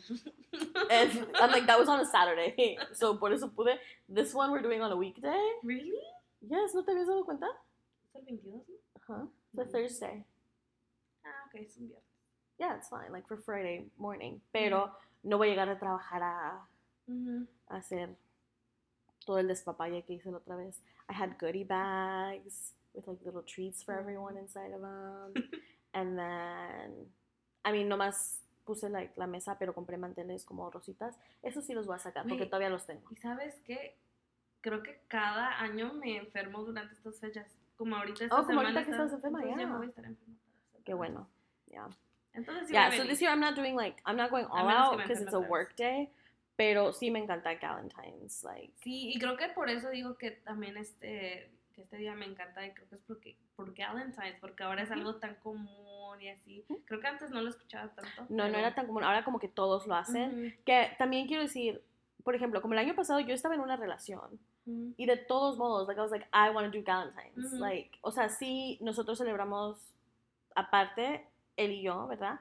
And 0.89 1.27
I'm 1.36 1.51
like, 1.51 1.67
that 1.67 1.77
was 1.77 1.89
on 1.89 1.99
a 1.99 2.05
Saturday, 2.05 2.77
so 2.93 3.15
por 3.17 3.32
eso 3.34 3.49
pude. 3.49 3.77
This 4.07 4.34
one 4.34 4.51
we're 4.51 4.61
doing 4.61 4.82
on 4.82 4.91
a 4.91 4.95
weekday. 4.95 5.38
really? 5.63 5.91
Yes, 6.49 6.73
¿no 6.73 6.84
te 6.84 6.91
habías 6.93 7.07
dado 7.07 7.25
cuenta? 7.25 7.47
¿Es 8.15 8.21
el 8.21 8.38
22? 8.38 8.61
Huh? 9.07 9.25
It's 9.53 9.59
a 9.59 9.65
Ujú. 9.65 9.71
Thursday. 9.71 10.23
Ah, 11.30 11.43
ok, 11.47 11.55
es 11.55 11.77
un 11.77 11.88
viernes. 11.88 12.05
Yeah, 12.57 12.75
it's 12.75 12.89
fine, 12.89 13.11
like 13.11 13.27
for 13.27 13.38
Friday 13.38 13.89
morning. 13.97 14.41
Pero 14.51 14.91
no 15.23 15.38
voy 15.38 15.47
a 15.47 15.51
llegar 15.51 15.69
a 15.69 15.80
trabajar 15.80 16.21
a, 16.23 16.67
Ujú. 17.07 17.47
a 17.67 17.77
hacer 17.77 18.15
todo 19.25 19.38
el 19.39 19.47
despapalle 19.47 20.03
que 20.03 20.13
hice 20.13 20.32
la 20.32 20.38
otra 20.38 20.55
vez. 20.55 20.82
I 21.09 21.13
had 21.13 21.38
goodie 21.39 21.63
bags 21.63 22.73
with 22.93 23.07
like 23.07 23.23
little 23.23 23.43
treats 23.43 23.84
for 23.84 23.93
everyone 23.93 24.38
inside 24.38 24.73
of 24.73 24.82
them. 24.82 25.34
and 25.93 26.17
then, 26.17 27.07
I 27.63 27.71
mean, 27.71 27.88
nomás 27.88 28.41
puse 28.65 28.89
like 28.89 29.13
la 29.17 29.25
mesa, 29.27 29.57
pero 29.57 29.73
compré 29.73 29.97
manteles 29.97 30.43
como 30.45 30.69
rositas. 30.69 31.17
Eso 31.41 31.61
sí 31.61 31.73
los 31.73 31.86
voy 31.88 31.95
a 31.95 31.99
sacar 31.99 32.23
porque 32.27 32.43
Wait. 32.43 32.49
todavía 32.49 32.69
los 32.69 32.86
tengo. 32.86 33.09
¿Y 33.11 33.15
sabes 33.17 33.61
qué? 33.63 33.97
Creo 34.61 34.84
que 34.84 35.01
cada 35.07 35.61
año 35.61 35.93
me 35.93 36.17
enfermo 36.17 36.63
durante 36.63 36.93
estas 36.93 37.19
fechas. 37.19 37.55
Como 37.77 37.95
ahorita 37.95 38.25
esta 38.25 38.38
Oh, 38.41 38.45
como 38.45 38.59
ahorita 38.59 38.84
que 38.84 38.91
estás 38.91 39.13
enferma, 39.13 39.45
ya. 39.45 39.55
no 39.65 39.77
voy 39.77 39.86
a 39.86 39.89
estar 39.89 40.03
enferma 40.05 40.36
Qué 40.89 40.95
bueno. 40.95 41.27
Yeah. 41.69 41.87
Entonces 42.33 42.69
Yeah, 42.71 42.89
so 42.91 43.03
this 43.05 43.21
year 43.21 43.29
I'm 43.31 43.39
not 43.39 43.55
doing 43.55 43.75
like, 43.75 44.01
I'm 44.05 44.17
not 44.17 44.31
going 44.31 44.45
all 44.49 44.67
out 44.67 44.97
because 44.97 45.21
it's 45.21 45.33
a 45.33 45.39
work 45.39 45.75
day. 45.75 46.09
Pero 46.55 46.91
sí 46.93 47.11
me 47.11 47.19
encanta 47.19 47.53
Galentine's. 47.59 48.43
Like, 48.43 48.73
Sí, 48.83 49.11
y 49.13 49.19
creo 49.19 49.37
que 49.37 49.49
por 49.49 49.69
eso 49.69 49.89
digo 49.91 50.17
que 50.17 50.31
también 50.31 50.77
este, 50.77 51.51
que 51.73 51.83
este 51.83 51.97
día 51.97 52.15
me 52.15 52.25
encanta 52.25 52.65
y 52.65 52.71
creo 52.71 52.89
que 52.89 52.95
es 52.95 53.01
porque, 53.03 53.37
por 53.55 53.73
Galentine's, 53.75 54.39
porque 54.41 54.63
ahora 54.63 54.81
es 54.81 54.89
algo 54.91 55.15
tan 55.15 55.35
común 55.35 56.19
y 56.19 56.29
así. 56.29 56.65
Creo 56.85 56.99
que 56.99 57.07
antes 57.07 57.29
no 57.29 57.41
lo 57.41 57.49
escuchaba 57.49 57.89
tanto. 57.89 58.25
no, 58.29 58.43
no 58.43 58.43
pero- 58.45 58.57
era 58.57 58.73
tan 58.73 58.87
común. 58.87 59.03
Ahora 59.03 59.23
como 59.23 59.39
que 59.39 59.47
todos 59.47 59.85
lo 59.85 59.93
hacen. 59.95 60.57
Que 60.65 60.89
también 60.97 61.27
quiero 61.27 61.43
decir, 61.43 61.81
por 62.23 62.35
ejemplo, 62.35 62.61
como 62.61 62.73
el 62.73 62.79
año 62.79 62.95
pasado 62.95 63.19
yo 63.19 63.33
estaba 63.35 63.53
en 63.55 63.61
una 63.61 63.77
relación. 63.77 64.39
Y 64.97 65.07
de 65.07 65.17
todos 65.17 65.57
modos, 65.57 65.87
like 65.87 65.97
I 65.99 66.03
was 66.03 66.11
like, 66.11 66.27
I 66.31 66.53
want 66.53 66.71
to 66.71 66.77
do 66.77 66.83
Galentine's. 66.83 67.53
Ujú. 67.53 67.55
Like, 67.57 67.97
o 68.01 68.11
sea, 68.11 68.29
sí, 68.29 68.77
nosotros 68.81 69.17
celebramos 69.17 69.79
aparte, 70.60 71.26
él 71.57 71.72
y 71.72 71.82
yo, 71.82 72.07
¿verdad? 72.07 72.39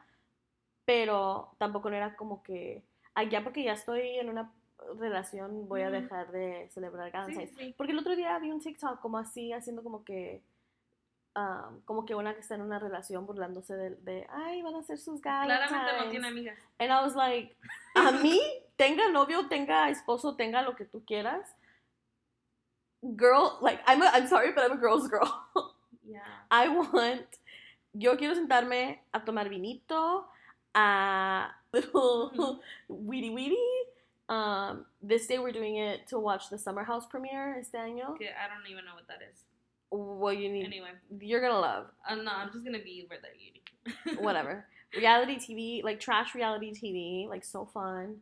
Pero 0.85 1.55
tampoco 1.59 1.91
no 1.91 1.97
era 1.97 2.17
como 2.17 2.43
que, 2.43 2.83
ya 3.31 3.43
porque 3.43 3.63
ya 3.65 3.73
estoy 3.73 4.19
en 4.19 4.29
una 4.31 4.53
relación, 4.99 5.69
voy 5.69 5.83
a 5.83 5.91
dejar 5.91 6.31
de 6.31 6.69
celebrar 6.71 7.07
Sí, 7.07 7.13
Galentine's. 7.13 7.51
sí. 7.57 7.75
Porque 7.77 7.93
el 7.93 7.99
otro 7.99 8.15
día 8.17 8.39
vi 8.39 8.51
un 8.51 8.61
TikTok 8.61 9.01
como 9.01 9.19
así, 9.19 9.53
haciendo 9.53 9.83
como 9.83 10.05
que, 10.05 10.43
um, 11.35 11.81
como 11.85 12.07
que 12.07 12.15
una 12.15 12.35
que 12.35 12.41
está 12.41 12.55
en 12.55 12.63
una 12.63 12.79
relación 12.79 13.27
burlándose 13.27 13.75
de, 13.77 13.91
de 13.97 14.27
ay, 14.31 14.63
van 14.63 14.77
a 14.77 14.79
hacer 14.79 14.99
sus 14.99 15.21
Galentine's. 15.21 15.69
Claramente 15.69 16.05
no 16.05 16.11
tiene 16.11 16.29
amigas. 16.29 16.59
And 16.79 16.91
I 16.91 17.03
was 17.03 17.15
like, 17.17 17.57
a 17.97 18.13
mí, 18.13 18.41
tenga 18.77 19.11
novio, 19.11 19.49
tenga 19.49 19.91
esposo, 19.91 20.37
tenga 20.37 20.63
lo 20.63 20.77
que 20.77 20.85
tú 20.85 21.05
quieras. 21.05 21.55
Girl, 23.03 23.59
like, 23.61 23.83
I'm, 23.87 24.03
a, 24.03 24.11
I'm 24.13 24.27
sorry, 24.27 24.53
but 24.53 24.65
I'm 24.65 24.73
a 24.73 24.81
girl's 24.81 25.09
girl. 25.09 25.29
Ya. 26.05 26.23
I 26.51 26.69
want, 26.69 27.27
yo 27.99 28.17
quiero 28.17 28.35
sentarme 28.35 29.01
a 29.13 29.21
tomar 29.25 29.49
vinito, 29.49 30.25
a 30.75 31.49
little 31.73 32.61
weedy 32.89 33.31
weedy. 33.31 33.57
Um, 34.29 34.85
this 35.03 35.27
day 35.27 35.39
we're 35.39 35.53
doing 35.53 35.77
it 35.77 36.07
to 36.09 36.19
watch 36.19 36.51
the 36.51 36.59
Summer 36.59 36.85
House 36.85 37.07
premiere 37.07 37.57
este 37.59 37.75
año. 37.77 38.17
Que 38.19 38.29
I 38.29 38.47
don't 38.49 38.67
even 38.71 38.85
know 38.85 38.95
what 38.95 39.09
that 39.09 39.21
is. 39.23 39.45
What 39.91 40.37
you 40.37 40.51
need, 40.51 40.67
Anyway, 40.67 40.91
you're 41.19 41.41
gonna 41.41 41.59
love. 41.59 41.87
uh, 42.07 42.15
no, 42.15 42.31
I'm 42.31 42.53
just 42.53 42.63
gonna 42.65 42.79
be 42.79 43.07
where 43.09 43.19
they're 43.23 43.33
eating. 43.35 44.19
Whatever. 44.23 44.67
reality 44.95 45.37
TV, 45.37 45.83
like 45.83 45.99
trash 45.99 46.35
reality 46.35 46.73
TV, 46.73 47.27
like 47.29 47.43
so 47.45 47.65
fun. 47.65 48.17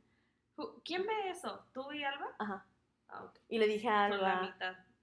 Who- 0.56 0.80
¿Quién 0.84 1.02
ve 1.02 1.30
eso? 1.30 1.58
¿Tú 1.74 1.82
y 1.92 2.04
Alba? 2.04 2.26
Ajá. 2.38 2.64
Ah, 3.10 3.24
ok. 3.24 3.34
Y 3.50 3.58
le 3.58 3.66
dije 3.66 3.88
a 3.88 4.04
Alba, 4.06 4.54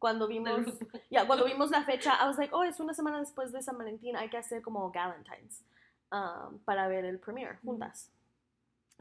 cuando 0.03 0.27
vimos. 0.27 0.65
Ya, 1.09 1.25
cuando 1.25 1.45
vimos 1.51 1.71
la 1.71 1.81
fecha, 1.85 2.17
I 2.19 2.27
was 2.27 2.37
like, 2.37 2.53
oh, 2.53 2.63
es 2.63 2.77
una 2.81 2.93
semana 2.93 3.19
después 3.19 3.53
de 3.53 3.61
San 3.61 3.77
Valentín, 3.77 4.17
hay 4.17 4.27
que 4.27 4.37
hacer 4.37 4.61
como 4.61 4.91
Galentine's 4.91 5.63
um, 6.11 6.59
para 6.65 6.89
ver 6.89 7.05
el 7.05 7.19
premiere 7.19 7.57
juntas. 7.63 8.09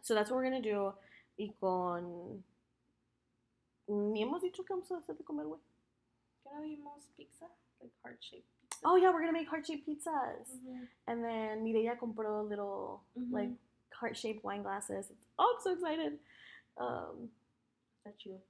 So 0.03 0.15
that's 0.15 0.31
what 0.31 0.37
we're 0.37 0.49
gonna 0.49 0.63
do. 0.63 0.95
Y 1.37 1.55
con. 1.59 2.45
Ni 3.89 4.23
hemos 4.23 4.43
dicho 4.43 4.65
que 4.65 4.73
vamos 4.73 4.93
a 4.93 4.99
hacer 4.99 5.17
de 5.17 5.25
comer, 5.25 5.45
güey. 5.47 5.59
¿Qué 6.45 6.51
no 6.55 6.63
vimos? 6.63 7.03
Pizza? 7.17 7.47
Like 7.81 7.93
heart 8.05 8.23
shaped 8.23 8.47
pizza. 8.61 8.79
Oh, 8.85 8.95
yeah, 8.95 9.11
we're 9.11 9.23
gonna 9.23 9.33
make 9.33 9.49
heart 9.49 9.67
shaped 9.67 9.85
pizzas. 9.85 10.55
Ujú, 10.55 10.87
And 11.09 11.25
then 11.25 11.65
Mireya 11.65 11.99
compró 11.99 12.49
little, 12.49 13.03
ujú. 13.19 13.33
like, 13.33 13.51
heart 13.91 14.17
shaped 14.17 14.45
wine 14.45 14.63
glasses. 14.63 15.11
Oh, 15.37 15.57
I'm 15.57 15.63
so 15.65 15.73
excited. 15.73 16.21
Um, 16.79 17.29
Está 18.07 18.17
chido. 18.17 18.41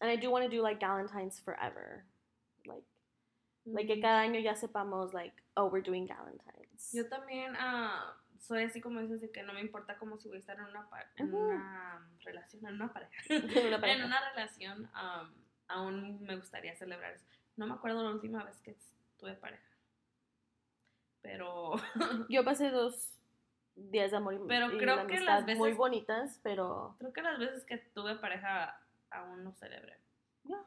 And 0.00 0.10
I 0.10 0.16
do 0.16 0.30
want 0.30 0.44
to 0.44 0.50
do 0.50 0.62
like 0.62 0.78
Galentine's 0.80 1.38
forever. 1.40 2.04
Like, 2.66 2.84
like 3.66 3.86
que 3.86 3.96
Ujú. 3.96 4.02
cada 4.02 4.20
año 4.20 4.40
ya 4.40 4.54
sepamos, 4.54 5.12
like, 5.12 5.34
oh, 5.56 5.66
we're 5.66 5.82
doing 5.82 6.06
Galentine's. 6.06 6.92
Yo 6.92 7.08
también 7.08 7.54
ah, 7.58 8.14
soy 8.38 8.62
así 8.64 8.80
como 8.80 9.00
dices 9.00 9.20
de 9.20 9.30
que 9.30 9.42
no 9.42 9.52
me 9.52 9.60
importa 9.60 9.98
como 9.98 10.16
si 10.18 10.28
voy 10.28 10.36
a 10.36 10.40
estar 10.40 10.56
en 10.58 10.64
una, 10.66 10.88
pa- 10.88 11.10
en 11.16 11.28
Ujú. 11.34 11.38
una 11.48 12.08
relación, 12.24 12.66
en 12.66 12.74
una 12.74 12.92
pareja. 12.92 13.12
En 13.28 13.66
una 13.66 13.80
pareja. 13.80 13.98
en 13.98 14.04
una 14.04 14.30
relación 14.30 14.90
am, 14.94 15.34
aún 15.68 16.22
me 16.22 16.36
gustaría 16.36 16.74
celebrar 16.76 17.12
eso. 17.14 17.24
No 17.56 17.66
me 17.66 17.74
acuerdo 17.74 18.02
la 18.02 18.10
última 18.10 18.44
vez 18.44 18.60
que 18.60 18.76
tuve 19.18 19.34
pareja. 19.34 19.64
Pero 21.22 21.72
Yo 22.28 22.44
pasé 22.44 22.70
dos 22.70 23.12
días 23.74 24.10
de 24.12 24.16
amor 24.16 24.34
y, 24.34 24.38
Pero 24.46 24.72
y 24.72 24.78
creo 24.78 24.96
de 24.98 25.06
que 25.06 25.20
las 25.20 25.44
veces- 25.44 25.58
muy 25.58 25.72
bonitas, 25.72 26.40
pero 26.42 26.94
creo 26.98 27.12
que 27.12 27.22
las 27.22 27.38
veces 27.38 27.64
que 27.64 27.78
tuve 27.78 28.14
pareja 28.16 28.80
aún 29.10 29.44
no 29.44 29.52
celebré. 29.54 29.96
ya. 30.44 30.64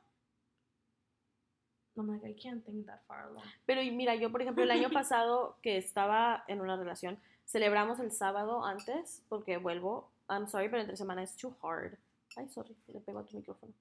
I'm 1.98 2.08
like, 2.08 2.24
I 2.24 2.34
can't 2.34 2.66
think 2.66 2.86
that 2.86 3.02
far 3.08 3.28
along. 3.30 3.44
Pero 3.66 3.82
mira, 3.92 4.16
yo 4.16 4.32
por 4.32 4.42
ejemplo 4.42 4.64
el 4.64 4.72
año 4.72 4.90
pasado 4.94 5.58
que 5.62 5.78
estaba 5.78 6.44
en 6.48 6.62
una 6.62 6.78
relación, 6.78 7.20
celebramos 7.46 8.00
el 8.00 8.12
sábado 8.12 8.64
antes 8.66 9.24
porque 9.30 9.58
vuelvo. 9.58 10.10
I'm 10.30 10.48
sorry, 10.48 10.70
pero 10.70 10.82
entre 10.82 10.96
semana 10.96 11.24
es 11.24 11.36
too 11.36 11.56
hard. 11.62 11.98
Ay, 12.38 12.48
sorry, 12.48 12.76
le 12.88 13.02
pego 13.02 13.20
a 13.20 13.26
tu 13.26 13.36
micrófono. 13.36 13.74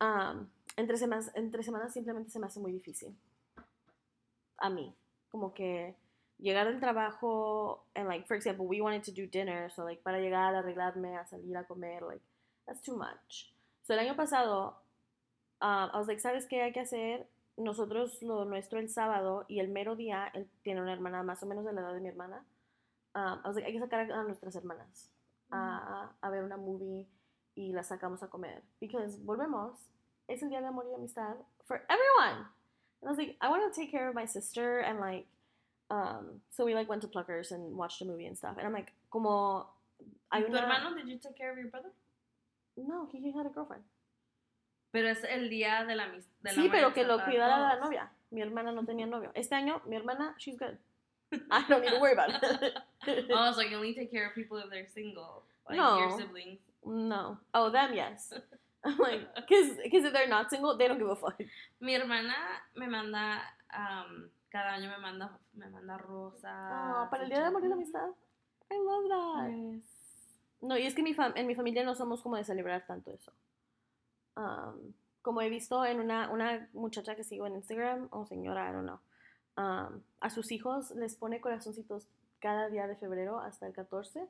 Um, 0.00 0.48
entre 0.76 0.96
semanas, 0.96 1.30
entre 1.34 1.62
semanas 1.62 1.92
simplemente 1.92 2.30
se 2.30 2.38
me 2.38 2.46
hace 2.46 2.60
muy 2.60 2.72
difícil. 2.72 3.16
A 4.58 4.68
mí, 4.68 4.94
como 5.30 5.54
que 5.54 5.96
llegar 6.38 6.66
del 6.66 6.78
trabajo 6.78 7.84
and 7.94 8.06
like 8.06 8.26
for 8.26 8.36
example, 8.36 8.66
we 8.66 8.80
wanted 8.80 9.02
to 9.02 9.12
do 9.12 9.26
dinner, 9.26 9.70
so 9.70 9.84
like 9.84 10.02
para 10.02 10.18
llegar, 10.20 10.54
arreglarme, 10.54 11.16
a 11.16 11.26
salir 11.26 11.56
a 11.56 11.64
comer, 11.64 12.02
like 12.02 12.22
that's 12.68 12.82
too 12.82 12.96
much. 12.96 13.50
So 13.82 13.94
el 13.94 14.00
año 14.00 14.14
pasado 14.14 14.76
um, 15.60 15.90
I 15.92 15.96
was 15.98 16.06
like, 16.06 16.20
¿sabes 16.20 16.46
qué 16.46 16.62
hay 16.62 16.72
que 16.72 16.80
hacer? 16.80 17.26
Nosotros 17.56 18.22
lo 18.22 18.44
nuestro 18.44 18.78
el 18.78 18.88
sábado 18.88 19.44
y 19.48 19.58
el 19.58 19.68
mero 19.68 19.96
día, 19.96 20.30
él 20.34 20.46
tiene 20.62 20.80
una 20.80 20.92
hermana 20.92 21.24
más 21.24 21.42
o 21.42 21.46
menos 21.46 21.64
de 21.64 21.72
la 21.72 21.80
edad 21.80 21.94
de 21.94 22.00
mi 22.00 22.08
hermana. 22.08 22.44
Um, 23.16 23.40
I 23.44 23.48
was 23.48 23.56
like, 23.56 23.66
hay 23.66 23.72
que 23.72 23.80
sacar 23.80 24.10
a 24.12 24.22
nuestras 24.22 24.54
hermanas 24.54 25.10
a, 25.50 26.10
a 26.22 26.30
ver 26.30 26.44
una 26.44 26.56
movie 26.56 27.08
y 27.56 27.72
las 27.72 27.88
sacamos 27.88 28.22
a 28.22 28.28
comer. 28.28 28.62
Because 28.80 29.18
volvemos, 29.24 29.72
es 30.28 30.42
el 30.42 30.50
día 30.50 30.60
de 30.60 30.68
amor 30.68 30.86
y 30.88 30.94
amistad 30.94 31.34
for 31.64 31.82
everyone. 31.88 32.46
And 33.00 33.08
I 33.08 33.10
was 33.10 33.18
like, 33.18 33.36
I 33.40 33.48
want 33.48 33.62
to 33.72 33.80
take 33.80 33.90
care 33.90 34.08
of 34.08 34.14
my 34.14 34.26
sister 34.26 34.80
and 34.80 35.00
like, 35.00 35.26
um, 35.90 36.40
so 36.50 36.64
we 36.64 36.74
like 36.74 36.88
went 36.88 37.02
to 37.02 37.08
Pluckers 37.08 37.50
and 37.50 37.76
watched 37.76 38.02
a 38.02 38.04
movie 38.04 38.26
and 38.26 38.36
stuff. 38.36 38.56
And 38.58 38.66
I'm 38.66 38.72
like, 38.72 38.92
como 39.10 39.66
hay 40.30 40.42
¿Tu 40.42 40.48
una- 40.48 40.60
hermano, 40.60 40.94
did 40.94 41.08
you 41.08 41.18
take 41.18 41.36
care 41.36 41.50
of 41.50 41.58
your 41.58 41.68
brother? 41.68 41.90
No, 42.86 43.08
he 43.12 43.32
had 43.32 43.46
a 43.46 43.50
girlfriend. 43.50 43.84
Pero 44.90 45.08
es 45.08 45.22
el 45.24 45.50
día 45.50 45.84
de 45.84 45.94
la 45.96 46.04
amistad. 46.04 46.50
Sí, 46.54 46.68
pero 46.70 46.92
que 46.94 47.04
lo 47.04 47.22
cuidara 47.24 47.58
la 47.58 47.76
novia. 47.80 48.10
Mi 48.30 48.40
hermana 48.42 48.72
no 48.72 48.84
tenía 48.84 49.06
novio. 49.06 49.30
Este 49.34 49.54
año, 49.54 49.82
mi 49.86 49.96
hermana, 49.96 50.34
she's 50.38 50.56
good. 50.58 50.78
I 51.50 51.64
don't 51.68 51.82
need 51.82 51.90
to 51.90 52.00
worry 52.00 52.12
about 52.14 52.30
it. 52.42 52.74
Oh, 53.30 53.52
so 53.52 53.60
you 53.60 53.76
only 53.76 53.94
take 53.94 54.10
care 54.10 54.26
of 54.28 54.34
people 54.34 54.56
if 54.58 54.70
they're 54.70 54.86
single. 54.88 55.42
Like 55.68 55.76
No. 55.76 55.98
your 55.98 56.18
siblings. 56.18 56.60
no. 56.84 57.38
Oh, 57.52 57.70
them, 57.70 57.92
yes. 57.94 58.32
I'm 58.84 58.96
like, 58.98 59.34
because 59.34 59.76
if 59.84 60.12
they're 60.12 60.28
not 60.28 60.48
single, 60.50 60.76
they 60.78 60.88
don't 60.88 60.98
give 60.98 61.08
a 61.10 61.16
fuck. 61.16 61.38
Mi 61.80 61.94
hermana 61.94 62.32
me 62.76 62.86
manda, 62.86 63.42
am, 63.70 64.30
cada 64.50 64.70
año 64.72 64.88
me 64.88 64.98
manda, 65.02 65.30
me 65.54 65.66
manda 65.68 65.98
rosas. 65.98 66.44
Oh, 66.72 67.08
para 67.10 67.24
el 67.24 67.28
día 67.28 67.40
de 67.40 67.46
amor 67.46 67.62
y 67.64 67.68
la 67.68 67.74
amistad. 67.74 68.08
I 68.70 68.76
love 68.78 69.08
that. 69.10 69.50
Yes. 69.50 69.82
No, 70.60 70.76
y 70.76 70.86
es 70.86 70.94
que 70.94 71.02
mi 71.02 71.14
en 71.34 71.46
mi 71.46 71.54
familia 71.54 71.84
no 71.84 71.94
somos 71.94 72.22
como 72.22 72.36
de 72.36 72.44
celebrar 72.44 72.84
tanto 72.86 73.10
eso. 73.12 73.32
Um, 74.36 74.92
como 75.22 75.42
he 75.42 75.50
visto 75.50 75.84
en 75.84 76.00
una, 76.00 76.30
una 76.30 76.68
muchacha 76.72 77.14
que 77.14 77.24
sigo 77.24 77.46
en 77.46 77.56
Instagram, 77.56 78.08
o 78.10 78.24
señora, 78.26 78.68
I 78.68 78.72
don't 78.72 78.86
know, 78.86 78.98
um, 79.56 80.00
a 80.20 80.30
sus 80.30 80.50
hijos 80.52 80.90
les 80.92 81.16
pone 81.16 81.40
corazoncitos 81.40 82.08
cada 82.40 82.68
día 82.68 82.86
de 82.86 82.96
febrero 82.96 83.40
hasta 83.40 83.66
el 83.66 83.72
14, 83.72 84.28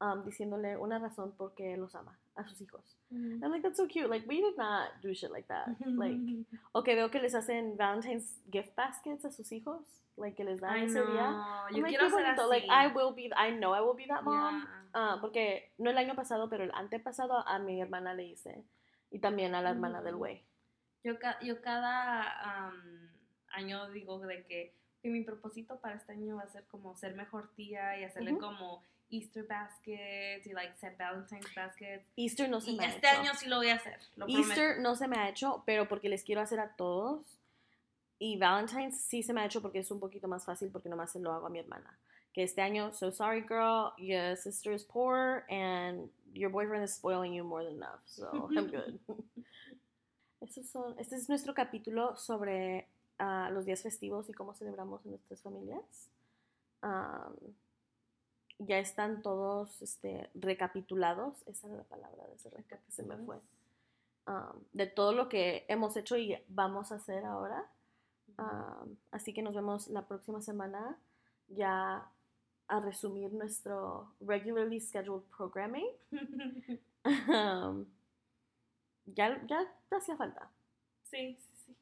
um, 0.00 0.24
diciéndole 0.24 0.76
una 0.76 0.98
razón 0.98 1.32
por 1.32 1.54
qué 1.54 1.76
los 1.76 1.94
ama 1.94 2.16
a 2.36 2.46
sus 2.46 2.60
hijos. 2.60 2.96
Mm. 3.10 3.42
I'm 3.42 3.50
like, 3.50 3.62
that's 3.62 3.76
so 3.76 3.86
cute. 3.88 4.08
Like, 4.08 4.26
we 4.28 4.36
did 4.40 4.56
not 4.56 4.90
do 5.02 5.12
shit 5.12 5.30
like 5.32 5.48
that. 5.48 5.68
Like, 5.84 6.16
o 6.72 6.82
que 6.82 6.94
veo 6.94 7.10
que 7.10 7.20
les 7.20 7.34
hacen 7.34 7.76
Valentine's 7.76 8.40
gift 8.50 8.74
baskets 8.76 9.24
a 9.24 9.30
sus 9.30 9.50
hijos, 9.50 9.82
like, 10.16 10.36
que 10.36 10.44
les 10.44 10.60
dan 10.60 10.70
Ay, 10.70 10.84
ese 10.84 11.00
día. 11.04 11.30
no, 11.30 11.66
I'm 11.66 11.74
yo 11.74 11.82
like, 11.82 11.96
quiero 11.96 12.04
qué 12.06 12.10
ser 12.10 12.24
bonito. 12.24 12.42
así. 12.42 12.48
Like, 12.48 12.66
I 12.70 12.86
will 12.94 13.12
be, 13.12 13.30
I 13.36 13.50
know 13.50 13.74
I 13.74 13.80
will 13.80 13.96
be 13.96 14.06
that 14.06 14.22
mom. 14.22 14.60
Yeah. 14.60 14.77
Ah, 14.94 15.18
porque 15.20 15.72
no 15.78 15.90
el 15.90 15.98
año 15.98 16.14
pasado, 16.14 16.48
pero 16.48 16.64
el 16.64 16.70
antepasado 16.74 17.46
a 17.46 17.58
mi 17.58 17.80
hermana 17.80 18.14
le 18.14 18.24
hice. 18.24 18.64
Y 19.10 19.18
también 19.20 19.54
a 19.54 19.62
la 19.62 19.70
hermana 19.70 20.02
del 20.02 20.14
Mm. 20.14 20.18
güey. 20.18 20.44
Yo, 21.04 21.18
ca- 21.18 21.38
yo 21.40 21.60
cada 21.62 22.72
año 23.52 23.88
digo 23.90 24.18
de 24.20 24.44
que, 24.44 24.74
que 25.02 25.08
mi 25.10 25.22
propósito 25.22 25.80
para 25.80 25.96
este 25.96 26.12
año 26.12 26.36
va 26.36 26.42
a 26.42 26.48
ser 26.48 26.64
como 26.66 26.96
ser 26.96 27.14
mejor 27.14 27.50
tía 27.54 27.98
y 27.98 28.04
hacerle 28.04 28.36
como 28.38 28.82
Easter 29.10 29.46
baskets 29.46 30.46
y 30.46 30.52
like 30.52 30.74
set 30.76 30.98
Valentine's 30.98 31.54
baskets. 31.54 32.04
Easter 32.16 32.48
no 32.50 32.60
se 32.60 32.72
Y 32.72 32.76
me 32.76 32.84
ha 32.84 32.88
este 32.88 33.08
hecho. 33.08 33.20
año 33.20 33.34
sí 33.34 33.46
lo 33.48 33.56
voy 33.56 33.70
a 33.70 33.76
hacer, 33.76 33.98
lo 34.16 34.26
prometo. 34.26 34.48
Easter 34.48 34.80
no 34.80 34.96
se 34.96 35.08
me 35.08 35.16
ha 35.18 35.28
hecho, 35.30 35.62
pero 35.64 35.88
porque 35.88 36.08
les 36.10 36.24
quiero 36.24 36.40
hacer 36.42 36.60
a 36.60 36.74
todos. 36.76 37.38
Y 38.18 38.36
Valentine's 38.36 39.00
sí 39.00 39.22
se 39.22 39.32
me 39.32 39.40
ha 39.40 39.46
hecho 39.46 39.62
porque 39.62 39.78
es 39.78 39.90
un 39.90 40.00
poquito 40.00 40.26
más 40.28 40.44
fácil 40.44 40.70
porque 40.70 40.88
nomás 40.88 41.12
se 41.12 41.20
lo 41.20 41.32
hago 41.32 41.46
a 41.46 41.50
mi 41.50 41.60
hermana. 41.60 41.96
Que 42.38 42.44
este 42.44 42.62
año, 42.62 42.92
so 42.92 43.10
sorry 43.10 43.40
girl, 43.40 43.92
your 43.98 44.36
sister 44.36 44.72
is 44.72 44.84
poor 44.84 45.44
and 45.50 46.08
your 46.32 46.50
boyfriend 46.50 46.84
is 46.84 46.94
spoiling 46.94 47.32
you 47.32 47.42
more 47.42 47.64
than 47.64 47.74
enough. 47.74 47.98
So 48.06 48.48
I'm 48.56 48.70
good. 48.70 49.00
Esos 50.40 50.70
son, 50.70 50.94
este 51.00 51.16
es 51.16 51.28
nuestro 51.28 51.52
capítulo 51.52 52.16
sobre 52.16 52.86
ah, 53.18 53.50
los 53.52 53.64
días 53.66 53.82
festivos 53.82 54.28
y 54.28 54.34
cómo 54.34 54.54
celebramos 54.54 55.04
en 55.04 55.10
nuestras 55.10 55.42
familias. 55.42 56.10
Am, 56.80 57.34
ya 58.60 58.78
están 58.78 59.20
todos 59.20 59.82
este, 59.82 60.30
recapitulados. 60.34 61.42
Esa 61.48 61.66
era 61.66 61.78
la 61.78 61.82
palabra 61.82 62.24
de 62.28 62.34
ese 62.36 62.50
recap 62.50 62.80
que 62.84 62.92
se 62.92 63.02
me 63.02 63.16
fue. 63.16 63.40
um, 64.28 64.62
de 64.72 64.86
todo 64.86 65.12
lo 65.12 65.28
que 65.28 65.64
hemos 65.66 65.96
hecho 65.96 66.16
y 66.16 66.40
vamos 66.46 66.92
a 66.92 66.94
hacer 66.94 67.24
ahora. 67.24 67.68
Um, 68.38 68.94
así 69.10 69.34
que 69.34 69.42
nos 69.42 69.56
vemos 69.56 69.88
la 69.88 70.06
próxima 70.06 70.40
semana 70.40 71.00
ya 71.48 72.08
a 72.68 72.80
resumir 72.80 73.32
nuestro 73.32 74.12
regularly 74.20 74.80
scheduled 74.80 75.24
programming. 75.36 75.88
Um, 77.04 77.86
ya, 79.06 79.40
ya 79.46 79.66
hacía 79.90 80.16
falta. 80.16 80.50
sí, 81.04 81.36
sí, 81.38 81.54
sí. 81.64 81.76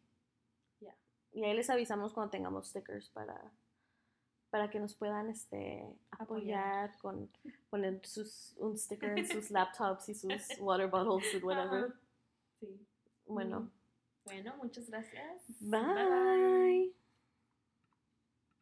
Y 1.33 1.45
ahí 1.45 1.55
les 1.55 1.69
avisamos 1.69 2.13
cuando 2.13 2.31
tengamos 2.31 2.69
stickers 2.69 3.09
para, 3.11 3.53
para 4.51 4.71
que 4.71 4.79
nos 4.79 4.95
puedan 4.95 5.29
este, 5.29 5.85
apoyar 6.13 6.97
con 6.99 7.29
poner 7.71 8.01
sus, 8.07 8.55
un 8.59 8.79
sticker 8.79 9.19
en 9.19 9.27
sus 9.27 9.51
laptops 9.57 10.09
y 10.11 10.15
sus 10.15 10.31
water 10.61 10.89
bottles 10.89 11.35
y 11.35 11.39
whatever. 11.39 11.93
Sí. 12.61 12.87
Bueno, 13.27 13.71
Bueno, 14.25 14.55
muchas 14.59 14.89
gracias. 14.89 15.43
bye. 15.61 16.95